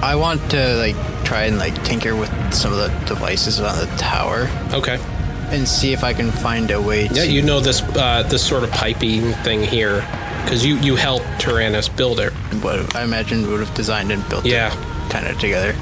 I 0.00 0.14
want 0.14 0.48
to 0.52 0.74
like 0.76 1.24
try 1.24 1.42
and 1.44 1.58
like 1.58 1.82
tinker 1.84 2.14
with 2.14 2.30
some 2.54 2.72
of 2.72 2.78
the 2.78 2.88
devices 3.06 3.58
on 3.60 3.76
the 3.76 3.86
tower 3.96 4.48
Okay. 4.72 4.98
and 5.50 5.66
see 5.66 5.92
if 5.92 6.04
I 6.04 6.12
can 6.14 6.30
find 6.30 6.70
a 6.70 6.80
way 6.80 7.08
to. 7.08 7.14
Yeah, 7.14 7.22
you 7.24 7.42
know 7.42 7.58
this 7.58 7.82
uh, 7.82 8.22
this 8.22 8.46
sort 8.46 8.62
of 8.62 8.70
piping 8.70 9.32
thing 9.42 9.64
here 9.64 10.06
because 10.48 10.64
you 10.64 10.76
you 10.78 10.96
helped 10.96 11.26
Tyrannus 11.38 11.88
build 11.90 12.18
it. 12.20 12.32
what 12.62 12.96
I 12.96 13.02
imagine 13.02 13.46
would 13.50 13.60
have 13.60 13.74
designed 13.74 14.10
and 14.10 14.26
built 14.30 14.46
Yeah. 14.46 14.72
it 14.72 15.10
kind 15.10 15.26
of 15.26 15.38
together. 15.38 15.74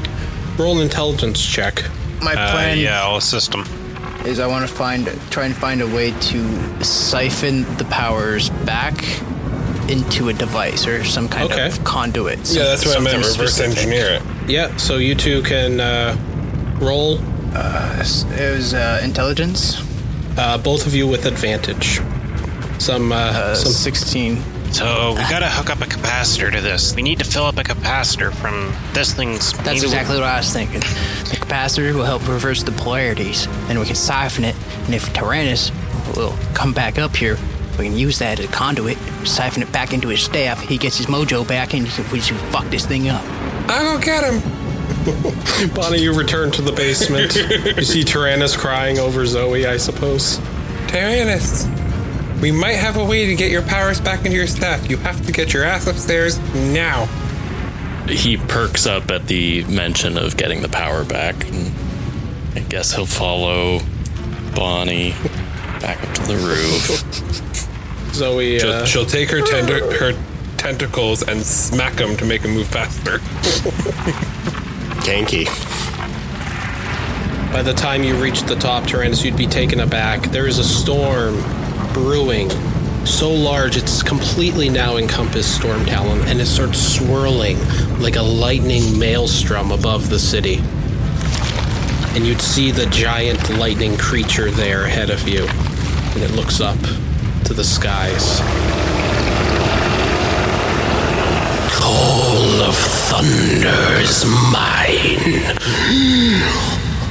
Roll 0.59 0.77
an 0.79 0.83
intelligence 0.83 1.45
check. 1.45 1.85
My 2.21 2.33
Uh, 2.35 2.51
plan 2.51 2.79
yeah, 2.79 3.03
I'll 3.05 3.17
assist 3.17 3.55
him. 3.55 3.65
is 4.25 4.41
I 4.41 4.47
want 4.49 4.69
to 4.69 4.75
find 4.75 5.09
try 5.31 5.45
and 5.45 5.55
find 5.55 5.81
a 5.83 5.87
way 5.87 6.11
to 6.31 6.85
siphon 6.85 7.65
the 7.77 7.85
powers 7.85 8.49
back 8.65 9.05
into 9.89 10.29
a 10.31 10.33
device 10.33 10.85
or 10.89 11.05
some 11.05 11.29
kind 11.29 11.53
Okay. 11.53 11.67
of 11.69 11.85
conduit. 11.85 12.41
yeah, 12.51 12.65
that's 12.65 12.85
what 12.85 12.97
I 12.97 13.01
meant. 13.01 13.13
something 13.25 13.31
Reverse 13.41 13.55
specific. 13.55 13.79
engineer 13.79 14.07
it. 14.15 14.23
Yeah, 14.49 14.77
so 14.79 14.97
you 14.97 15.15
two 15.15 15.43
can 15.43 15.79
uh, 15.81 16.17
roll. 16.81 17.21
It 17.55 18.57
was 18.57 18.75
uh, 18.75 19.01
intelligence. 19.05 19.81
Uh, 20.37 20.59
both 20.59 20.87
of 20.87 20.95
you 20.95 21.07
with 21.07 21.25
advantage. 21.25 22.01
Some 22.79 23.13
uh, 23.13 23.17
Uh, 23.17 23.55
some 23.55 23.73
Sixteen. 23.73 24.43
So 24.73 25.15
we 25.15 25.21
ah. 25.21 25.29
gotta 25.31 25.49
hook 25.49 25.71
up 25.71 25.81
a 25.81 25.85
capacitor 25.85 26.53
to 26.53 26.61
this. 26.61 26.95
We 26.95 27.03
need 27.03 27.19
to 27.19 27.25
fill 27.25 27.45
up 27.45 27.57
a 27.57 27.63
capacitor 27.63 28.33
from 28.33 28.75
this 28.93 29.13
thing's. 29.15 29.53
That's 29.53 29.83
exactly 29.83 30.17
what 30.17 30.25
I 30.25 30.39
was 30.39 30.53
thinking. 30.53 30.81
The 30.81 31.37
capacitor 31.41 31.95
will 31.95 32.05
help 32.05 32.27
reverse 32.29 32.63
the 32.63 32.73
polarities, 32.73 33.47
and 33.69 33.79
we 33.79 33.87
can 33.87 33.95
siphon 33.95 34.45
it. 34.45 34.57
And 34.85 34.95
if 34.95 35.13
Tyrannus 35.13 35.71
will 36.17 36.37
come 36.55 36.73
back 36.73 36.99
up 36.99 37.17
here, 37.17 37.39
we 37.79 37.85
can 37.85 37.97
use 37.97 38.19
that 38.21 38.39
as 38.39 38.47
a 38.47 38.49
conduit, 38.49 38.99
siphon 39.25 39.63
it 39.63 39.73
back 39.73 39.93
into 39.93 40.09
his 40.09 40.23
staff. 40.23 40.61
He 40.61 40.79
gets 40.79 40.97
his 40.97 41.07
mojo 41.07 41.47
back, 41.47 41.75
and 41.75 41.85
we 42.11 42.21
should 42.21 42.37
fuck 42.37 42.67
this 42.67 42.87
thing 42.87 43.09
up. 43.09 43.23
I'll 43.69 43.99
go 43.99 44.05
get 44.05 44.25
him. 44.25 44.41
Bonnie, 45.75 46.03
you 46.03 46.13
return 46.13 46.51
to 46.53 46.63
the 46.63 46.73
basement. 46.73 47.35
you 47.77 47.85
see 47.85 48.03
Tyrannus 48.03 48.57
crying 48.57 48.99
over 48.99 49.25
Zoe, 49.27 49.67
I 49.67 49.77
suppose. 49.77 50.39
Tyrannus, 50.89 51.67
we 52.41 52.51
might 52.53 52.75
have 52.75 52.97
a 52.97 53.05
way 53.05 53.27
to 53.27 53.35
get 53.35 53.51
your 53.51 53.63
powers 53.63 54.01
back 54.01 54.25
into 54.25 54.37
your 54.37 54.47
staff. 54.47 54.89
You 54.91 54.97
have 54.99 55.25
to 55.27 55.33
get 55.33 55.53
your 55.53 55.65
ass 55.65 55.87
upstairs 55.87 56.39
now. 56.55 57.07
He 58.09 58.37
perks 58.37 58.87
up 58.87 59.11
at 59.11 59.27
the 59.27 59.65
mention 59.65 60.17
of 60.17 60.37
getting 60.37 60.63
the 60.63 60.69
power 60.69 61.05
back. 61.05 61.35
I 62.55 62.61
guess 62.61 62.93
he'll 62.93 63.07
follow 63.07 63.81
Bonnie 64.55 65.11
back 65.81 66.03
up 66.03 66.15
to 66.15 66.23
the 66.23 66.37
roof. 66.37 68.15
Zoe, 68.15 68.59
She'll, 68.59 68.71
uh, 68.71 68.87
she'll 68.87 69.07
take 69.07 69.31
her 69.31 69.41
tender, 69.43 69.95
her 69.99 70.13
tentacles 70.57 71.23
and 71.23 71.43
smack 71.43 71.95
them 71.95 72.17
to 72.17 72.25
make 72.25 72.43
him 72.43 72.53
move 72.53 72.69
faster. 72.69 73.19
Ganky. 75.05 75.47
by 77.53 77.63
the 77.63 77.75
time 77.75 78.03
you 78.03 78.17
reach 78.17 78.43
the 78.43 78.57
top, 78.57 78.87
Tyrannus, 78.87 79.25
you'd 79.25 79.37
be 79.37 79.47
taken 79.47 79.81
aback. 79.81 80.23
There 80.31 80.47
is 80.47 80.59
a 80.59 80.65
storm 80.65 81.37
brewing, 81.97 82.51
so 83.07 83.33
large 83.33 83.79
it's 83.79 84.03
completely 84.03 84.69
now 84.69 84.99
encompassed 84.99 85.57
Storm 85.57 85.83
Talon, 85.87 86.21
and 86.29 86.39
it 86.43 86.45
starts 86.45 86.79
swirling 86.79 87.57
like 88.01 88.17
a 88.17 88.23
lightning 88.23 88.99
maelstrom 88.99 89.73
above 89.73 90.11
the 90.11 90.19
city. 90.19 90.61
And 92.15 92.27
you'd 92.27 92.43
see 92.43 92.71
the 92.71 92.85
giant 92.87 93.49
lightning 93.59 93.97
creature 93.97 94.51
there 94.51 94.85
ahead 94.85 95.09
of 95.09 95.27
you, 95.27 95.47
and 95.47 96.23
it 96.23 96.33
looks 96.33 96.61
up 96.61 96.79
to 97.45 97.55
the 97.55 97.65
skies. 97.65 98.41
Call 101.81 102.61
of 102.61 102.77
thunder 103.09 104.03
is 104.03 104.27
mine. 104.53 105.57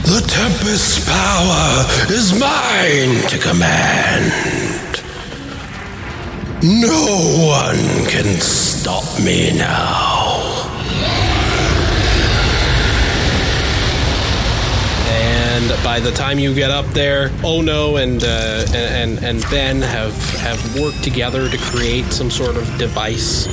The 0.04 0.22
Tempest's 0.28 1.04
power 1.10 1.86
is 2.14 2.40
mine 2.40 3.28
to 3.30 3.40
command. 3.40 4.65
No 6.66 7.46
one 7.46 8.08
can 8.08 8.42
stop 8.42 9.04
me 9.24 9.56
now. 9.56 10.66
And 15.08 15.84
by 15.84 16.00
the 16.00 16.10
time 16.10 16.40
you 16.40 16.56
get 16.56 16.72
up 16.72 16.88
there, 16.88 17.32
Ono 17.44 17.98
and 17.98 18.24
uh, 18.24 18.66
and 18.74 19.24
and 19.24 19.42
Ben 19.52 19.80
have 19.80 20.16
have 20.40 20.80
worked 20.80 21.04
together 21.04 21.48
to 21.48 21.58
create 21.58 22.06
some 22.06 22.32
sort 22.32 22.58
of 22.58 22.66
device 22.80 23.46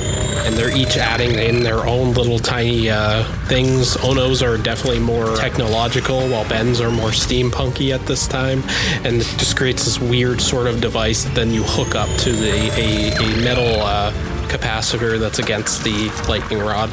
and 0.45 0.55
they're 0.55 0.75
each 0.75 0.97
adding 0.97 1.31
in 1.31 1.63
their 1.63 1.87
own 1.87 2.13
little 2.13 2.39
tiny 2.39 2.89
uh, 2.89 3.23
things. 3.45 3.95
Ono's 3.97 4.41
are 4.41 4.57
definitely 4.57 4.99
more 4.99 5.35
technological, 5.35 6.27
while 6.29 6.47
Ben's 6.47 6.81
are 6.81 6.91
more 6.91 7.09
steampunky 7.09 7.93
at 7.93 8.05
this 8.05 8.27
time, 8.27 8.63
and 9.03 9.21
it 9.21 9.27
just 9.37 9.57
creates 9.57 9.85
this 9.85 9.99
weird 9.99 10.41
sort 10.41 10.67
of 10.67 10.81
device 10.81 11.23
that 11.23 11.35
then 11.35 11.51
you 11.51 11.63
hook 11.63 11.95
up 11.95 12.09
to 12.19 12.31
the 12.31 12.53
a, 12.77 13.13
a 13.15 13.43
metal 13.43 13.81
uh, 13.81 14.11
capacitor 14.47 15.19
that's 15.19 15.39
against 15.39 15.83
the 15.83 16.09
lightning 16.27 16.59
rod. 16.59 16.89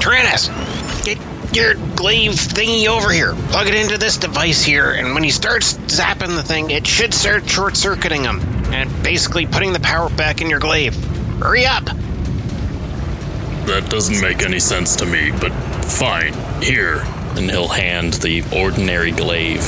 Tyrannus, 0.00 0.48
get 1.04 1.18
your 1.52 1.74
glaive 1.74 2.32
thingy 2.32 2.86
over 2.86 3.10
here. 3.10 3.34
Plug 3.34 3.66
it 3.66 3.74
into 3.74 3.98
this 3.98 4.18
device 4.18 4.62
here, 4.62 4.90
and 4.90 5.14
when 5.14 5.24
he 5.24 5.30
starts 5.30 5.74
zapping 5.74 6.36
the 6.36 6.42
thing, 6.42 6.70
it 6.70 6.86
should 6.86 7.12
start 7.12 7.48
short 7.48 7.76
circuiting 7.76 8.22
him 8.22 8.40
and 8.72 9.02
basically 9.02 9.46
putting 9.46 9.72
the 9.72 9.80
power 9.80 10.08
back 10.08 10.40
in 10.40 10.50
your 10.50 10.60
glaive. 10.60 11.17
Hurry 11.40 11.66
up! 11.66 11.84
That 13.66 13.86
doesn't 13.90 14.20
make 14.20 14.42
any 14.42 14.58
sense 14.60 14.96
to 14.96 15.06
me, 15.06 15.30
but 15.30 15.50
fine. 15.84 16.32
Here. 16.62 17.02
And 17.36 17.50
he'll 17.50 17.68
hand 17.68 18.14
the 18.14 18.42
ordinary 18.56 19.12
glaive 19.12 19.60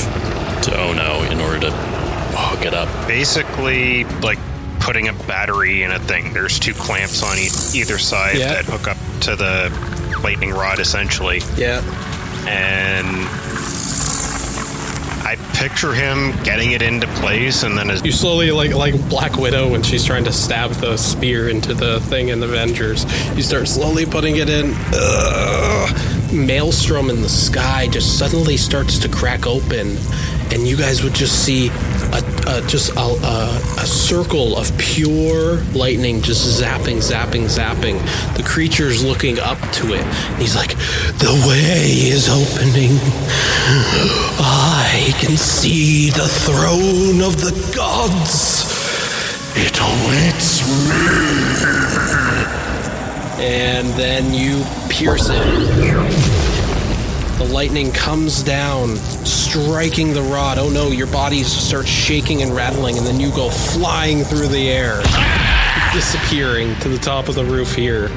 to 0.63 0.77
Ono 0.77 1.21
in 1.31 1.39
order 1.39 1.59
to 1.61 1.71
hook 1.71 2.65
it 2.65 2.73
up. 2.73 2.89
Basically, 3.07 4.03
like 4.21 4.39
putting 4.79 5.07
a 5.07 5.13
battery 5.13 5.83
in 5.83 5.91
a 5.91 5.99
thing. 5.99 6.33
There's 6.33 6.57
two 6.59 6.73
clamps 6.73 7.21
on 7.23 7.37
e- 7.37 7.49
either 7.79 7.97
side 7.99 8.37
Yeah. 8.37 8.53
that 8.55 8.65
hook 8.65 8.87
up 8.87 8.97
to 9.21 9.35
the 9.35 10.19
lightning 10.23 10.49
rod, 10.51 10.79
essentially. 10.79 11.41
Yeah. 11.55 11.81
And 12.47 13.07
I 15.31 15.37
picture 15.53 15.93
him 15.93 16.33
getting 16.43 16.73
it 16.73 16.81
into 16.81 17.07
place, 17.21 17.63
and 17.63 17.77
then 17.77 17.89
as 17.89 18.03
You 18.03 18.11
slowly, 18.11 18.51
like 18.51 18.73
like 18.73 18.99
Black 19.07 19.37
Widow 19.37 19.71
when 19.71 19.81
she's 19.81 20.03
trying 20.03 20.25
to 20.25 20.33
stab 20.33 20.71
the 20.71 20.97
spear 20.97 21.47
into 21.47 21.73
the 21.73 22.01
thing 22.01 22.27
in 22.27 22.41
the 22.41 22.47
Avengers, 22.47 23.05
you 23.37 23.41
start 23.41 23.69
slowly 23.69 24.05
putting 24.05 24.35
it 24.35 24.49
in. 24.49 24.73
Ugh. 24.93 26.33
Maelstrom 26.33 27.09
in 27.09 27.21
the 27.21 27.29
sky 27.29 27.87
just 27.87 28.19
suddenly 28.19 28.57
starts 28.57 28.97
to 28.99 29.07
crack 29.07 29.47
open, 29.47 29.95
and 30.51 30.67
you 30.67 30.75
guys 30.75 31.01
would 31.01 31.13
just 31.13 31.45
see 31.45 31.69
a, 32.13 32.23
a 32.47 32.67
just 32.67 32.91
a, 32.95 32.99
a, 32.99 33.55
a 33.77 33.85
circle 33.85 34.57
of 34.57 34.75
pure 34.77 35.57
lightning 35.73 36.21
just 36.21 36.61
zapping, 36.61 36.97
zapping, 36.97 37.45
zapping. 37.45 37.99
The 38.37 38.43
creature's 38.43 39.03
looking 39.03 39.39
up 39.39 39.59
to 39.73 39.93
it. 39.93 40.05
He's 40.37 40.55
like, 40.55 40.75
"The 41.17 41.33
way 41.47 42.11
is 42.11 42.29
opening. 42.29 42.97
I 44.39 45.13
can 45.19 45.37
see 45.37 46.09
the 46.09 46.27
throne 46.27 47.21
of 47.21 47.39
the 47.41 47.53
gods. 47.75 48.65
It 49.55 49.77
awaits 49.79 50.67
me." 50.67 50.91
And 53.43 53.87
then 53.93 54.33
you 54.33 54.63
pierce 54.89 55.29
it. 55.29 56.50
The 57.41 57.51
lightning 57.51 57.91
comes 57.91 58.43
down, 58.43 58.95
striking 58.97 60.13
the 60.13 60.21
rod. 60.21 60.59
Oh 60.59 60.69
no, 60.69 60.89
your 60.89 61.07
body 61.07 61.41
starts 61.41 61.89
shaking 61.89 62.43
and 62.43 62.55
rattling, 62.55 62.99
and 62.99 63.05
then 63.05 63.19
you 63.19 63.31
go 63.31 63.49
flying 63.49 64.23
through 64.23 64.47
the 64.49 64.69
air, 64.69 65.01
disappearing 65.91 66.75
to 66.81 66.87
the 66.87 66.99
top 66.99 67.29
of 67.29 67.33
the 67.33 67.43
roof 67.43 67.73
here. 67.73 68.09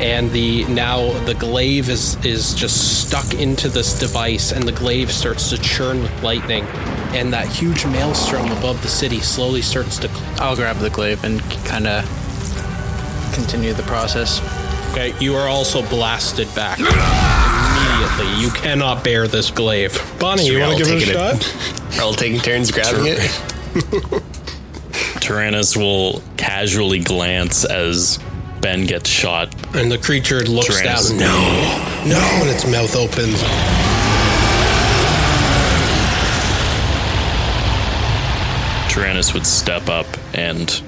And 0.00 0.32
the 0.32 0.64
now 0.64 1.12
the 1.26 1.34
glaive 1.34 1.90
is 1.90 2.16
is 2.24 2.54
just 2.54 3.06
stuck 3.06 3.34
into 3.34 3.68
this 3.68 3.96
device, 4.00 4.50
and 4.50 4.64
the 4.64 4.72
glaive 4.72 5.12
starts 5.12 5.50
to 5.50 5.58
churn 5.58 6.02
with 6.02 6.22
lightning, 6.24 6.64
and 7.14 7.32
that 7.32 7.46
huge 7.46 7.86
maelstrom 7.86 8.50
above 8.50 8.82
the 8.82 8.88
city 8.88 9.20
slowly 9.20 9.62
starts 9.62 9.96
to. 10.00 10.10
I'll 10.38 10.56
grab 10.56 10.78
the 10.78 10.90
glaive 10.90 11.22
and 11.22 11.40
kind 11.64 11.86
of 11.86 12.04
continue 13.32 13.74
the 13.74 13.84
process. 13.84 14.40
Okay, 14.90 15.14
you 15.20 15.36
are 15.36 15.46
also 15.46 15.88
blasted 15.88 16.52
back 16.56 16.80
immediately. 18.20 18.42
You 18.44 18.50
cannot 18.50 19.04
bear 19.04 19.26
this 19.28 19.50
glaive. 19.50 19.98
Bonnie, 20.18 20.46
you 20.46 20.60
want 20.60 20.78
to 20.78 20.84
give 20.84 20.92
it 20.92 21.02
a 21.02 21.06
taking 21.06 21.14
shot? 21.14 21.96
We're 21.96 22.02
all 22.04 22.14
taking 22.14 22.40
turns 22.40 22.70
grabbing 22.70 23.04
it. 23.06 24.22
Tyrannus 25.20 25.76
will 25.76 26.22
casually 26.36 26.98
glance 26.98 27.64
as 27.64 28.18
Ben 28.60 28.86
gets 28.86 29.08
shot. 29.08 29.54
And 29.74 29.90
the 29.90 29.98
creature 29.98 30.40
looks 30.40 30.68
Tyrannus. 30.80 31.10
down. 31.10 31.18
No, 31.18 32.14
no, 32.14 32.20
and 32.40 32.48
its 32.50 32.66
mouth 32.66 32.94
opens. 32.96 33.40
Tyrannus 38.92 39.32
would 39.32 39.46
step 39.46 39.88
up 39.88 40.06
and. 40.34 40.82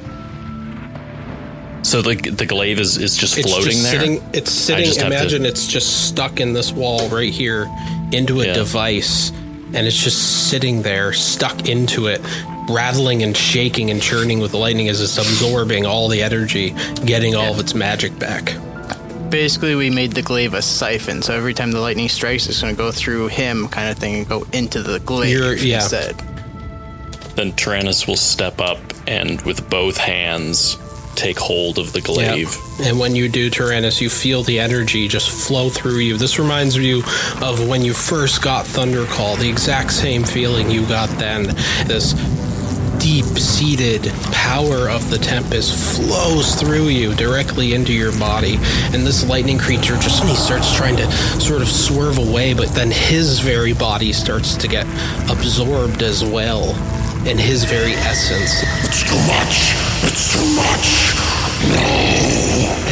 So 1.94 2.02
the 2.02 2.16
the 2.16 2.44
glaive 2.44 2.80
is, 2.80 2.98
is 2.98 3.16
just 3.16 3.38
It's 3.38 3.46
floating 3.48 3.70
just 3.70 3.82
there. 3.84 4.00
sitting. 4.00 4.20
It's 4.32 4.50
sitting. 4.50 4.84
just 4.84 5.00
have 5.00 5.10
to- 5.12 5.16
Imagine 5.16 5.46
it's 5.46 5.68
just 5.68 6.08
stuck 6.08 6.40
in 6.40 6.52
this 6.52 6.72
wall 6.72 7.08
right 7.08 7.32
here, 7.32 7.70
into 8.10 8.40
a 8.40 8.46
Yeah. 8.46 8.54
device, 8.54 9.30
and 9.74 9.86
it's 9.86 10.02
just 10.02 10.48
sitting 10.50 10.82
there, 10.82 11.12
stuck 11.12 11.68
into 11.68 12.08
it, 12.08 12.20
rattling 12.68 13.22
and 13.22 13.36
shaking 13.36 13.92
and 13.92 14.02
churning 14.02 14.40
with 14.40 14.50
the 14.50 14.56
lightning 14.56 14.88
as 14.88 15.00
it's 15.00 15.18
absorbing 15.18 15.86
all 15.86 16.08
the 16.08 16.20
energy, 16.20 16.74
getting 17.06 17.36
all 17.36 17.52
of 17.52 17.60
its 17.60 17.76
magic 17.76 18.18
back. 18.18 18.56
Basically, 19.30 19.76
we 19.76 19.88
made 19.88 20.14
the 20.14 20.22
glaive 20.22 20.52
a 20.54 20.62
siphon, 20.62 21.22
so 21.22 21.32
every 21.32 21.54
time 21.54 21.70
the 21.70 21.78
lightning 21.78 22.08
strikes, 22.08 22.48
it's 22.48 22.60
going 22.60 22.74
to 22.74 22.76
go 22.76 22.90
through 22.90 23.28
him, 23.28 23.68
kind 23.68 23.88
of 23.88 23.98
thing, 23.98 24.16
and 24.16 24.28
go 24.28 24.44
into 24.52 24.82
the 24.82 24.98
glaive 24.98 25.30
You're- 25.30 25.60
yeah. 25.60 25.76
instead. 25.80 26.16
Then 27.36 27.52
Tyrannus 27.52 28.08
will 28.08 28.16
step 28.16 28.60
up 28.60 28.78
and 29.06 29.40
with 29.42 29.70
both 29.70 29.96
hands 29.96 30.76
take 31.14 31.38
hold 31.38 31.78
of 31.78 31.92
the 31.92 32.00
glaive. 32.00 32.56
Yep. 32.78 32.88
And 32.88 32.98
when 32.98 33.14
you 33.14 33.28
do, 33.28 33.50
Tyrannus, 33.50 34.00
you 34.00 34.10
feel 34.10 34.42
the 34.42 34.60
energy 34.60 35.08
just 35.08 35.30
flow 35.30 35.70
through 35.70 35.98
you. 35.98 36.16
This 36.16 36.38
reminds 36.38 36.76
you 36.76 37.02
of 37.40 37.68
when 37.68 37.82
you 37.82 37.94
first 37.94 38.42
got 38.42 38.66
Thundercall, 38.66 39.38
the 39.38 39.48
exact 39.48 39.92
same 39.92 40.24
feeling 40.24 40.70
you 40.70 40.86
got 40.86 41.08
then. 41.18 41.44
This 41.86 42.14
deep 42.98 43.24
seated 43.38 44.10
power 44.32 44.88
of 44.88 45.10
the 45.10 45.18
Tempest 45.18 45.96
flows 45.96 46.54
through 46.54 46.88
you 46.88 47.14
directly 47.14 47.74
into 47.74 47.92
your 47.92 48.18
body. 48.18 48.56
And 48.94 49.06
this 49.06 49.28
lightning 49.28 49.58
creature 49.58 49.96
just 49.96 50.24
he 50.24 50.34
starts 50.34 50.74
trying 50.74 50.96
to 50.96 51.12
sort 51.38 51.60
of 51.60 51.68
swerve 51.68 52.16
away, 52.16 52.54
but 52.54 52.68
then 52.70 52.90
his 52.90 53.40
very 53.40 53.74
body 53.74 54.12
starts 54.12 54.56
to 54.56 54.68
get 54.68 54.86
absorbed 55.30 56.02
as 56.02 56.24
well 56.24 56.70
in 57.26 57.36
his 57.36 57.64
very 57.64 57.92
essence. 57.92 58.62
It's 58.84 59.02
too 59.02 59.16
much. 59.26 59.74
It's 60.04 60.32
too 60.32 60.56
much. 60.56 61.13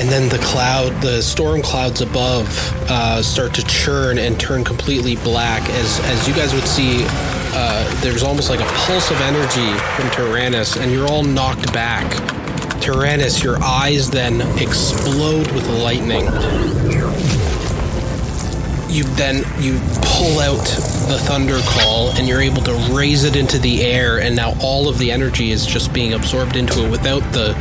And 0.00 0.08
then 0.08 0.28
the 0.28 0.38
cloud, 0.38 1.00
the 1.00 1.22
storm 1.22 1.62
clouds 1.62 2.00
above, 2.00 2.48
uh, 2.90 3.22
start 3.22 3.54
to 3.54 3.64
churn 3.64 4.18
and 4.18 4.38
turn 4.38 4.64
completely 4.64 5.16
black. 5.16 5.68
As 5.70 6.00
as 6.04 6.26
you 6.26 6.34
guys 6.34 6.52
would 6.54 6.66
see, 6.66 7.04
uh, 7.54 8.00
there's 8.00 8.22
almost 8.22 8.50
like 8.50 8.60
a 8.60 8.72
pulse 8.86 9.10
of 9.10 9.20
energy 9.20 9.72
from 9.94 10.10
Tyrannus, 10.10 10.76
and 10.76 10.90
you're 10.90 11.06
all 11.06 11.22
knocked 11.22 11.72
back. 11.72 12.10
Tyrannus, 12.80 13.44
your 13.44 13.62
eyes 13.62 14.10
then 14.10 14.40
explode 14.58 15.50
with 15.52 15.68
lightning. 15.68 16.26
You 18.92 19.04
then 19.04 19.36
you 19.58 19.80
pull 20.02 20.38
out 20.40 20.64
the 21.08 21.16
Thundercall 21.26 22.14
and 22.18 22.28
you're 22.28 22.42
able 22.42 22.60
to 22.62 22.74
raise 22.92 23.24
it 23.24 23.36
into 23.36 23.58
the 23.58 23.82
air 23.82 24.20
and 24.20 24.36
now 24.36 24.54
all 24.60 24.86
of 24.86 24.98
the 24.98 25.10
energy 25.10 25.50
is 25.50 25.64
just 25.64 25.94
being 25.94 26.12
absorbed 26.12 26.56
into 26.56 26.84
it 26.84 26.90
without 26.90 27.22
the 27.32 27.54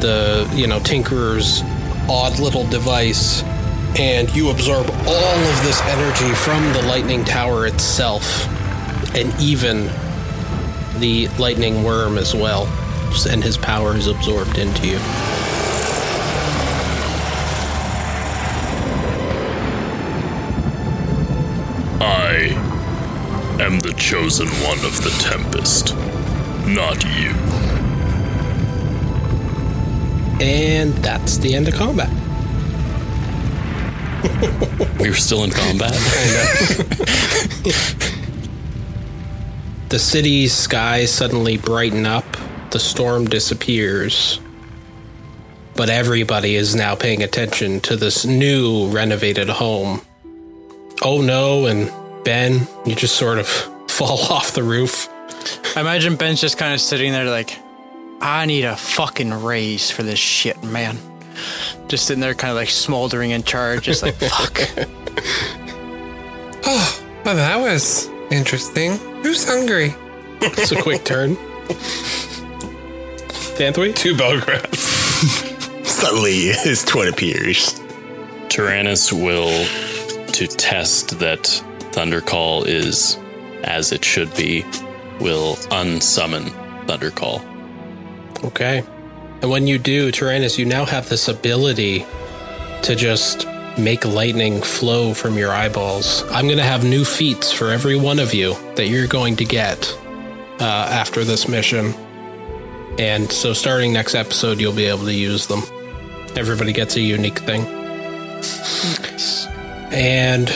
the 0.00 0.50
you 0.54 0.66
know 0.66 0.80
tinkerer's 0.80 1.62
odd 2.08 2.38
little 2.38 2.66
device. 2.68 3.42
And 3.98 4.34
you 4.34 4.50
absorb 4.50 4.88
all 4.88 5.38
of 5.50 5.62
this 5.62 5.80
energy 5.82 6.34
from 6.34 6.72
the 6.72 6.82
lightning 6.88 7.24
tower 7.24 7.66
itself 7.66 8.46
and 9.14 9.38
even 9.40 9.90
the 10.98 11.28
lightning 11.38 11.82
worm 11.82 12.16
as 12.16 12.34
well. 12.34 12.66
And 13.28 13.42
his 13.42 13.58
power 13.58 13.96
is 13.96 14.06
absorbed 14.06 14.56
into 14.56 14.86
you 14.86 15.49
I 22.12 22.48
am 23.60 23.78
the 23.78 23.94
chosen 23.94 24.48
one 24.48 24.84
of 24.84 25.00
the 25.02 25.10
Tempest, 25.20 25.94
not 26.66 27.04
you. 27.04 27.34
and 30.42 30.92
that's 30.94 31.36
the 31.38 31.54
end 31.54 31.68
of 31.68 31.74
combat 31.74 32.08
We 34.98 35.10
were 35.10 35.14
still 35.14 35.44
in 35.44 35.50
combat. 35.50 35.92
The 39.90 39.98
city's 39.98 40.52
skies 40.52 41.10
suddenly 41.10 41.56
brighten 41.56 42.06
up, 42.06 42.36
the 42.70 42.78
storm 42.78 43.24
disappears. 43.24 44.38
But 45.74 45.90
everybody 45.90 46.54
is 46.54 46.76
now 46.76 46.94
paying 46.94 47.24
attention 47.24 47.80
to 47.80 47.96
this 47.96 48.24
new 48.24 48.86
renovated 48.86 49.48
home. 49.48 50.02
Oh 51.02 51.20
no, 51.20 51.66
and 51.66 51.90
Ben, 52.24 52.66
you 52.84 52.94
just 52.94 53.16
sort 53.16 53.38
of 53.38 53.46
fall 53.88 54.18
off 54.30 54.52
the 54.52 54.62
roof. 54.62 55.08
I 55.76 55.80
imagine 55.80 56.16
Ben's 56.16 56.40
just 56.40 56.58
kind 56.58 56.74
of 56.74 56.80
sitting 56.80 57.12
there 57.12 57.24
like, 57.24 57.58
I 58.20 58.44
need 58.46 58.64
a 58.64 58.76
fucking 58.76 59.32
raise 59.42 59.90
for 59.90 60.02
this 60.02 60.18
shit, 60.18 60.62
man. 60.62 60.98
just 61.88 62.06
sitting 62.06 62.20
there, 62.20 62.34
kind 62.34 62.50
of 62.50 62.56
like 62.56 62.68
smoldering 62.68 63.30
in 63.30 63.42
charge, 63.42 63.84
just 63.84 64.02
like 64.02 64.14
fuck. 64.20 64.60
Oh, 66.66 67.02
well, 67.24 67.36
that 67.36 67.56
was 67.56 68.08
interesting. 68.30 68.98
Who's 69.22 69.48
hungry? 69.48 69.94
It's 70.42 70.72
a 70.72 70.82
quick 70.82 71.04
turn. 71.04 71.36
Thanthui? 73.56 73.94
Two 73.94 74.14
Belgrads. 74.14 74.76
Suddenly, 75.86 76.48
his 76.48 76.84
twin 76.84 77.08
appears. 77.08 77.80
Tyrannus 78.48 79.12
will, 79.12 79.66
to 80.32 80.46
test 80.46 81.18
that 81.20 81.62
Thundercall 81.92 82.66
is 82.66 83.18
as 83.64 83.92
it 83.92 84.04
should 84.04 84.34
be, 84.34 84.62
will 85.20 85.56
unsummon 85.70 86.50
Thundercall. 86.86 87.44
Okay. 88.44 88.82
And 89.42 89.50
when 89.50 89.66
you 89.66 89.78
do, 89.78 90.10
Tyrannus, 90.10 90.58
you 90.58 90.64
now 90.64 90.84
have 90.84 91.08
this 91.08 91.28
ability 91.28 92.04
to 92.82 92.94
just 92.94 93.46
make 93.78 94.04
lightning 94.04 94.60
flow 94.60 95.14
from 95.14 95.38
your 95.38 95.52
eyeballs. 95.52 96.22
I'm 96.30 96.46
going 96.46 96.58
to 96.58 96.64
have 96.64 96.84
new 96.84 97.04
feats 97.04 97.52
for 97.52 97.70
every 97.70 97.96
one 97.96 98.18
of 98.18 98.34
you 98.34 98.54
that 98.74 98.88
you're 98.88 99.06
going 99.06 99.36
to 99.36 99.44
get 99.44 99.96
uh, 100.60 100.64
after 100.64 101.24
this 101.24 101.48
mission. 101.48 101.94
And 102.98 103.30
so, 103.30 103.52
starting 103.52 103.92
next 103.92 104.14
episode, 104.14 104.60
you'll 104.60 104.74
be 104.74 104.86
able 104.86 105.04
to 105.04 105.14
use 105.14 105.46
them. 105.46 105.62
Everybody 106.36 106.72
gets 106.72 106.96
a 106.96 107.00
unique 107.00 107.38
thing. 107.38 107.64
And 109.92 110.50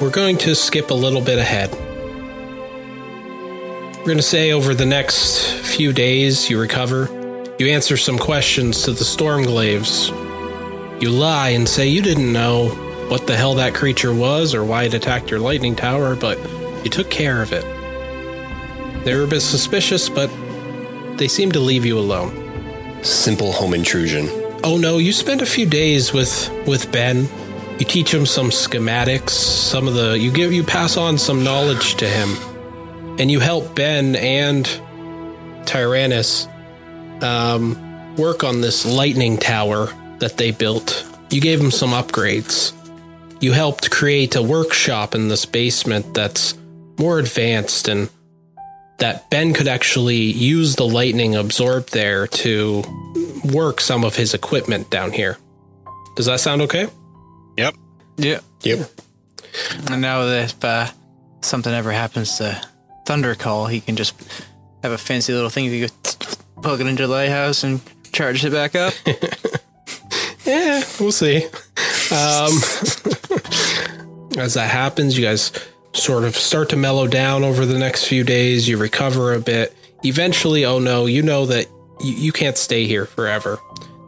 we're 0.00 0.10
going 0.10 0.38
to 0.38 0.54
skip 0.54 0.90
a 0.90 0.94
little 0.94 1.20
bit 1.20 1.38
ahead. 1.38 1.70
We're 3.98 4.06
going 4.06 4.16
to 4.16 4.22
say 4.22 4.52
over 4.52 4.74
the 4.74 4.86
next 4.86 5.46
few 5.60 5.92
days, 5.92 6.48
you 6.48 6.58
recover. 6.58 7.08
You 7.58 7.68
answer 7.68 7.98
some 7.98 8.18
questions 8.18 8.84
to 8.84 8.92
the 8.92 9.04
Stormglaves. 9.04 10.08
You 11.02 11.10
lie 11.10 11.50
and 11.50 11.68
say 11.68 11.86
you 11.86 12.00
didn't 12.00 12.32
know 12.32 12.70
what 13.10 13.26
the 13.26 13.36
hell 13.36 13.54
that 13.56 13.74
creature 13.74 14.14
was 14.14 14.54
or 14.54 14.64
why 14.64 14.84
it 14.84 14.94
attacked 14.94 15.30
your 15.30 15.40
lightning 15.40 15.76
tower, 15.76 16.16
but 16.16 16.38
you 16.82 16.90
took 16.90 17.10
care 17.10 17.42
of 17.42 17.52
it. 17.52 17.64
They 19.04 19.14
were 19.14 19.24
a 19.24 19.28
bit 19.28 19.40
suspicious, 19.40 20.08
but 20.08 20.30
they 21.18 21.28
seemed 21.28 21.52
to 21.52 21.60
leave 21.60 21.84
you 21.84 21.98
alone. 21.98 23.04
Simple 23.04 23.52
home 23.52 23.74
intrusion. 23.74 24.28
Oh 24.64 24.78
no, 24.78 24.96
you 24.96 25.12
spend 25.12 25.42
a 25.42 25.46
few 25.46 25.66
days 25.66 26.12
with 26.12 26.50
with 26.66 26.90
Ben. 26.90 27.28
You 27.80 27.86
teach 27.86 28.12
him 28.12 28.26
some 28.26 28.50
schematics, 28.50 29.30
some 29.30 29.88
of 29.88 29.94
the 29.94 30.18
you 30.18 30.30
give 30.30 30.52
you 30.52 30.62
pass 30.62 30.98
on 30.98 31.16
some 31.16 31.42
knowledge 31.42 31.94
to 31.96 32.06
him. 32.06 32.36
And 33.18 33.30
you 33.30 33.40
help 33.40 33.74
Ben 33.74 34.16
and 34.16 34.66
Tyrannus 35.64 36.46
um, 37.22 38.16
work 38.16 38.44
on 38.44 38.60
this 38.60 38.84
lightning 38.84 39.38
tower 39.38 39.86
that 40.18 40.36
they 40.36 40.50
built. 40.50 41.06
You 41.30 41.40
gave 41.40 41.58
him 41.58 41.70
some 41.70 41.90
upgrades. 41.90 42.74
You 43.40 43.52
helped 43.52 43.90
create 43.90 44.36
a 44.36 44.42
workshop 44.42 45.14
in 45.14 45.28
this 45.28 45.46
basement 45.46 46.12
that's 46.12 46.54
more 46.98 47.18
advanced 47.18 47.88
and 47.88 48.10
that 48.98 49.30
Ben 49.30 49.54
could 49.54 49.68
actually 49.68 50.18
use 50.18 50.76
the 50.76 50.86
lightning 50.86 51.34
absorbed 51.34 51.94
there 51.94 52.26
to 52.26 52.84
work 53.54 53.80
some 53.80 54.04
of 54.04 54.16
his 54.16 54.34
equipment 54.34 54.90
down 54.90 55.12
here. 55.12 55.38
Does 56.16 56.26
that 56.26 56.40
sound 56.40 56.60
okay? 56.60 56.88
Yep. 58.20 58.44
yeah. 58.62 58.74
Yep. 58.76 58.90
And 59.90 60.00
now 60.00 60.24
that 60.24 60.50
if 60.50 60.64
uh, 60.64 60.86
something 61.40 61.72
ever 61.72 61.90
happens 61.90 62.38
to 62.38 62.60
Thundercall, 63.06 63.70
he 63.70 63.80
can 63.80 63.96
just 63.96 64.14
have 64.82 64.92
a 64.92 64.98
fancy 64.98 65.32
little 65.32 65.50
thing 65.50 65.64
you 65.66 65.88
could 65.88 66.02
plug 66.62 66.80
it 66.80 66.86
into 66.86 67.06
the 67.06 67.12
lighthouse 67.12 67.64
and 67.64 67.80
charge 68.12 68.44
it 68.44 68.52
back 68.52 68.74
up. 68.74 68.94
Yeah, 70.46 70.82
we'll 70.98 71.12
see. 71.12 71.44
Um, 72.10 72.52
as 74.38 74.54
that 74.54 74.68
happens, 74.70 75.16
you 75.16 75.24
guys 75.24 75.52
sort 75.92 76.24
of 76.24 76.34
start 76.34 76.70
to 76.70 76.76
mellow 76.76 77.06
down 77.06 77.44
over 77.44 77.66
the 77.66 77.78
next 77.78 78.06
few 78.06 78.24
days. 78.24 78.66
You 78.68 78.76
recover 78.78 79.34
a 79.34 79.40
bit. 79.40 79.76
Eventually, 80.02 80.64
oh 80.64 80.78
no, 80.78 81.06
you 81.06 81.22
know 81.22 81.46
that 81.46 81.66
you, 82.00 82.12
you 82.14 82.32
can't 82.32 82.56
stay 82.56 82.86
here 82.86 83.04
forever. 83.04 83.58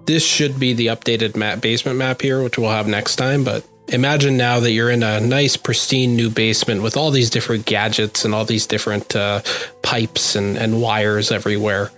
This 0.07 0.27
should 0.27 0.59
be 0.59 0.73
the 0.73 0.87
updated 0.89 1.37
map 1.37 1.61
basement 1.61 1.99
map 1.99 2.23
here, 2.23 2.43
which 2.43 2.59
we'll 2.59 2.71
have 2.71 2.89
next 2.89 3.17
time. 3.17 3.45
But 3.45 3.65
imagine 3.93 4.37
now 4.37 4.61
that 4.61 4.73
you're 4.73 4.91
in 4.91 5.03
a 5.03 5.21
nice, 5.21 5.57
pristine 5.57 6.17
new 6.17 6.31
basement 6.31 6.83
with 6.83 6.97
all 6.97 7.11
these 7.11 7.31
different 7.31 7.67
gadgets 7.67 8.25
and 8.25 8.35
all 8.35 8.45
these 8.45 8.67
different 8.67 9.15
uh, 9.15 9.43
pipes 9.83 10.35
and, 10.35 10.57
and 10.57 10.81
wires 10.83 11.31
everywhere. 11.31 11.91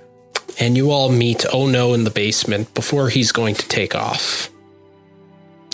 And 0.61 0.77
you 0.77 0.91
all 0.91 1.09
meet 1.09 1.45
Oh 1.53 1.67
No 1.67 1.95
in 1.95 2.05
the 2.05 2.11
basement 2.11 2.75
before 2.75 3.09
he's 3.09 3.33
going 3.33 3.55
to 3.57 3.69
take 3.69 3.95
off. 3.95 4.51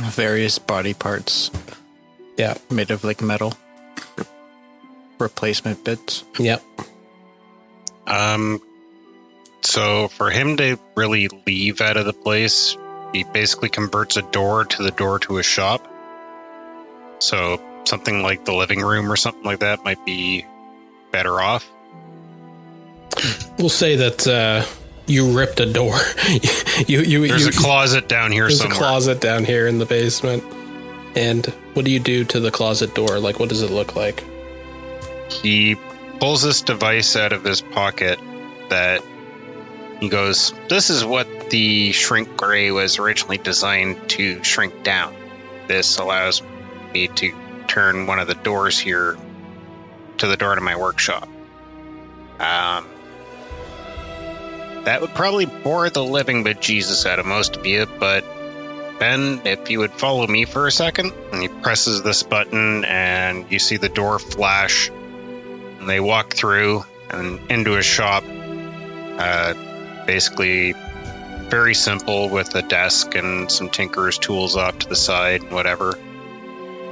Various 0.03 0.59
body 0.59 0.95
parts 0.95 1.51
Yeah. 2.39 2.57
made 2.71 2.91
of 2.91 3.05
like 3.05 3.21
metal. 3.21 3.55
Replacement 5.19 5.85
bits. 5.85 6.25
Yep. 6.39 6.63
Um, 8.07 8.63
so 9.61 10.09
for 10.09 10.31
him 10.31 10.57
to 10.57 10.79
really 10.97 11.29
leave 11.47 11.83
out 11.83 11.99
of 11.99 12.07
the 12.07 12.15
place, 12.15 12.77
he 13.13 13.25
basically 13.25 13.69
converts 13.69 14.17
a 14.17 14.23
door 14.23 14.65
to 14.65 14.83
the 14.83 14.91
door 14.91 15.19
to 15.21 15.37
a 15.39 15.43
shop. 15.43 15.87
So 17.21 17.63
something 17.85 18.23
like 18.23 18.45
the 18.45 18.53
living 18.53 18.81
room 18.81 19.11
or 19.11 19.17
something 19.17 19.45
like 19.45 19.61
that 19.61 19.85
might 19.85 20.05
be 20.05 20.45
better 21.13 21.41
off. 21.41 21.71
We'll 23.59 23.69
say 23.69 23.97
that 23.97 24.27
uh, 24.27 24.65
you 25.07 25.37
ripped 25.37 25.61
a 25.61 25.73
door. 25.73 25.97
you 26.87 27.01
you 27.01 27.29
There's 27.29 27.45
you, 27.45 27.51
a 27.51 27.53
closet 27.53 28.09
down 28.09 28.33
here 28.33 28.45
There's 28.45 28.59
somewhere. 28.59 28.77
a 28.77 28.79
closet 28.79 29.21
down 29.21 29.45
here 29.45 29.67
in 29.67 29.79
the 29.79 29.87
basement. 29.87 30.43
And 31.17 31.47
what 31.75 31.85
do 31.85 31.91
you 31.91 32.01
do 32.01 32.25
to 32.25 32.41
the 32.41 32.51
closet 32.51 32.95
door? 32.95 33.19
Like, 33.19 33.39
what 33.39 33.49
does 33.49 33.63
it 33.63 33.71
look 33.71 33.97
like? 33.97 34.25
he 35.31 35.77
pulls 36.19 36.43
this 36.43 36.63
device 36.63 37.17
out 37.17 37.33
of 37.33 37.45
his 37.45 37.61
pocket 37.61 38.19
that 38.69 39.03
he 40.01 40.09
goes, 40.09 40.53
This 40.69 40.91
is 40.91 41.05
what 41.05 41.51
the 41.51 41.93
shrink 41.93 42.41
ray 42.41 42.71
was 42.71 42.99
originally 42.99 43.39
designed 43.39 44.09
to 44.11 44.43
shrink 44.45 44.83
down. 44.83 45.15
This 45.69 45.99
allows 45.99 46.43
me 46.93 47.09
to 47.09 47.33
turn 47.67 48.07
one 48.07 48.19
of 48.19 48.27
the 48.29 48.35
doors 48.35 48.79
here 48.79 49.17
to 50.19 50.27
the 50.27 50.37
door 50.37 50.55
to 50.55 50.61
my 50.61 50.77
workshop. 50.77 51.29
Um, 52.39 52.87
that 54.85 55.01
would 55.01 55.15
probably 55.15 55.47
bore 55.47 55.91
the 55.91 56.05
living 56.05 56.45
bejesus 56.45 57.07
out 57.07 57.19
of 57.19 57.27
most 57.27 57.57
of 57.57 57.67
you, 57.67 57.87
but 57.99 58.25
Ben, 58.99 59.43
if 59.45 59.71
you 59.71 59.79
would 59.79 59.93
follow 59.93 60.27
me 60.27 60.45
for 60.45 60.67
a 60.67 60.73
second, 60.73 61.13
and 61.33 61.43
he 61.43 61.49
presses 61.49 62.03
this 62.03 62.23
button, 62.23 62.85
and 62.85 63.51
you 63.51 63.59
see 63.59 63.77
the 63.77 63.89
door 63.89 64.19
flash 64.19 64.91
and 65.81 65.89
they 65.89 65.99
walk 65.99 66.35
through 66.35 66.85
and 67.09 67.41
into 67.51 67.77
a 67.77 67.83
shop. 67.83 68.23
Uh, 68.29 69.55
basically, 70.07 70.75
very 71.49 71.75
simple 71.75 72.29
with 72.29 72.55
a 72.55 72.63
desk 72.63 73.15
and 73.15 73.51
some 73.51 73.71
tinkerer's 73.71 74.19
tools 74.19 74.57
off 74.57 74.79
to 74.79 74.89
the 74.89 74.97
side, 74.97 75.43
and 75.43 75.53
whatever. 75.53 75.99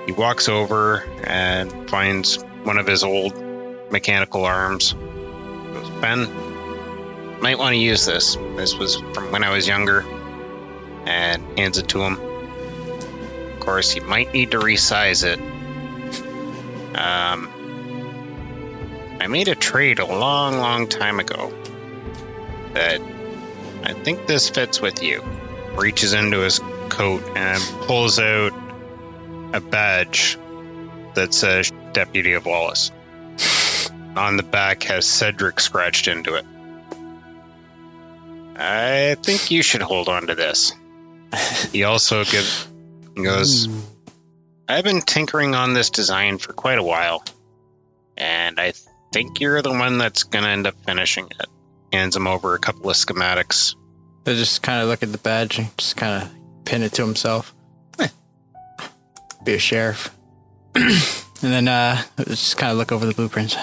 He 0.09 0.12
walks 0.12 0.48
over 0.48 1.05
and 1.22 1.90
finds 1.90 2.43
one 2.62 2.78
of 2.78 2.86
his 2.86 3.05
old 3.05 3.36
mechanical 3.93 4.47
arms. 4.47 4.94
Goes, 4.94 5.90
Ben, 6.01 7.40
might 7.43 7.59
want 7.59 7.74
to 7.74 7.78
use 7.78 8.06
this. 8.06 8.35
This 8.56 8.74
was 8.74 8.97
from 8.97 9.32
when 9.32 9.44
I 9.44 9.51
was 9.51 9.68
younger, 9.68 10.06
and 11.05 11.59
hands 11.59 11.76
it 11.76 11.89
to 11.89 12.01
him. 12.01 12.18
Of 13.52 13.60
course, 13.60 13.94
you 13.97 14.01
might 14.01 14.32
need 14.32 14.52
to 14.52 14.59
resize 14.60 15.24
it. 15.26 15.39
Um, 16.97 17.51
I 19.20 19.26
made 19.26 19.48
a 19.48 19.55
trade 19.55 19.98
a 19.98 20.06
long, 20.06 20.56
long 20.56 20.89
time 20.89 21.20
ago 21.20 21.52
that 22.72 23.02
I 23.85 23.93
think 23.93 24.26
this 24.26 24.48
fits 24.48 24.80
with 24.80 25.02
you. 25.02 25.22
Reaches 25.74 26.14
into 26.14 26.39
his 26.39 26.60
coat 26.89 27.22
and 27.36 27.62
pulls 27.86 28.18
out 28.18 28.55
a 29.59 29.60
badge 29.60 30.39
that 31.14 31.35
says 31.35 31.72
Deputy 31.93 32.32
of 32.32 32.47
Wallace. 32.47 32.90
On 34.16 34.36
the 34.36 34.43
back 34.43 34.85
has 34.85 35.06
Cedric 35.06 35.60
scratched 35.60 36.09
into 36.09 36.35
it. 36.35 36.47
I 38.56 39.16
think 39.22 39.51
you 39.51 39.62
should 39.62 39.82
hold 39.82 40.09
on 40.09 40.28
to 40.28 40.35
this. 40.35 40.72
He 41.72 41.85
also 41.85 42.24
gives 42.24 42.66
goes 43.14 43.68
I've 44.68 44.85
been 44.85 45.02
tinkering 45.02 45.55
on 45.55 45.74
this 45.74 45.90
design 45.90 46.39
for 46.39 46.52
quite 46.52 46.78
a 46.78 46.82
while. 46.82 47.24
And 48.16 48.59
I 48.59 48.72
think 49.12 49.40
you're 49.40 49.62
the 49.62 49.70
one 49.70 49.98
that's 49.98 50.24
gonna 50.24 50.48
end 50.48 50.66
up 50.66 50.74
finishing 50.85 51.26
it. 51.26 51.47
Hands 51.93 52.14
him 52.14 52.26
over 52.26 52.55
a 52.55 52.59
couple 52.59 52.90
of 52.90 52.97
schematics. 52.97 53.74
I 54.26 54.35
just 54.35 54.62
kind 54.62 54.82
of 54.82 54.89
look 54.89 55.02
at 55.02 55.10
the 55.10 55.18
badge 55.18 55.59
and 55.59 55.76
just 55.78 55.97
kind 55.97 56.22
of 56.22 56.64
pin 56.64 56.82
it 56.82 56.93
to 56.94 57.02
himself. 57.05 57.55
Be 59.44 59.55
a 59.55 59.59
sheriff. 59.59 60.15
and 60.74 60.93
then 61.40 61.69
uh, 61.69 62.02
just 62.27 62.56
kind 62.56 62.73
of 62.73 62.78
look 62.78 62.93
over 62.93 63.06
the 63.06 63.15
blueprints. 63.15 63.56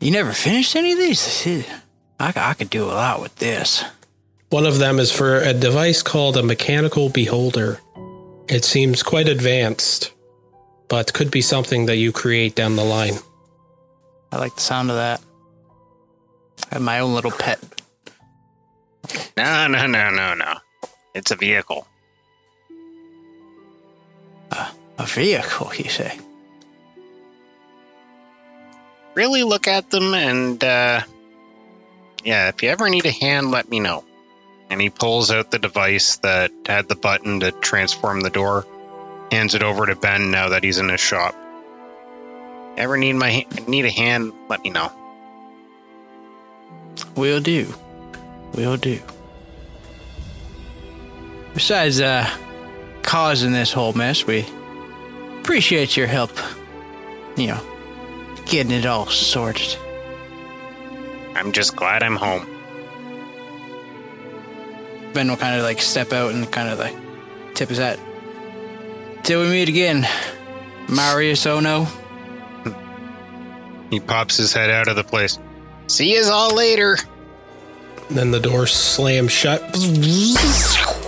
You 0.00 0.10
never 0.10 0.32
finished 0.32 0.76
any 0.76 0.92
of 0.92 0.98
these? 0.98 1.46
I, 2.20 2.32
I 2.36 2.54
could 2.54 2.70
do 2.70 2.84
a 2.84 2.86
lot 2.86 3.20
with 3.20 3.36
this. 3.36 3.84
One 4.50 4.66
of 4.66 4.78
them 4.78 4.98
is 4.98 5.10
for 5.10 5.38
a 5.38 5.52
device 5.52 6.02
called 6.02 6.36
a 6.36 6.42
mechanical 6.42 7.08
beholder. 7.08 7.80
It 8.48 8.64
seems 8.64 9.02
quite 9.02 9.28
advanced, 9.28 10.12
but 10.88 11.12
could 11.12 11.30
be 11.30 11.40
something 11.40 11.86
that 11.86 11.96
you 11.96 12.12
create 12.12 12.54
down 12.54 12.76
the 12.76 12.84
line. 12.84 13.14
I 14.30 14.38
like 14.38 14.54
the 14.54 14.60
sound 14.60 14.90
of 14.90 14.96
that. 14.96 15.20
I 16.70 16.74
have 16.74 16.82
my 16.82 17.00
own 17.00 17.14
little 17.14 17.30
pet. 17.30 17.58
No, 19.36 19.66
no, 19.66 19.86
no, 19.86 20.10
no, 20.10 20.34
no. 20.34 20.54
It's 21.14 21.30
a 21.30 21.36
vehicle. 21.36 21.86
A 24.50 25.06
vehicle, 25.06 25.72
you 25.76 25.90
say? 25.90 26.18
Really 29.14 29.42
look 29.42 29.68
at 29.68 29.90
them 29.90 30.14
and, 30.14 30.62
uh, 30.62 31.02
yeah, 32.24 32.48
if 32.48 32.62
you 32.62 32.68
ever 32.70 32.88
need 32.88 33.06
a 33.06 33.10
hand, 33.10 33.50
let 33.50 33.68
me 33.68 33.80
know. 33.80 34.04
And 34.70 34.80
he 34.80 34.90
pulls 34.90 35.30
out 35.30 35.50
the 35.50 35.58
device 35.58 36.16
that 36.18 36.50
had 36.66 36.88
the 36.88 36.94
button 36.94 37.40
to 37.40 37.52
transform 37.52 38.20
the 38.20 38.30
door, 38.30 38.66
hands 39.30 39.54
it 39.54 39.62
over 39.62 39.86
to 39.86 39.94
Ben 39.94 40.30
now 40.30 40.50
that 40.50 40.64
he's 40.64 40.78
in 40.78 40.88
his 40.88 41.00
shop. 41.00 41.34
Ever 42.76 42.96
need 42.96 43.12
my 43.12 43.46
need 43.68 43.84
a 43.84 43.90
hand? 43.90 44.32
Let 44.48 44.62
me 44.62 44.70
know. 44.70 44.90
Will 47.14 47.40
do. 47.40 47.72
Will 48.54 48.76
do. 48.76 49.00
Besides, 51.52 52.00
uh, 52.00 52.28
causing 53.04 53.52
this 53.52 53.72
whole 53.72 53.92
mess, 53.92 54.26
we 54.26 54.44
appreciate 55.40 55.96
your 55.96 56.08
help. 56.08 56.32
You 57.36 57.48
know, 57.48 57.60
getting 58.46 58.72
it 58.72 58.86
all 58.86 59.06
sorted. 59.06 59.76
I'm 61.36 61.52
just 61.52 61.76
glad 61.76 62.02
I'm 62.02 62.16
home. 62.16 62.48
Ben 65.12 65.28
will 65.28 65.36
kind 65.36 65.56
of 65.56 65.62
like 65.62 65.80
step 65.80 66.12
out 66.12 66.32
and 66.32 66.50
kind 66.50 66.68
of 66.68 66.78
like 66.78 66.96
tip 67.54 67.68
his 67.68 67.78
hat. 67.78 68.00
Till 69.22 69.42
we 69.42 69.48
meet 69.48 69.68
again, 69.68 70.06
Marius 70.88 71.46
Ono. 71.46 71.86
He 73.90 74.00
pops 74.00 74.36
his 74.36 74.52
head 74.52 74.70
out 74.70 74.88
of 74.88 74.96
the 74.96 75.04
place. 75.04 75.38
See 75.86 76.14
yous 76.14 76.28
all 76.28 76.52
later. 76.52 76.96
Then 78.10 78.32
the 78.32 78.40
door 78.40 78.66
slams 78.66 79.30
shut. 79.30 79.62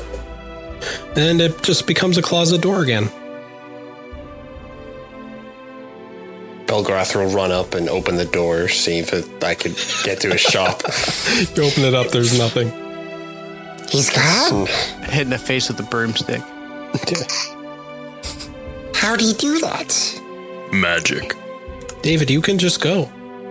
And 1.17 1.41
it 1.41 1.63
just 1.63 1.87
becomes 1.87 2.19
a 2.19 2.23
closet 2.23 2.61
door 2.61 2.83
again. 2.83 3.09
Belgrath 6.67 7.15
will 7.15 7.33
run 7.35 7.53
up 7.53 7.73
and 7.75 7.89
open 7.89 8.17
the 8.17 8.27
door, 8.27 8.69
see 8.69 8.99
if 8.99 9.15
it, 9.15 9.27
I 9.43 9.55
could 9.55 9.77
get 10.05 10.21
to 10.21 10.33
his 10.33 10.41
shop. 10.43 10.83
You 11.57 11.63
open 11.63 11.85
it 11.85 11.95
up, 11.95 12.09
there's 12.09 12.37
nothing. 12.37 12.71
He's 13.89 14.11
gone. 14.11 14.67
Hit 15.05 15.23
in 15.23 15.31
the 15.31 15.39
face 15.39 15.69
with 15.69 15.81
a 15.81 15.85
broomstick. 15.85 16.43
How 18.95 19.17
do 19.17 19.25
you 19.25 19.33
do 19.35 19.59
that? 19.61 20.21
Magic. 20.73 21.35
David, 22.03 22.29
you 22.31 22.43
can 22.43 22.59
just 22.59 22.83
go. 22.83 23.05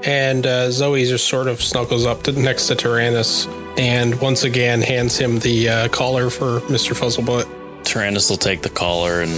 And 0.03 0.45
uh, 0.45 0.69
Zoe 0.69 1.03
just 1.05 1.27
sort 1.27 1.47
of 1.47 1.63
snuggles 1.63 2.05
up 2.05 2.21
to, 2.23 2.33
next 2.33 2.67
to 2.67 2.75
Tyrannus 2.75 3.47
and 3.77 4.19
once 4.21 4.43
again 4.43 4.81
hands 4.81 5.17
him 5.17 5.39
the 5.39 5.69
uh, 5.69 5.87
collar 5.89 6.29
for 6.29 6.61
Mr. 6.61 6.93
Fuzzlebutt. 6.93 7.83
Tyrannus 7.83 8.29
will 8.29 8.37
take 8.37 8.61
the 8.61 8.69
collar 8.69 9.21
and 9.21 9.31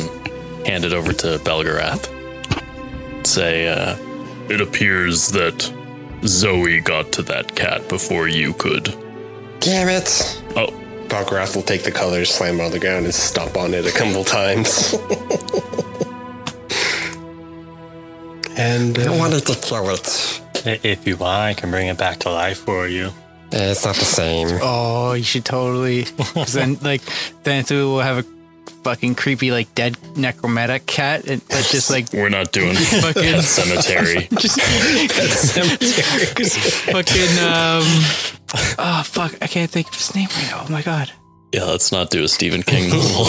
hand 0.65 0.85
it 0.85 0.93
over 0.93 1.13
to 1.13 1.39
Belgarath. 1.39 2.07
Say, 3.25 3.67
uh, 3.67 3.97
it 4.49 4.61
appears 4.61 5.29
that 5.29 5.71
Zoe 6.25 6.79
got 6.79 7.11
to 7.13 7.23
that 7.23 7.55
cat 7.55 7.87
before 7.89 8.27
you 8.27 8.53
could. 8.53 8.85
Damn 9.59 9.89
it. 9.89 10.41
Oh, 10.55 10.67
Belgrath 11.07 11.55
will 11.55 11.63
take 11.63 11.83
the 11.83 11.91
collar, 11.91 12.23
slam 12.25 12.59
it 12.59 12.63
on 12.63 12.71
the 12.71 12.79
ground, 12.79 13.05
and 13.05 13.13
stomp 13.13 13.57
on 13.57 13.73
it 13.73 13.85
a 13.85 13.91
couple 13.91 14.23
times. 14.23 14.95
And 18.57 18.97
I 18.97 19.05
uh, 19.05 19.17
wanted 19.19 19.45
to 19.45 19.55
kill 19.55 19.87
it. 19.91 20.41
If 20.65 21.05
you 21.07 21.15
want, 21.15 21.41
I 21.43 21.53
can 21.53 21.69
bring 21.69 21.87
it 21.87 21.97
back 21.97 22.17
to 22.21 22.31
life 22.31 22.57
for 22.57 22.87
you. 22.87 23.11
Eh, 23.51 23.71
It's 23.71 23.85
not 23.85 23.95
the 23.95 24.05
same. 24.05 24.47
Oh, 24.61 25.13
you 25.13 25.23
should 25.23 25.45
totally. 25.45 26.03
'cause 26.33 26.53
then, 26.53 26.77
like, 26.81 27.01
then 27.43 27.63
we'll 27.69 27.99
have 27.99 28.19
a 28.19 28.25
fucking 28.83 29.15
creepy, 29.15 29.51
like, 29.51 29.73
dead 29.75 29.97
necromantic 30.15 30.85
cat 30.85 31.25
and 31.27 31.41
that's 31.49 31.71
just 31.71 31.89
like 31.89 32.11
we're 32.13 32.29
not 32.29 32.51
doing 32.51 32.75
fucking 33.01 33.13
Pet 33.23 33.43
Sematary. 33.43 34.29
just 34.39 34.61
fucking 36.85 37.37
um. 37.39 37.83
Oh 38.79 39.01
fuck! 39.05 39.35
I 39.41 39.47
can't 39.47 39.69
think 39.69 39.87
of 39.89 39.95
his 39.95 40.15
name 40.15 40.29
right 40.35 40.47
now. 40.51 40.65
Oh 40.67 40.71
my 40.71 40.81
god. 40.81 41.11
yeah, 41.51 41.65
let's 41.65 41.91
not 41.91 42.09
do 42.09 42.23
a 42.23 42.27
Stephen 42.27 42.63
King 42.63 42.89
novel. 42.89 43.25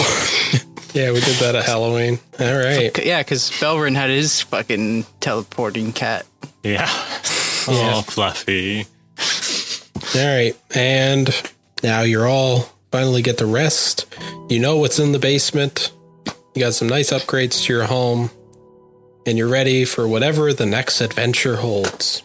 yeah, 0.93 1.11
we 1.11 1.19
did 1.19 1.35
that 1.39 1.55
at 1.55 1.65
Halloween. 1.65 2.19
All 2.39 2.55
right. 2.57 2.95
C- 2.95 3.05
Yeah, 3.07 3.21
because 3.21 3.51
Belrin 3.59 3.95
had 3.95 4.09
his 4.09 4.41
fucking 4.41 5.05
teleporting 5.19 5.91
cat. 5.93 6.25
Yeah. 6.63 6.87
Oh, 7.67 8.03
Fluffy. 8.07 8.85
All 10.15 10.25
right. 10.25 10.55
And 10.75 11.29
now 11.83 12.01
you're 12.01 12.27
all 12.27 12.69
finally 12.91 13.21
get 13.21 13.37
to 13.39 13.45
rest. 13.45 14.05
You 14.49 14.59
know 14.59 14.77
what's 14.77 14.99
in 14.99 15.11
the 15.11 15.19
basement. 15.19 15.91
You 16.55 16.61
got 16.61 16.73
some 16.73 16.87
nice 16.89 17.11
upgrades 17.11 17.63
to 17.65 17.73
your 17.73 17.85
home. 17.85 18.31
And 19.25 19.37
you're 19.37 19.49
ready 19.49 19.85
for 19.85 20.07
whatever 20.07 20.53
the 20.53 20.65
next 20.65 21.01
adventure 21.01 21.57
holds. 21.57 22.23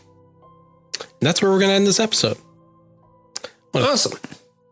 And 1.01 1.21
that's 1.21 1.43
where 1.43 1.51
we're 1.51 1.59
going 1.59 1.69
to 1.71 1.75
end 1.75 1.87
this 1.87 2.01
episode. 2.01 2.39
awesome. 3.75 4.19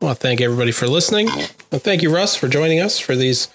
I 0.01 0.05
want 0.07 0.19
to 0.19 0.23
thank 0.23 0.41
everybody 0.41 0.73
for 0.73 0.87
listening. 0.89 1.29
And 1.71 1.83
thank 1.83 2.03
you, 2.03 2.15
Russ, 2.15 2.35
for 2.35 2.49
joining 2.49 2.81
us 2.81 2.99
for 2.99 3.15
these 3.15 3.49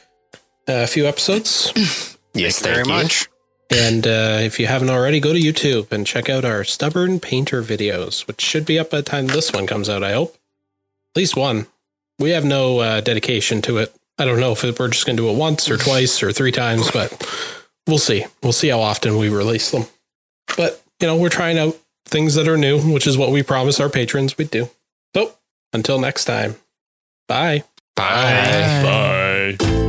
uh, 0.68 0.86
few 0.86 1.06
episodes. 1.08 2.14
Yes, 2.34 2.62
Very 2.62 2.84
thank 2.84 2.88
you. 2.88 2.94
much. 2.94 3.28
And 3.70 4.08
uh, 4.08 4.40
if 4.42 4.60
you 4.60 4.68
haven't 4.68 4.90
already, 4.90 5.20
go 5.20 5.34
to 5.34 5.40
YouTube 5.40 5.92
and 5.92 6.08
check 6.08 6.30
out 6.30 6.46
our 6.46 6.64
Stubborn 6.64 7.20
Painter 7.20 7.62
videos, 7.62 8.26
which 8.26 8.40
should 8.40 8.66
be 8.66 8.80
up 8.80 8.92
by 8.92 8.98
the 8.98 9.04
time 9.04 9.28
this 9.28 9.52
one 9.52 9.68
comes 9.68 9.90
out, 9.90 10.04
I 10.04 10.14
hope. 10.14 10.36
At 11.16 11.20
least 11.20 11.36
one. 11.36 11.68
We 12.20 12.32
have 12.32 12.46
no 12.46 12.80
uh, 12.80 13.02
dedication 13.02 13.62
to 13.64 13.78
it. 13.78 13.94
I 14.18 14.26
don't 14.26 14.40
know 14.40 14.54
if 14.54 14.64
we're 14.64 14.88
just 14.88 15.06
going 15.06 15.18
to 15.18 15.24
do 15.24 15.30
it 15.30 15.38
once 15.38 15.70
or 15.70 15.78
twice 15.78 16.24
or 16.24 16.32
three 16.32 16.52
times, 16.52 16.90
but 16.90 17.12
we'll 17.86 18.00
see. 18.00 18.26
We'll 18.42 18.54
see 18.54 18.70
how 18.70 18.80
often 18.80 19.18
we 19.18 19.30
release 19.30 19.70
them. 19.72 19.84
But, 20.56 20.82
you 21.00 21.08
know, 21.08 21.18
we're 21.18 21.30
trying 21.30 21.60
out 21.60 21.78
things 22.06 22.36
that 22.36 22.48
are 22.48 22.58
new, 22.58 22.80
which 22.94 23.06
is 23.06 23.18
what 23.18 23.32
we 23.32 23.44
promise 23.44 23.80
our 23.80 23.90
patrons 23.90 24.38
we'd 24.38 24.50
do. 24.50 24.70
So 25.16 25.34
until 25.74 26.00
next 26.00 26.26
time, 26.26 26.56
bye. 27.28 27.64
Bye. 27.96 29.56
Bye. 29.60 29.87